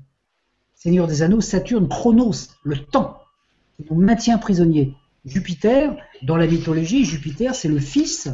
[0.74, 3.18] Seigneur des Anneaux, Saturne, Chronos, le temps,
[3.76, 4.94] qui maintient prisonniers.
[5.26, 8.30] Jupiter, dans la mythologie, Jupiter, c'est le fils,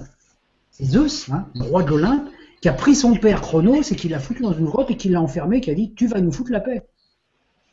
[0.71, 2.29] c'est Zeus, hein, roi de l'Olympe,
[2.61, 5.09] qui a pris son père Chronos et qui l'a foutu dans une grotte et qui
[5.09, 6.83] l'a enfermé, qui a dit Tu vas nous foutre la paix.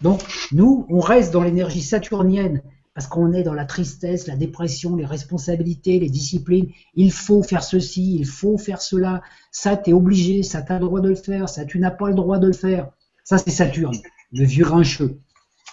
[0.02, 2.62] Donc, nous, on reste dans l'énergie saturnienne
[2.94, 6.68] parce qu'on est dans la tristesse, la dépression, les responsabilités, les disciplines.
[6.96, 9.22] Il faut faire ceci, il faut faire cela.
[9.52, 11.92] Ça, tu es obligé, ça, tu as le droit de le faire, ça, tu n'as
[11.92, 12.90] pas le droit de le faire.
[13.24, 13.98] Ça, c'est Saturne,
[14.32, 15.18] le vieux grincheux.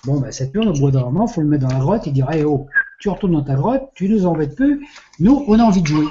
[0.05, 2.11] Bon, ben, Saturne, au bout d'un moment, il faut le mettre dans la grotte et
[2.11, 2.67] dire, hey, oh,
[3.01, 4.87] tu retournes dans ta grotte, tu nous embêtes plus,
[5.19, 6.07] nous, on a envie de jouer.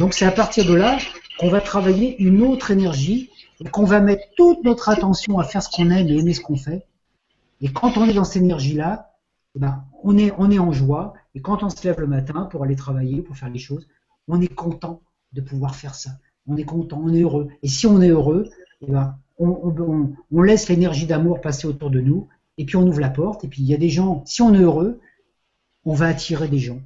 [0.00, 0.98] Donc, c'est à partir de là
[1.38, 3.30] qu'on va travailler une autre énergie
[3.64, 6.40] et qu'on va mettre toute notre attention à faire ce qu'on aime et aimer ce
[6.40, 6.86] qu'on fait.
[7.60, 9.17] Et quand on est dans cette énergie-là, eh
[9.54, 11.14] ben, on, est, en joie.
[11.34, 13.88] Et quand on se lève le matin pour aller travailler, pour faire les choses,
[14.28, 15.02] on est content
[15.32, 16.10] de pouvoir faire ça.
[16.46, 17.48] On est content, on est heureux.
[17.62, 18.48] Et si on est heureux,
[18.80, 22.28] eh ben, on, laisse l'énergie d'amour passer autour de nous.
[22.56, 23.44] Et puis on ouvre la porte.
[23.44, 25.00] Et puis il y a des gens, si on est heureux,
[25.84, 26.80] on va attirer des gens.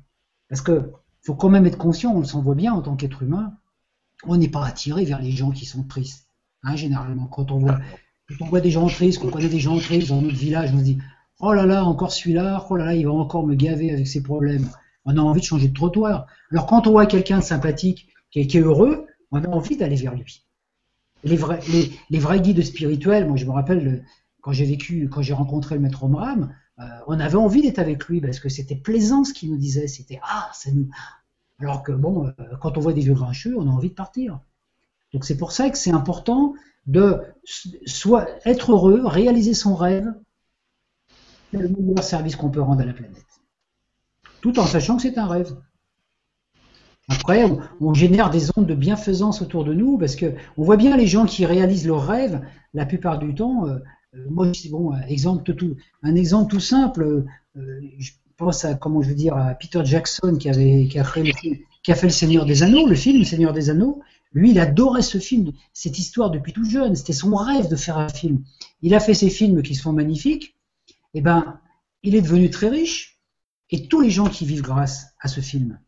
[0.49, 3.55] Parce que faut quand même être conscient, on s'en voit bien en tant qu'être humain,
[4.25, 6.27] on n'est pas attiré vers les gens qui sont tristes.
[6.63, 7.79] Hein, généralement, quand on voit,
[8.41, 10.85] on voit des gens tristes, qu'on connaît des gens tristes dans notre village, on se
[10.85, 10.99] dit
[11.45, 14.23] Oh là là, encore celui-là, oh là là, il va encore me gaver avec ses
[14.23, 14.69] problèmes.
[15.05, 16.29] On a envie de changer de trottoir.
[16.53, 20.15] Alors quand on voit quelqu'un de sympathique, qui est, heureux, on a envie d'aller vers
[20.15, 20.47] lui.
[21.25, 24.05] Les vrais, guides spirituels, moi je me rappelle
[24.41, 28.07] quand j'ai vécu, quand j'ai rencontré le maître Omram, euh, on avait envie d'être avec
[28.07, 29.89] lui parce que c'était plaisant ce qu'il nous disait.
[29.89, 30.89] C'était ah, ça nous.
[31.59, 34.39] Alors que bon, euh, quand on voit des vieux grincheux, on a envie de partir.
[35.13, 36.55] Donc c'est pour ça que c'est important
[36.87, 37.21] de
[37.85, 40.13] soit être heureux, réaliser son rêve,
[41.61, 43.27] le meilleur service qu'on peut rendre à la planète.
[44.41, 45.57] Tout en sachant que c'est un rêve.
[47.09, 47.45] Après,
[47.81, 51.07] on, génère des ondes de bienfaisance autour de nous parce que on voit bien les
[51.07, 52.41] gens qui réalisent leurs rêves,
[52.75, 53.67] la plupart du temps.
[53.67, 53.79] Euh,
[54.15, 55.55] euh, moi, bon, exemple
[56.03, 57.25] un exemple tout simple.
[57.57, 61.05] Euh, je pense à comment je veux dire à Peter Jackson qui avait qui a
[61.95, 64.01] fait le Seigneur des Anneaux, le film Seigneur des Anneaux.
[64.33, 66.97] Lui, il adorait ce film, cette histoire depuis tout jeune.
[66.97, 68.43] C'était son rêve de faire un film.
[68.81, 70.57] Il a fait ces films qui sont magnifiques
[71.15, 71.61] eh ben,
[72.03, 73.21] il est devenu très riche.
[73.71, 75.81] Et tous les gens qui vivent grâce à ce film,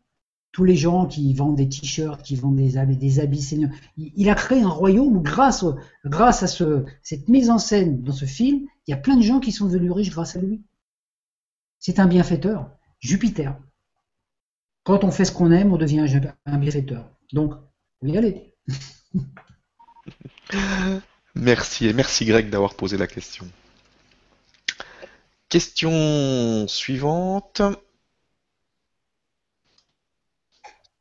[0.51, 4.29] tous les gens qui vendent des t-shirts, qui vendent des habits, des habits seigneurs, il,
[4.29, 5.65] a créé un royaume grâce,
[6.05, 8.65] grâce à ce, cette mise en scène dans ce film.
[8.87, 10.63] Il y a plein de gens qui sont devenus riches grâce à lui.
[11.79, 13.59] C'est un bienfaiteur, Jupiter.
[14.83, 16.07] Quand on fait ce qu'on aime, on devient
[16.45, 17.11] un bienfaiteur.
[17.33, 17.53] Donc,
[18.01, 18.55] on y aller.
[21.35, 23.45] Merci et merci Greg d'avoir posé la question.
[25.55, 27.61] Question suivante.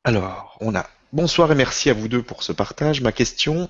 [0.04, 3.00] Alors, on a bonsoir et merci à vous deux pour ce partage.
[3.00, 3.68] Ma question,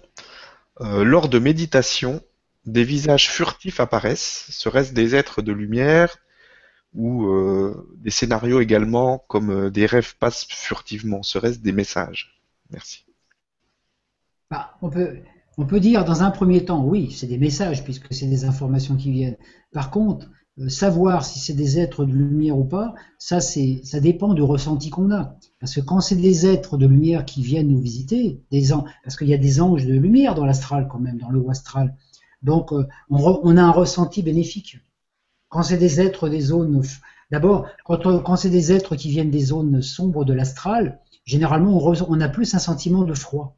[0.83, 2.21] euh, lors de méditation,
[2.67, 4.45] des visages furtifs apparaissent.
[4.51, 6.19] Serait-ce des êtres de lumière
[6.93, 11.23] ou euh, des scénarios également comme euh, des rêves passent furtivement?
[11.23, 12.43] Serait-ce des messages?
[12.69, 13.07] Merci.
[14.51, 18.45] Bah, on, peut, dire dans un premier temps, oui, c'est des messages puisque c'est des
[18.45, 19.39] informations qui viennent.
[19.73, 20.29] Par contre,
[20.69, 24.91] savoir si c'est des êtres de lumière ou pas, ça c'est ça dépend du ressenti
[24.91, 25.37] qu'on a.
[25.59, 29.17] Parce que quand c'est des êtres de lumière qui viennent nous visiter, des anges, parce
[29.17, 31.97] qu'il y a des anges de lumière dans l'astral quand même, dans le haut astral.
[32.43, 34.79] Donc euh, on, a un ressenti bénéfique.
[35.49, 36.83] Quand c'est des êtres des zones,
[37.31, 41.95] d'abord quand, quand c'est des êtres qui viennent des zones sombres de l'astral, généralement on,
[42.09, 43.57] on, a plus un sentiment de froid.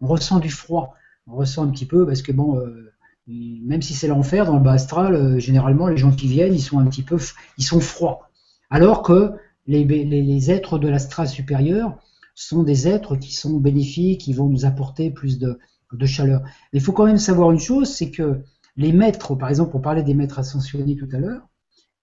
[0.00, 0.94] On ressent du froid.
[1.26, 2.58] On ressent un petit peu parce que bon.
[2.58, 2.92] Euh,
[3.26, 6.62] même si c'est l'enfer dans le bas astral, euh, généralement les gens qui viennent, ils
[6.62, 7.18] sont un petit peu,
[7.58, 8.30] ils sont froids.
[8.70, 9.32] Alors que
[9.66, 11.98] les, êtres de l'astral supérieur
[12.34, 15.58] sont des êtres qui sont bénéfiques, qui vont nous apporter plus de,
[16.04, 16.42] chaleur.
[16.72, 18.42] Mais il faut quand même savoir une chose, c'est que
[18.76, 21.48] les maîtres, par exemple, on parlait des maîtres ascensionnés tout à l'heure,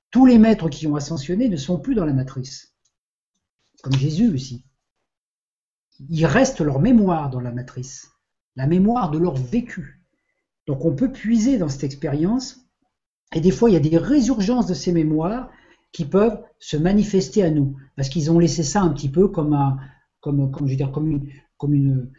[0.10, 2.74] tous les maîtres qui ont ascensionné ne sont plus dans la matrice,
[3.82, 4.66] comme Jésus aussi.
[6.10, 8.12] Ils restent leur mémoire dans la matrice,
[8.56, 10.03] la mémoire de leur vécu.
[10.68, 12.66] Donc on peut puiser dans cette expérience,
[13.34, 15.50] et des fois il y a des résurgences de ces mémoires
[15.92, 19.54] qui peuvent se manifester à nous, parce qu'ils ont laissé ça un petit peu comme
[19.54, 19.78] un,
[20.26, 20.86] je
[21.58, 22.12] comme une,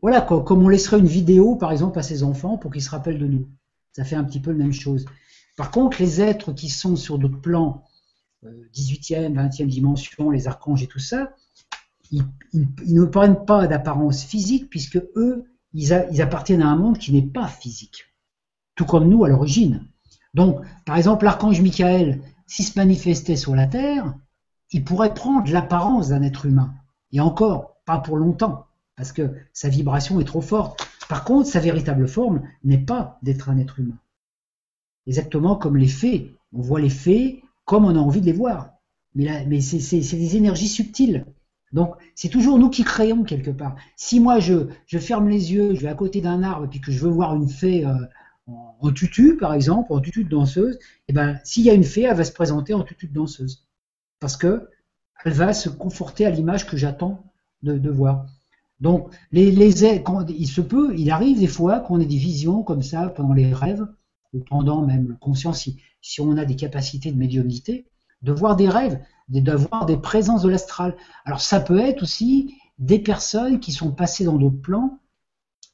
[0.00, 3.18] voilà, comme, on laisserait une vidéo par exemple à ses enfants pour qu'ils se rappellent
[3.18, 3.48] de nous.
[3.92, 5.06] Ça fait un petit peu la même chose.
[5.56, 7.84] Par contre, les êtres qui sont sur d'autres plans,
[8.44, 11.34] 18e, euh, 20e dimension, les archanges et tout ça,
[12.10, 12.24] ils
[12.88, 15.44] ne prennent pas d'apparence physique puisque eux,
[15.74, 18.06] ils, appartiennent à un monde qui n'est pas physique,
[18.74, 19.86] tout comme nous à l'origine.
[20.34, 24.14] Donc, par exemple, l'archange Michael, s'il se manifestait sur la Terre,
[24.70, 26.74] il pourrait prendre l'apparence d'un être humain.
[27.12, 28.66] Et encore, pas pour longtemps,
[28.96, 30.86] parce que sa vibration est trop forte.
[31.08, 33.98] Par contre, sa véritable forme n'est pas d'être un être humain.
[35.06, 36.34] Exactement comme les fées.
[36.52, 38.70] On voit les fées comme on a envie de les voir.
[39.14, 41.26] Mais, mais c'est des énergies subtiles.
[41.72, 43.76] Donc, c'est toujours nous qui créons quelque part.
[43.96, 44.66] Si moi, je,
[44.98, 47.48] ferme les yeux, je vais à côté d'un arbre, puis que je veux voir une
[47.48, 47.94] fée euh,
[48.46, 50.78] en, tutu, par exemple, en tutu de danseuse,
[51.08, 53.66] eh ben, s'il y a une fée, elle va se présenter en tutu de danseuse.
[54.20, 54.68] parce que
[55.24, 57.24] elle va se conforter à l'image que j'attends
[57.62, 58.26] de, voir.
[58.80, 62.82] Donc, les, quand il se peut, il arrive des fois qu'on ait des visions comme
[62.82, 63.86] ça pendant les rêves,
[64.32, 65.76] ou pendant même le conscient, si
[66.18, 67.86] on a des capacités de médiumnité,
[68.22, 70.96] de voir des rêves, d'avoir des présences de l'astral.
[71.24, 74.98] Alors ça peut être aussi des personnes qui sont passées dans d'autres plans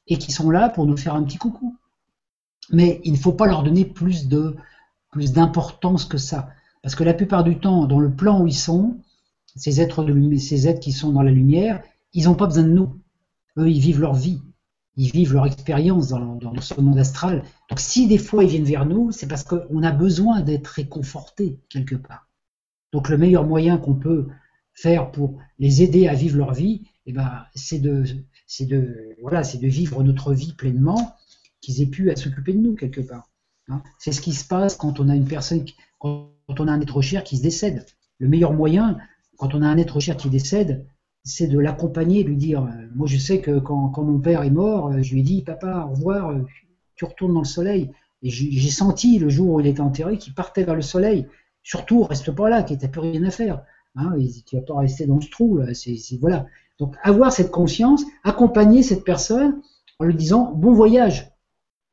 [0.07, 1.77] et qui sont là pour nous faire un petit coucou.
[2.71, 4.55] Mais il ne faut pas leur donner plus de
[5.11, 6.49] plus d'importance que ça.
[6.81, 8.97] Parce que la plupart du temps, dans le plan où ils sont,
[9.55, 11.81] ces êtres, de, ces êtres qui sont dans la lumière,
[12.13, 12.95] ils n'ont pas besoin de nous.
[13.57, 14.41] Eux, ils vivent leur vie.
[14.95, 17.43] Ils vivent leur expérience dans, ce monde astral.
[17.69, 21.59] Donc si des fois ils viennent vers nous, c'est parce qu'on a besoin d'être réconforté
[21.69, 22.28] quelque part.
[22.91, 24.27] Donc le meilleur moyen qu'on peut
[24.73, 28.05] faire pour les aider à vivre leur vie, eh ben, c'est de,
[29.67, 31.15] vivre notre vie pleinement,
[31.61, 33.29] qu'ils aient pu s'occuper de nous quelque part.
[33.71, 33.83] Hein.
[33.99, 35.63] c'est ce qui se passe quand on a une personne,
[35.99, 37.85] quand a un être cher qui se décède.
[38.17, 38.97] Le meilleur moyen,
[39.37, 40.87] quand on a un être cher qui décède,
[41.23, 44.43] c'est de l'accompagner, de lui dire, euh, moi je sais que quand, quand, mon père
[44.43, 46.45] est mort, euh, je lui ai dit, papa, au revoir, euh,
[46.95, 47.91] tu retournes dans le soleil.
[48.21, 51.25] Et j'ai senti le jour où il était enterré qu'il partait vers le soleil.
[51.69, 53.61] Surtout, reste pas là, n'y a plus rien à faire.
[53.95, 55.57] Hein, tu vas pas rester dans ce trou.
[55.57, 55.67] Là.
[56.19, 56.47] voilà.
[56.79, 59.61] Donc, avoir cette conscience, accompagner cette personne
[59.99, 61.31] en lui disant bon voyage.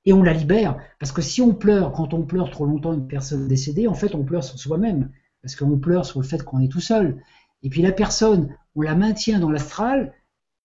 [0.06, 0.78] Et on la libère.
[0.98, 4.14] Parce que si on pleure, quand on pleure trop longtemps une personne décédée, en fait,
[4.14, 5.10] on pleure sur soi-même.
[5.42, 7.22] Parce qu'on pleure sur le fait qu'on est tout seul.
[7.62, 10.14] Et puis la personne, on la maintient dans l'astral,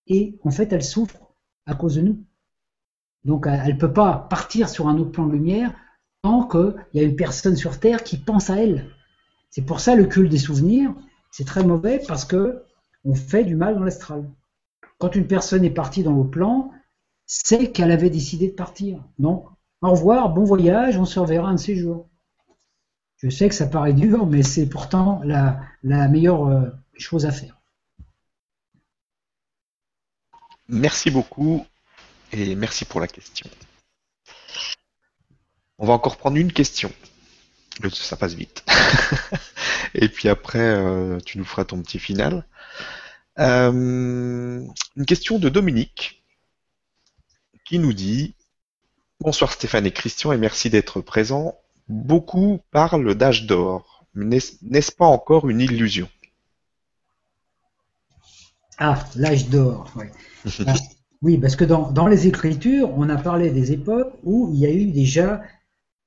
[0.06, 1.18] et en fait, elle souffre
[1.66, 2.24] à cause de nous.
[3.26, 5.74] Donc, elle ne peut pas partir sur un autre plan de lumière
[6.22, 8.88] tant qu'il y a une personne sur Terre qui pense à elle.
[9.52, 10.94] C'est pour ça le culte des souvenirs,
[11.30, 12.64] c'est très mauvais parce que
[13.04, 14.28] on fait du mal dans l'astral.
[14.98, 16.70] Quand une personne est partie dans le plan,
[17.26, 19.04] c'est qu'elle avait décidé de partir.
[19.18, 19.46] Donc,
[19.82, 22.08] au revoir, bon voyage, on se reverra un de ces jours.
[23.18, 27.60] Je sais que ça paraît dur, mais c'est pourtant la, meilleure euh, chose à faire.
[30.68, 31.66] Merci beaucoup
[32.32, 33.50] et merci pour la question.
[35.76, 36.90] On va encore prendre une question.
[37.92, 38.64] Ça passe vite.
[39.94, 42.46] Et puis après, euh, tu nous feras ton petit final.
[43.38, 44.64] Euh,
[44.96, 46.22] une question de Dominique
[47.64, 48.34] qui nous dit
[49.20, 51.56] Bonsoir Stéphane et Christian et merci d'être présents.
[51.88, 54.04] Beaucoup parlent d'âge d'or.
[54.14, 56.08] N'est-ce pas encore une illusion?
[58.78, 60.06] Ah, l'âge d'or, oui.
[61.22, 64.66] Oui, parce que dans, dans, les Écritures, on a parlé des époques où il y
[64.66, 65.40] a eu déjà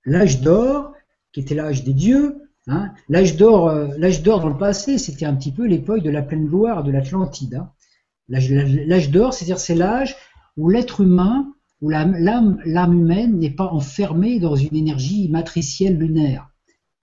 [0.03, 0.91] l'âge d'or,
[1.36, 2.48] qui était l'âge des dieux.
[2.68, 2.94] Hein.
[3.10, 6.22] L'âge d'or, euh, l'âge d'or dans le passé, c'était un petit peu l'époque de la
[6.22, 7.56] pleine gloire de l'Atlantide.
[7.56, 7.72] Hein.
[8.30, 10.16] L'âge d'or, c'est-à-dire c'est l'âge
[10.56, 16.49] où l'être humain, où l'âme, humaine n'est pas enfermée dans une énergie matricielle lunaire.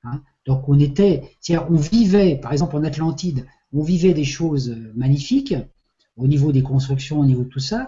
[0.03, 0.23] Hein.
[0.47, 1.37] Donc on était,
[1.69, 3.45] on vivait, par exemple en Atlantide,
[3.75, 5.55] on vivait des choses magnifiques
[6.17, 7.87] au niveau des constructions, au niveau de tout ça.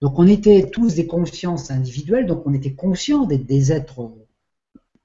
[0.00, 4.08] Donc on était tous des consciences individuelles, donc on était conscients d'être des êtres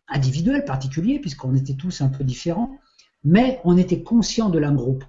[0.07, 2.77] individuels, particuliers, puisqu'on était tous un peu différents,
[3.23, 5.03] mais on était conscients de l'âme groupe.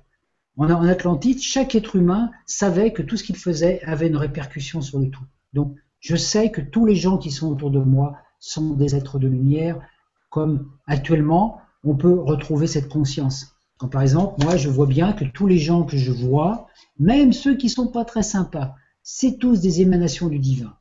[0.56, 4.98] En, Atlantide, chaque être humain savait que tout ce qu'il faisait avait une répercussion sur
[4.98, 5.24] le tout.
[5.52, 9.18] Donc, je sais que tous les gens qui sont autour de moi sont des êtres
[9.18, 9.81] de lumière,
[10.31, 13.55] comme actuellement, on peut retrouver cette conscience.
[13.78, 16.68] Quand par exemple, moi, je vois bien que tous les gens que je vois,
[16.98, 20.74] même ceux qui sont pas très sympas, c'est tous des émanations du divin.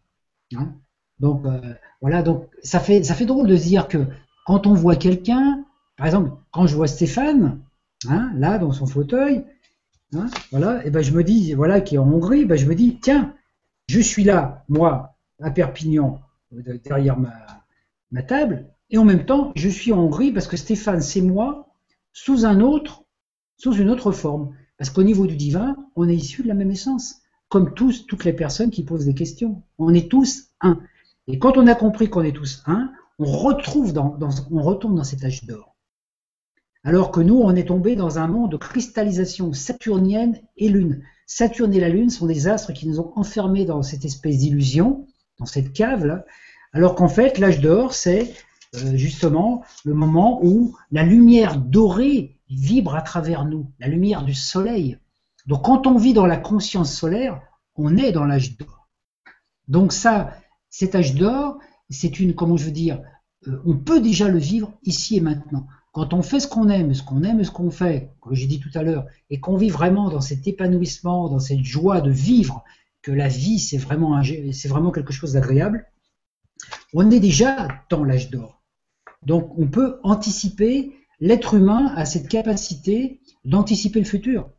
[0.56, 0.74] Hein.
[1.20, 4.06] Donc euh, voilà, donc ça fait ça fait drôle de dire que
[4.46, 5.64] quand on voit quelqu'un,
[5.98, 7.62] par exemple, quand je vois Stéphane,
[8.08, 9.46] hein, là dans son fauteuil,
[10.14, 12.76] hein, voilà, et ben je me dis voilà qui est en Hongrie, ben je me
[12.76, 13.34] dis tiens,
[13.88, 16.22] je suis là moi à Perpignan
[16.52, 17.34] derrière ma,
[18.12, 21.70] ma table, et en même temps je suis en Hongrie parce que Stéphane c'est moi
[22.14, 23.04] sous un autre,
[23.58, 26.72] sous une autre forme, parce qu'au niveau du divin, on est issu de la même
[26.72, 29.64] essence comme tous, toutes les personnes qui posent des questions.
[29.78, 30.80] On est tous un.
[31.28, 34.18] Et quand on a compris qu'on est tous un, on retrouve dans,
[34.52, 35.76] on retourne dans cet âge d'or.
[36.84, 41.02] Alors que nous, on est tombé dans un monde de cristallisation saturnienne et lune.
[41.26, 45.08] Saturne et la lune sont des astres qui nous ont enfermés dans cette espèce d'illusion,
[45.40, 46.26] dans cette cave là.
[46.74, 48.34] Alors qu'en fait, l'âge d'or, c'est
[48.76, 54.36] euh, justement le moment où la lumière dorée vibre à travers nous, la lumière du
[54.36, 55.00] soleil.
[55.48, 57.42] Donc quand on vit dans la conscience solaire,
[57.76, 58.88] on est dans l'âge d'or.
[59.68, 60.36] Donc ça,
[60.78, 61.58] cet âge d'or,
[61.90, 63.02] c'est une, comment je veux dire,
[63.48, 65.68] euh, on peut déjà le vivre ici et maintenant.
[65.94, 68.60] Quand on fait ce qu'on aime, ce qu'on aime, ce qu'on fait, comme j'ai dit
[68.60, 72.62] tout à l'heure, et qu'on vit vraiment dans cet épanouissement, dans cette joie de vivre,
[73.02, 74.22] que la vie c'est vraiment,
[74.52, 75.88] c'est vraiment quelque chose d'agréable,
[76.94, 78.62] on est déjà dans l'âge d'or.
[79.24, 80.92] Donc on peut anticiper
[81.22, 84.50] l'être humain a cette capacité d'anticiper le futur.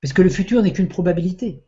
[0.00, 1.62] Parce que le futur n'est qu'une probabilité.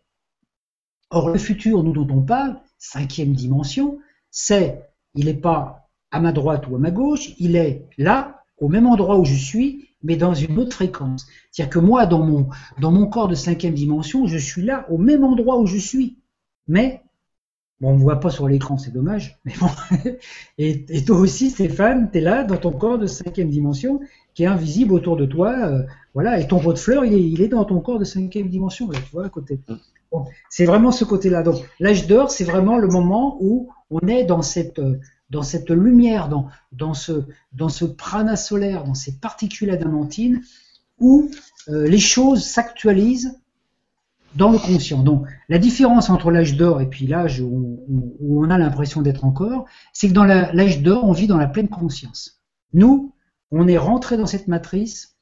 [1.10, 3.98] Or, le futur dont on parle, cinquième dimension,
[4.30, 4.82] c'est,
[5.14, 8.86] il n'est pas à ma droite ou à ma gauche, il est là, au même
[8.86, 11.26] endroit où je suis, mais dans une autre fréquence.
[11.50, 15.58] C'est-à-dire que moi, dans mon, corps de cinquième dimension, je suis là, au même endroit
[15.58, 16.18] où je suis.
[16.68, 17.02] Mais,
[17.80, 19.70] bon, on ne voit pas sur l'écran, c'est dommage, mais bon.
[20.58, 24.00] et, toi aussi, Stéphane, tu es là, dans ton corps de cinquième dimension,
[24.34, 25.56] qui est invisible autour de toi.
[25.68, 25.82] Euh,
[26.12, 29.00] voilà, et ton pot de fleurs, il est, dans ton corps de cinquième dimension, tu
[29.12, 29.58] vois, à côté.
[30.50, 31.42] C'est vraiment ce côté-là.
[31.42, 34.80] Donc, l'âge d'or, c'est vraiment le moment où on est dans cette,
[35.30, 40.42] dans cette lumière, dans, dans, ce, dans ce prana solaire, dans ces particules adamantines,
[41.00, 41.30] où
[41.68, 43.38] euh, les choses s'actualisent
[44.34, 45.02] dans le conscient.
[45.02, 47.84] Donc, la différence entre l'âge d'or et puis l'âge où,
[48.20, 51.68] on a l'impression d'être encore, c'est que dans l'âge d'or, on vit dans la pleine
[51.68, 52.40] conscience.
[52.72, 53.12] Nous,
[53.50, 55.16] on est rentré dans cette matrice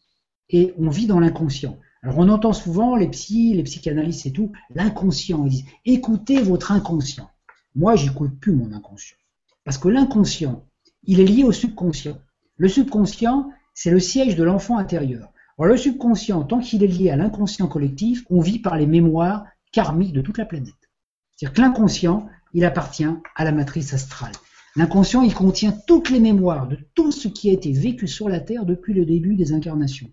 [0.48, 1.78] et on vit dans l'inconscient.
[2.02, 5.44] Alors, on entend souvent les psys, les psychanalystes et tout, l'inconscient.
[5.46, 7.30] Ils disent écoutez votre inconscient.
[7.74, 9.16] Moi, j'écoute plus mon inconscient.
[9.64, 10.64] Parce que l'inconscient,
[11.04, 12.18] il est lié au subconscient.
[12.56, 15.32] Le subconscient, c'est le siège de l'enfant intérieur.
[15.58, 19.44] Alors le subconscient, tant qu'il est lié à l'inconscient collectif, on vit par les mémoires
[19.70, 20.74] karmiques de toute la planète.
[21.36, 23.06] C'est-à-dire que l'inconscient, il appartient
[23.36, 24.32] à la matrice astrale.
[24.74, 28.40] L'inconscient, il contient toutes les mémoires de tout ce qui a été vécu sur la
[28.40, 30.10] Terre depuis le début des incarnations.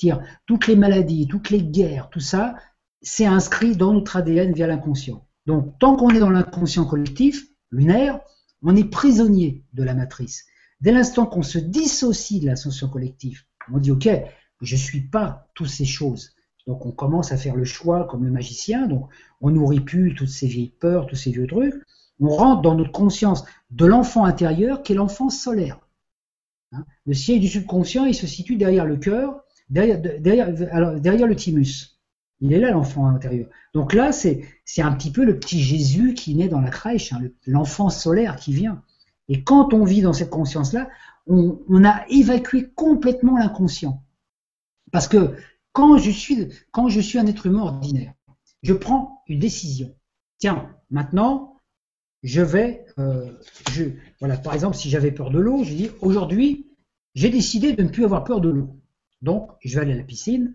[0.00, 2.54] C'est-à-dire toutes les maladies, toutes les guerres, tout ça,
[3.02, 5.26] c'est inscrit dans notre ADN via l'inconscient.
[5.44, 8.20] Donc, tant qu'on est dans l'inconscient collectif, lunaire,
[8.62, 10.46] on est prisonnier de la matrice.
[10.80, 14.08] Dès l'instant qu'on se dissocie de l'ascension collective, on dit ok,
[14.62, 16.34] je ne suis pas toutes ces choses.
[16.66, 19.08] Donc on commence à faire le choix comme le magicien, donc
[19.42, 21.74] on nourrit plus toutes ces vieilles peurs, tous ces vieux trucs.
[22.20, 25.80] On rentre dans notre conscience de l'enfant intérieur qui est l'enfant solaire.
[26.72, 31.98] Hein, le siège du subconscient, il se situe derrière le cœur, derrière, le thymus.
[32.40, 33.48] Il est là, l'enfant intérieur.
[33.74, 34.42] Donc là, c'est
[34.78, 38.52] un petit peu le petit Jésus qui naît dans la crèche, hein, l'enfant solaire qui
[38.52, 38.82] vient.
[39.28, 40.88] Et quand on vit dans cette conscience-là,
[41.26, 44.02] on, a évacué complètement l'inconscient.
[44.90, 45.36] Parce que
[45.72, 48.14] quand je, suis, quand je suis un être humain ordinaire,
[48.62, 49.94] je prends une décision.
[50.38, 51.56] Tiens, maintenant,
[52.22, 53.30] je vais, euh,
[53.70, 53.84] je,
[54.18, 56.66] voilà, par exemple, si j'avais peur de l'eau, je dis aujourd'hui,
[57.14, 58.79] j'ai décidé de ne plus avoir peur de l'eau.
[59.22, 60.54] Donc, je vais aller à la piscine,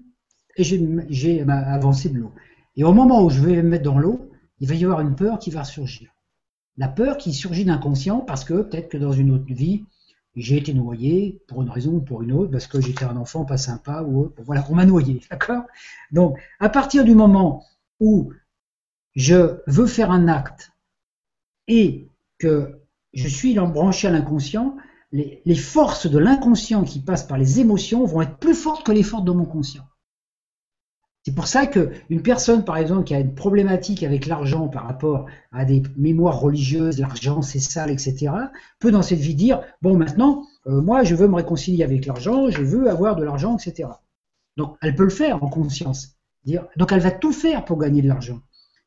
[0.57, 2.31] et j'ai avancé de l'eau.
[2.75, 4.29] Et au moment où je vais me mettre dans l'eau,
[4.59, 6.09] il va y avoir une peur qui va surgir.
[6.77, 9.85] La peur qui surgit d'inconscient parce que peut-être que dans une autre vie,
[10.35, 13.45] j'ai été noyé pour une raison ou pour une autre, parce que j'étais un enfant
[13.45, 14.41] pas sympa ou autre.
[14.43, 15.63] Voilà, on m'a noyé, d'accord?
[16.11, 17.63] Donc, à partir du moment
[17.99, 18.33] où
[19.15, 20.71] je veux faire un acte
[21.67, 22.81] et que
[23.13, 24.75] je suis branché à l'inconscient,
[25.15, 29.03] les, forces de l'inconscient qui passent par les émotions vont être plus fortes que les
[29.03, 29.83] forces de mon conscient.
[31.23, 35.25] C'est pour ça qu'une personne, par exemple, qui a une problématique avec l'argent par rapport
[35.51, 38.31] à des mémoires religieuses, l'argent c'est sale, etc.,
[38.79, 42.49] peut dans cette vie dire, bon maintenant, euh, moi je veux me réconcilier avec l'argent,
[42.51, 43.89] je veux avoir de l'argent, etc.
[44.55, 46.15] Donc elle peut le faire en conscience.
[46.45, 48.41] Donc elle va tout faire pour gagner de l'argent.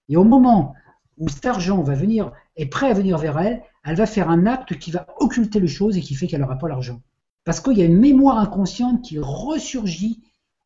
[0.08, 0.74] Et au moment
[1.18, 4.46] où cet argent va venir, est prêt à venir vers elle, elle va faire un
[4.46, 7.00] acte qui va occulter les choses et qui fait qu'elle n'aura pas l'argent.
[7.44, 10.22] Parce qu'il y a une mémoire inconsciente qui ressurgit,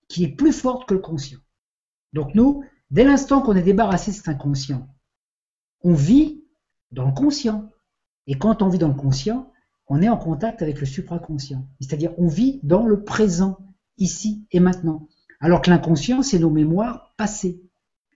[0.08, 1.38] qui est plus forte que le conscient.
[2.12, 4.88] Donc nous, dès l'instant qu'on est débarrassé de cet inconscient,
[5.82, 6.44] on vit
[6.90, 7.70] dans le conscient.
[8.26, 9.50] Et quand on vit dans le conscient,
[9.88, 11.66] on est en contact avec le supraconscient.
[11.80, 13.58] C'est-à-dire on vit dans le présent,
[13.98, 15.08] ici et maintenant.
[15.40, 17.61] Alors que l'inconscient, c'est nos mémoires passées.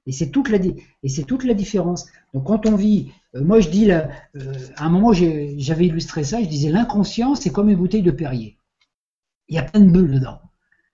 [0.06, 2.06] Et c'est toute la différence.
[2.32, 6.22] Donc quand on vit, euh, moi je dis là, euh, à un moment j'avais illustré
[6.22, 8.56] ça, je disais l'inconscient c'est comme une bouteille de Perrier.
[9.48, 10.40] Il y a plein de bulles dedans.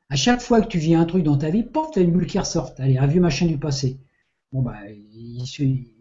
[0.09, 2.39] À chaque fois que tu vis un truc dans ta vie, porte une bulle qui
[2.39, 2.73] ressort.
[2.79, 3.99] Allez, un vieux machin du passé.
[4.53, 4.77] Bon, bah,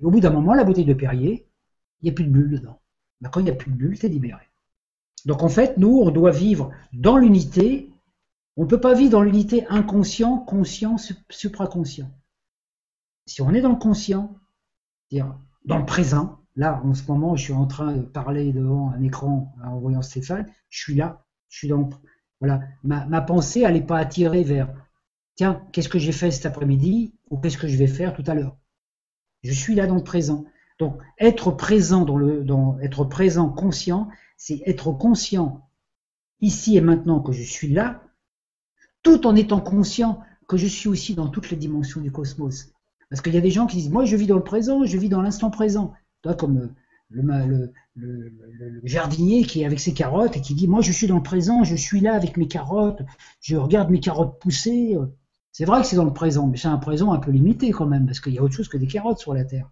[0.02, 1.48] au bout d'un moment, la bouteille de Perrier,
[2.02, 2.82] il n'y a plus de bulle dedans.
[3.22, 4.42] Bah, quand il n'y a plus de bulle, tu es libéré.
[5.26, 7.90] Donc en fait, nous, on doit vivre dans l'unité.
[8.58, 10.98] On ne peut pas vivre dans l'unité inconscient, conscient,
[11.30, 12.12] supraconscient.
[13.26, 14.36] Si on est dans le conscient,
[15.10, 18.92] c'est-à-dire dans le présent, là, en ce moment, je suis en train de parler devant
[18.92, 21.90] un écran en voyant Stéphane, je suis là, je suis dans,
[22.40, 24.74] voilà, ma, pensée, elle n'est pas attirée vers
[25.36, 28.34] tiens, qu'est-ce que j'ai fait cet après-midi ou qu'est-ce que je vais faire tout à
[28.34, 28.58] l'heure?
[29.44, 30.46] Je suis là dans le présent.
[30.80, 35.70] Donc, être présent dans le, dans, être présent conscient, c'est être conscient
[36.42, 38.04] ici et maintenant que je suis là,
[39.04, 42.71] tout en étant conscient que je suis aussi dans toutes les dimensions du cosmos.
[43.12, 44.98] Parce qu'il y a des gens qui disent, moi je vis dans le présent, je
[44.98, 45.94] vis dans l'instant présent.
[46.24, 46.74] Toi, comme
[47.12, 47.74] le,
[48.84, 51.64] jardinier qui est avec ses carottes et qui dit Moi, je suis dans le présent,
[51.64, 53.02] je suis là avec mes carottes,
[53.42, 54.98] je regarde mes carottes pousser.
[55.52, 57.86] C'est vrai que c'est dans le présent, mais c'est un présent un peu limité quand
[57.86, 59.70] même, parce qu'il y a autre chose que des carottes sur la Terre.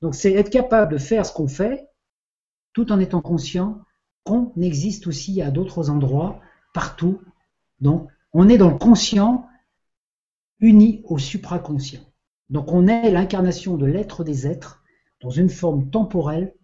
[0.00, 1.88] Donc, c'est être capable de faire ce qu'on fait
[2.72, 3.80] tout en étant conscient
[4.24, 6.40] qu'on existe aussi à d'autres endroits,
[6.74, 7.20] partout.
[7.80, 9.46] Donc, on est dans le conscient
[10.58, 12.00] uni au supraconscient.
[12.52, 14.82] Donc, on est l'incarnation de l'être des êtres
[15.22, 16.54] dans une forme temporelle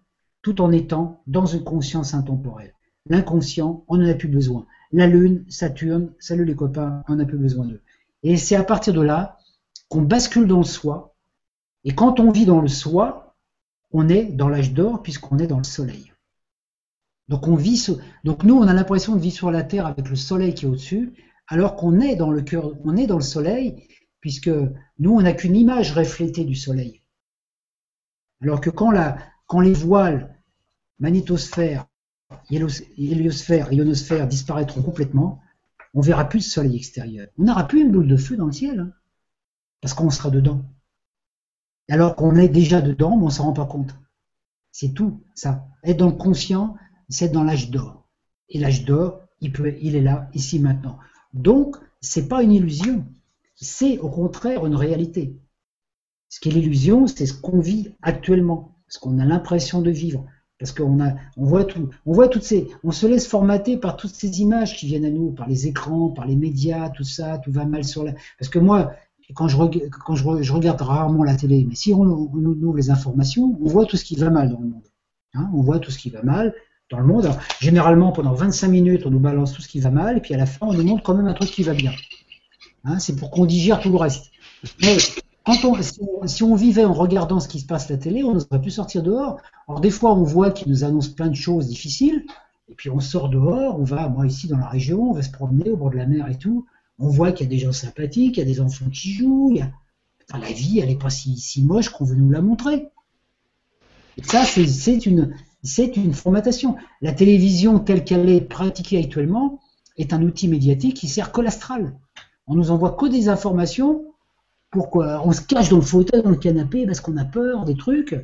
[0.43, 2.75] tout en étant dans une conscience intemporelle.
[3.09, 4.67] L'inconscient, on n'en a plus besoin.
[4.93, 7.81] La Lune, Saturne, salut les copains, on n'a plus besoin d'eux.
[8.23, 9.39] Et c'est à partir de là
[9.89, 11.15] qu'on bascule dans le soi.
[11.85, 13.35] Et quand on vit dans le soi,
[13.91, 16.13] on est dans l'âge d'or puisqu'on est dans le soleil.
[17.29, 17.87] Donc on vit,
[18.25, 20.69] donc nous on a l'impression de vivre sur la terre avec le soleil qui est
[20.69, 21.15] au-dessus,
[21.47, 23.89] alors qu'on est dans le cœur, on est dans le soleil
[24.21, 24.51] puisque
[24.99, 27.03] nous on n'a qu'une image reflétée du soleil.
[28.43, 30.37] Alors que quand, les voiles
[30.99, 31.87] magnétosphère,
[32.51, 35.41] héliosphère ionosphère disparaîtront complètement,
[35.95, 37.29] on verra plus le soleil extérieur.
[37.39, 38.93] On n'aura plus une boule de feu dans le ciel, hein,
[39.81, 40.65] parce qu'on sera dedans.
[41.89, 43.95] Alors qu'on est déjà dedans, on s'en rend pas compte.
[44.71, 45.67] C'est tout, ça.
[45.83, 46.77] Être dans le conscient,
[47.09, 48.07] c'est dans l'âge d'or.
[48.51, 50.99] Et l'âge d'or, il, il est là, ici, maintenant.
[51.33, 53.07] Donc, c'est pas une illusion.
[53.61, 55.37] C'est au contraire une réalité.
[56.29, 60.27] Ce qui est l'illusion, c'est ce qu'on vit actuellement, ce qu'on a l'impression de vivre,
[60.59, 63.97] parce qu'on a, on voit tout, on voit toutes ces, on se laisse formater par
[63.97, 67.39] toutes ces images qui viennent à nous, par les écrans, par les médias, tout ça,
[67.39, 68.13] tout va mal sur la.
[68.39, 68.93] Parce que moi,
[69.35, 69.57] quand je,
[70.05, 73.87] quand je, regarde rarement la télé, mais si on, nous ouvre les informations, on voit
[73.87, 74.87] tout ce qui va mal dans le monde.
[75.35, 76.55] Hein, on voit tout ce qui va mal
[76.91, 77.29] dans le monde.
[77.61, 80.39] généralement, pendant 25 minutes, on nous balance tout ce qui va mal, et puis à
[80.39, 81.93] la fin, on nous montre quand même un truc qui va bien.
[82.85, 84.31] Hein, c'est pour qu'on digère tout le reste.
[84.81, 84.97] Mais
[86.27, 88.71] si, on, vivait en regardant ce qui se passe à la télé, on n'oserait plus
[88.71, 89.41] sortir dehors.
[89.67, 92.25] Alors des fois, on voit qu'ils nous annoncent plein de choses difficiles,
[92.69, 95.31] et puis on sort dehors, on va, moi ici dans la région, on va se
[95.31, 96.67] promener au bord de la mer et tout.
[96.99, 99.57] On voit qu'il y a des gens sympathiques, il y a des enfants qui jouent.
[100.33, 102.89] la vie, elle n'est pas si, moche qu'on veut nous la montrer.
[104.23, 105.35] ça, c'est une,
[105.97, 106.77] une formatation.
[107.01, 109.61] La télévision telle qu'elle est pratiquée actuellement
[109.97, 111.95] est un outil médiatique qui sert que l'astral.
[112.49, 114.05] On nous envoie que des informations
[114.71, 115.23] pourquoi?
[115.25, 118.15] On se cache dans le fauteuil, dans le canapé, parce qu'on a peur des trucs,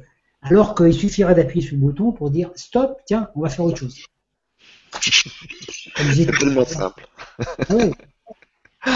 [0.42, 3.78] alors qu'il suffirait d'appuyer sur le bouton pour dire stop, tiens, on va faire autre
[3.78, 3.98] chose.
[5.00, 7.08] C'est tellement simple.
[7.66, 8.94] Ah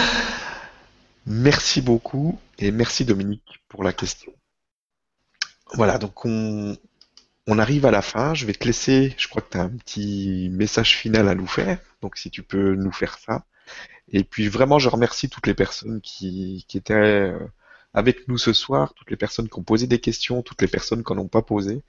[1.27, 4.33] merci beaucoup et merci Dominique pour la question.
[5.75, 6.77] Voilà, donc on,
[7.47, 8.35] on arrive à la fin.
[8.35, 11.47] Je vais te laisser, je crois que tu as un petit message final à nous
[11.47, 13.45] faire, donc si tu peux nous faire ça.
[14.10, 17.39] Et puis vraiment, je remercie toutes les personnes qui, étaient euh,
[17.93, 21.05] avec nous ce soir, toutes les personnes qui ont posé des questions, toutes les personnes
[21.05, 21.82] qui n'en ont pas posé.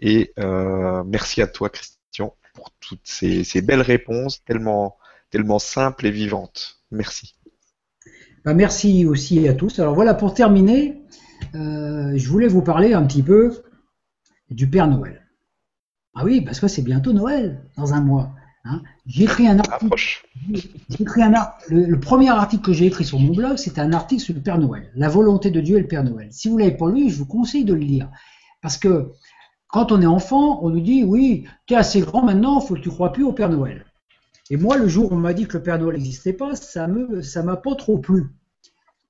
[0.00, 4.96] Et euh, merci à toi, Christian, pour toutes ces, belles réponses tellement,
[5.30, 6.80] tellement simples et vivantes.
[6.90, 7.34] Merci.
[8.44, 9.78] Bah, merci aussi à tous.
[9.78, 11.02] Alors voilà, pour terminer,
[11.54, 13.62] euh, je voulais vous parler un petit peu
[14.50, 15.26] du Père Noël.
[16.14, 18.34] Ah oui, parce que c'est bientôt Noël, dans un mois.
[18.64, 18.82] Hein.
[19.06, 19.94] J'ai écrit un article.
[20.98, 21.32] écrit un
[21.68, 24.58] le, premier article que j'ai écrit sur mon blog, c'était un article sur le Père
[24.58, 26.28] Noël, la volonté de Dieu et le Père Noël.
[26.30, 28.10] Si vous l'avez pas lu, je vous conseille de le lire,
[28.62, 29.12] parce que
[29.68, 32.74] quand on est enfant, on nous dit oui, tu es assez grand maintenant, il faut
[32.74, 33.84] que tu crois plus au Père Noël.
[34.50, 36.86] Et moi, le jour où on m'a dit que le Père Noël n'existait pas, ça
[36.86, 38.30] me, ça m'a pas trop plu,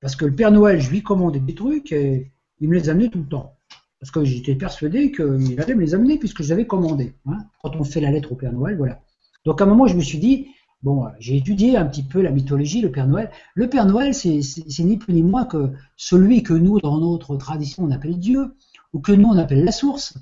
[0.01, 3.09] parce que le Père Noël, je lui commandais des trucs et il me les amenait
[3.09, 3.53] tout le temps.
[3.99, 7.15] Parce que j'étais persuadé qu'il allait me les amener puisque je commandé.
[7.25, 7.37] Hein.
[7.63, 9.01] Quand on fait la lettre au Père Noël, voilà.
[9.45, 10.47] Donc à un moment, je me suis dit,
[10.81, 13.31] bon, j'ai étudié un petit peu la mythologie, le Père Noël.
[13.53, 14.39] Le Père Noël, c'est
[14.79, 18.55] ni plus ni moins que celui que nous, dans notre tradition, on appelle Dieu,
[18.93, 20.17] ou que nous, on appelle la source.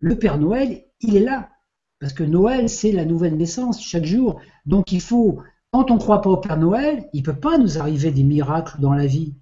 [0.00, 1.50] Le Père Noël, il est là.
[2.00, 4.40] Parce que Noël, c'est la nouvelle naissance chaque jour.
[4.66, 5.40] Donc il faut,
[5.70, 8.24] quand on ne croit pas au Père Noël, il ne peut pas nous arriver des
[8.24, 9.34] miracles dans la vie.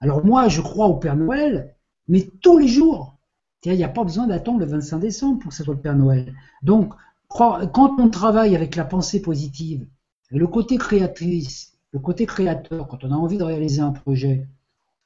[0.00, 1.76] Alors moi, je crois au Père Noël,
[2.08, 3.18] mais tous les jours.
[3.64, 5.94] Il n'y a pas besoin d'attendre le 25 décembre pour que ce soit le Père
[5.94, 6.34] Noël.
[6.62, 6.94] Donc,
[7.30, 9.86] quand on travaille avec la pensée positive,
[10.30, 14.46] le côté créatrice, le côté créateur, quand on a envie de réaliser un projet,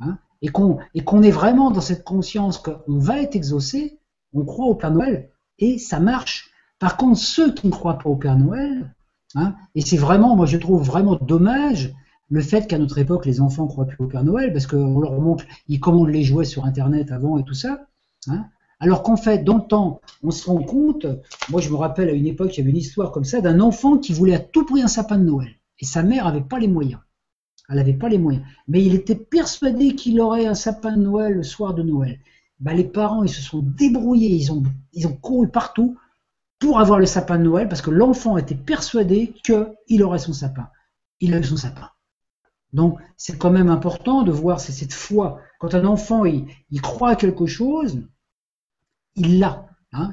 [0.01, 0.79] hein, et qu'on
[1.23, 3.99] est vraiment dans cette conscience qu'on va être exaucé,
[4.35, 6.51] on croit au Père Noël et ça marche.
[6.79, 8.93] Par contre, ceux qui ne croient pas au Père Noël,
[9.35, 11.95] hein, et c'est vraiment, moi je trouve vraiment dommage
[12.31, 14.99] le fait qu'à notre époque les enfants ne croient plus au Père Noël parce qu'on
[14.99, 17.87] leur montre, ils commandent les jouets sur Internet avant et tout ça.
[18.27, 18.47] Hein,
[18.85, 21.07] alors qu'en fait, dans le temps, on se rend compte,
[21.49, 23.61] moi je me rappelle à une époque, il y avait une histoire comme ça, d'un
[23.61, 25.49] enfant qui voulait à tout prix un sapin de Noël.
[25.79, 27.01] Et sa mère n'avait pas les moyens.
[27.71, 28.45] Elle n'avait pas les moyens.
[28.69, 32.21] Mais il était persuadé qu'il aurait un sapin de Noël le soir de Noël.
[32.61, 34.63] bah, les parents, ils se sont débrouillés, ils ont,
[34.93, 35.97] ils ont couru partout
[36.59, 40.69] pour avoir le sapin de Noël parce que l'enfant était persuadé qu'il aurait son sapin.
[41.21, 41.89] Il a eu son sapin.
[42.75, 45.41] Donc, c'est quand même important de voir cette foi.
[45.59, 46.45] Quand un enfant, il,
[46.83, 48.03] croit à quelque chose,
[49.17, 49.67] il l'a.
[49.93, 50.13] Hein,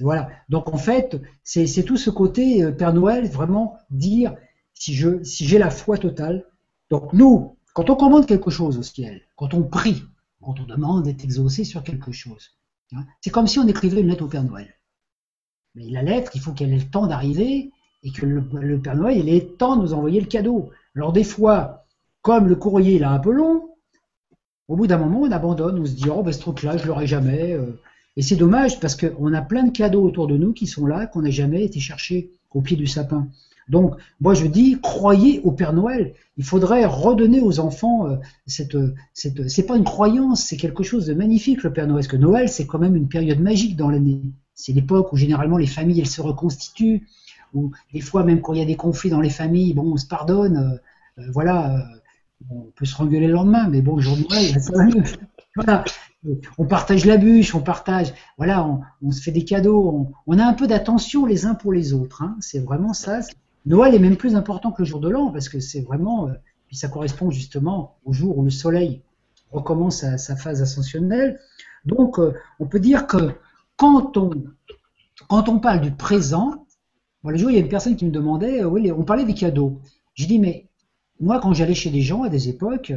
[0.00, 0.30] voilà.
[0.48, 4.34] Donc, en fait, c'est tout ce côté euh, Père Noël, vraiment dire
[4.74, 6.46] si j'ai la foi totale.
[6.90, 10.02] Donc, nous, quand on commande quelque chose au ciel, quand on prie,
[10.40, 12.56] quand on demande d'être exaucé sur quelque chose,
[12.92, 14.74] hein, c'est comme si on écrivait une lettre au Père Noël.
[15.74, 17.70] Mais la lettre, il faut qu'elle ait le temps d'arriver
[18.02, 20.70] et que le, Père Noël ait le temps de nous envoyer le cadeau.
[20.96, 21.84] Alors des fois,
[22.22, 23.68] comme le courrier est un peu long,
[24.68, 27.06] au bout d'un moment, on abandonne, on se dit oh ben ce truc-là, je l'aurai
[27.06, 27.52] jamais.
[27.52, 27.80] Euh.
[28.20, 31.06] Et c'est dommage parce qu'on a plein de cadeaux autour de nous qui sont là,
[31.06, 33.28] qu'on n'a jamais été chercher au pied du sapin.
[33.70, 36.12] Donc, moi je dis, croyez au Père Noël.
[36.36, 38.16] Il faudrait redonner aux enfants euh,
[38.46, 38.76] cette,
[39.14, 39.48] cette.
[39.48, 42.00] C'est pas une croyance, c'est quelque chose de magnifique le Père Noël.
[42.00, 44.20] Parce que Noël, c'est quand même une période magique dans l'année.
[44.54, 47.06] C'est l'époque où généralement les familles elles se reconstituent,
[47.54, 49.96] ou des fois même quand il y a des conflits dans les familles, bon, on
[49.96, 51.82] se pardonne, euh, euh, voilà, euh,
[52.50, 55.04] on peut se rengueuler le lendemain, mais bon, le jour de Noël, ça va mieux.
[55.56, 55.84] Voilà,
[56.58, 58.68] on partage la bûche, on partage, voilà,
[59.02, 62.22] on, se fait des cadeaux, on, a un peu d'attention les uns pour les autres.
[62.22, 62.36] Hein.
[62.40, 63.20] c'est vraiment ça.
[63.66, 66.28] Noël est même plus important que le jour de l'an parce que c'est vraiment,
[66.66, 69.02] puis ça correspond justement au jour où le soleil
[69.50, 71.38] recommence sa phase ascensionnelle.
[71.84, 72.18] Donc,
[72.58, 73.34] on peut dire que
[73.76, 74.30] quand on,
[75.28, 76.66] quand on parle du présent,
[77.22, 79.24] bon, le jour, il y a une personne qui me demandait, euh, oui, on parlait
[79.24, 79.80] des cadeaux.
[80.14, 80.66] Je dis, mais
[81.20, 82.92] moi, quand j'allais chez des gens à des époques,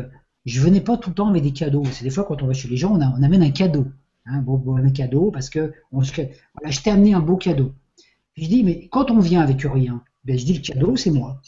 [0.45, 1.83] je venais pas tout le temps avec des cadeaux.
[1.91, 3.85] C'est des fois, quand on va chez les gens, on, amène un cadeau.
[4.25, 7.73] Hein, bon, un cadeau parce que voilà, je t'ai amené un beau cadeau.
[8.35, 11.41] Je dis, mais quand on vient avec rien, ben, je dis, le cadeau, c'est moi.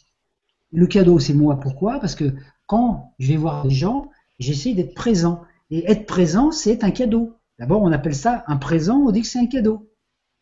[0.71, 1.59] Le cadeau, c'est moi.
[1.59, 1.99] Pourquoi?
[1.99, 2.33] Parce que
[2.67, 4.09] quand je vais voir des gens,
[4.39, 5.41] j'essaie d'être présent.
[5.71, 7.33] Et être présent, c'est un cadeau.
[7.59, 9.89] D'abord, on appelle ça un présent, on dit que c'est un cadeau.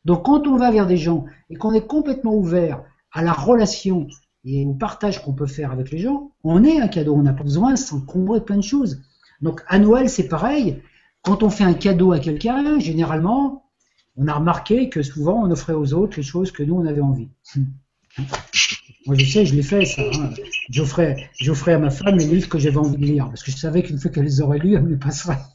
[0.05, 4.07] Donc quand on va vers des gens et qu'on est complètement ouvert à la relation
[4.45, 7.33] et au partage qu'on peut faire avec les gens, on est un cadeau, on n'a
[7.33, 9.01] pas besoin de s'encombrer de plein de choses.
[9.41, 10.81] Donc à Noël, c'est pareil.
[11.21, 13.69] Quand on fait un cadeau à quelqu'un, généralement,
[14.17, 17.01] on a remarqué que souvent on offrait aux autres les choses que nous on avait
[17.01, 17.29] envie.
[19.05, 20.01] Moi je sais, je l'ai fait ça.
[20.01, 20.29] Hein.
[20.69, 21.27] J'offrais,
[21.73, 23.99] à ma femme les livres que j'avais envie de lire, parce que je savais qu'une
[23.99, 25.39] fois qu'elle les aurait lus, elle me les passerait.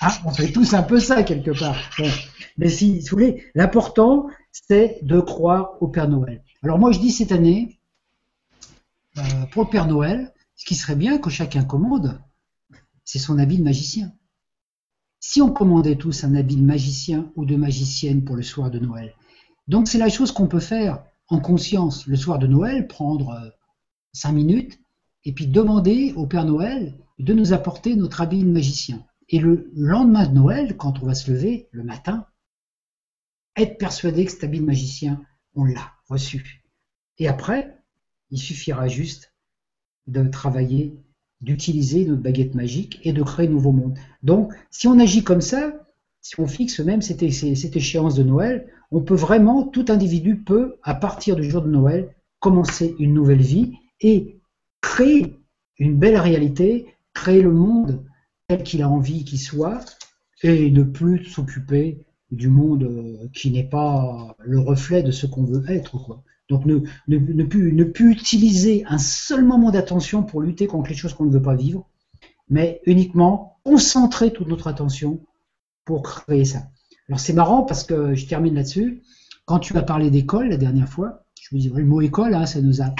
[0.00, 1.76] Ah, on fait tous un peu ça quelque part.
[2.58, 6.42] Mais si, vous voulez, l'important, c'est de croire au Père Noël.
[6.62, 7.78] Alors moi, je dis cette année,
[9.18, 12.20] euh, pour le Père Noël, ce qui serait bien que chacun commande,
[13.04, 14.12] c'est son habit de magicien.
[15.20, 18.78] Si on commandait tous un habit de magicien ou de magicienne pour le soir de
[18.78, 19.14] Noël,
[19.68, 23.48] donc c'est la chose qu'on peut faire en conscience le soir de Noël, prendre euh,
[24.12, 24.80] cinq minutes
[25.24, 29.04] et puis demander au Père Noël de nous apporter notre habit de magicien.
[29.28, 32.26] Et le lendemain de Noël, quand on va se lever, le matin,
[33.56, 35.24] être persuadé que cet habit de magicien,
[35.54, 36.64] on l'a reçu.
[37.18, 37.81] Et après,
[38.32, 39.32] il suffira juste
[40.08, 40.96] de travailler,
[41.40, 43.96] d'utiliser notre baguette magique et de créer un nouveau monde.
[44.22, 45.72] Donc, si on agit comme ça,
[46.22, 50.94] si on fixe même cette, échéance de Noël, on peut vraiment, tout individu peut, à
[50.94, 54.40] partir du jour de Noël, commencer une nouvelle vie et
[54.80, 55.36] créer
[55.78, 58.04] une belle réalité, créer le monde
[58.64, 59.84] qu'il a envie qu'il soit
[60.42, 65.64] et ne plus s'occuper du monde qui n'est pas le reflet de ce qu'on veut
[65.70, 65.98] être.
[65.98, 66.22] Quoi.
[66.52, 70.96] Donc ne, ne, plus, ne plus utiliser un seul moment d'attention pour lutter contre les
[70.96, 71.88] choses qu'on ne veut pas vivre,
[72.48, 75.20] mais uniquement concentrer toute notre attention
[75.84, 76.68] pour créer ça.
[77.08, 79.02] Alors c'est marrant parce que je termine là-dessus.
[79.46, 82.46] Quand tu as parlé d'école la dernière fois, je me dis le mot école, hein,
[82.46, 82.94] ça nous a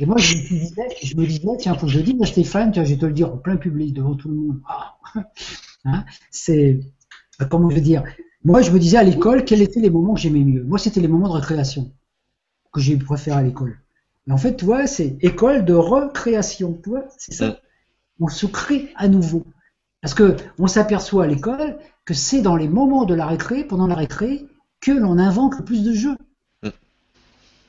[0.00, 2.26] et moi, je me disais, je me disais tiens, faut que je le dise à
[2.26, 4.60] Stéphane, tiens, je vais te le dire en plein public, devant tout le monde.
[4.68, 4.96] Ah.
[5.88, 6.80] Hein, c'est,
[7.48, 8.02] comment je veux dire?
[8.42, 10.64] Moi, je me disais à l'école, quels étaient les moments que j'aimais mieux?
[10.64, 11.92] Moi, c'était les moments de récréation
[12.72, 13.78] que j'ai préféré à l'école.
[14.26, 17.58] Mais en fait, tu vois, c'est école de recréation, tu vois, c'est ça.
[18.20, 19.44] On se crée à nouveau.
[20.00, 23.86] Parce que on s'aperçoit à l'école que c'est dans les moments de la récré, pendant
[23.86, 24.46] la récré,
[24.80, 26.16] que l'on invente le plus de jeux.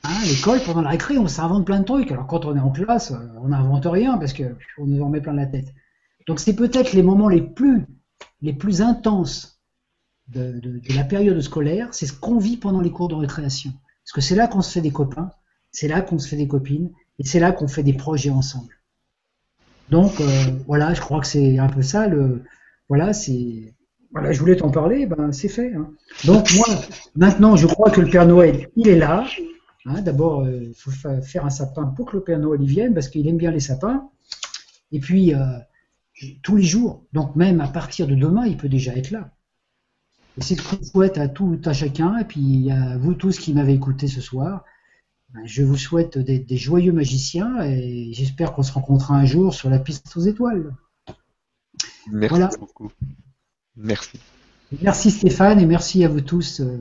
[0.04, 2.12] Hein, l'école, pendant la récré, on s'invente plein de trucs.
[2.12, 5.20] Alors quand on est en classe, euh, on n'invente rien parce qu'on nous en met
[5.20, 5.74] plein la tête.
[6.28, 7.86] Donc c'est peut-être les moments les plus,
[8.42, 9.60] les plus intenses
[10.30, 10.62] de,
[10.96, 13.74] la période scolaire, c'est ce qu'on vit pendant les cours de récréation.
[14.08, 15.32] Parce que c'est là qu'on se fait des copains,
[15.72, 18.74] c'est là qu'on se fait des copines, et c'est là qu'on fait des projets ensemble.
[19.90, 22.08] Donc euh, voilà, je crois que c'est un peu ça.
[22.08, 22.44] Le,
[22.88, 23.76] voilà, c'est
[24.12, 25.74] voilà, je voulais t'en parler, ben c'est fait.
[25.74, 25.92] Hein.
[26.24, 26.68] Donc moi,
[27.16, 29.28] maintenant, je crois que le Père Noël, il est là.
[29.86, 32.94] Hein, d'abord, euh, il faut faire un sapin pour que le Père Noël y vienne,
[32.94, 34.10] parce qu'il aime bien les sapins.
[34.94, 35.60] Et puis, euh,
[36.44, 37.04] tous les jours.
[37.12, 39.32] Donc même à partir de demain, il peut déjà être là.
[40.38, 43.38] Et c'est ce que je souhaite à tout à chacun, et puis à vous tous
[43.40, 44.64] qui m'avez écouté ce soir.
[45.34, 49.54] Ben, je vous souhaite des, des joyeux magiciens et j'espère qu'on se rencontrera un jour
[49.54, 50.74] sur la piste aux étoiles.
[52.12, 52.50] Merci Voilà.
[52.60, 52.92] beaucoup.
[53.76, 54.20] Merci.
[54.82, 56.78] Merci Stéphane et merci à vous tous euh,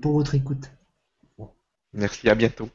[0.00, 0.70] pour votre écoute.
[1.92, 2.68] Merci, à bientôt.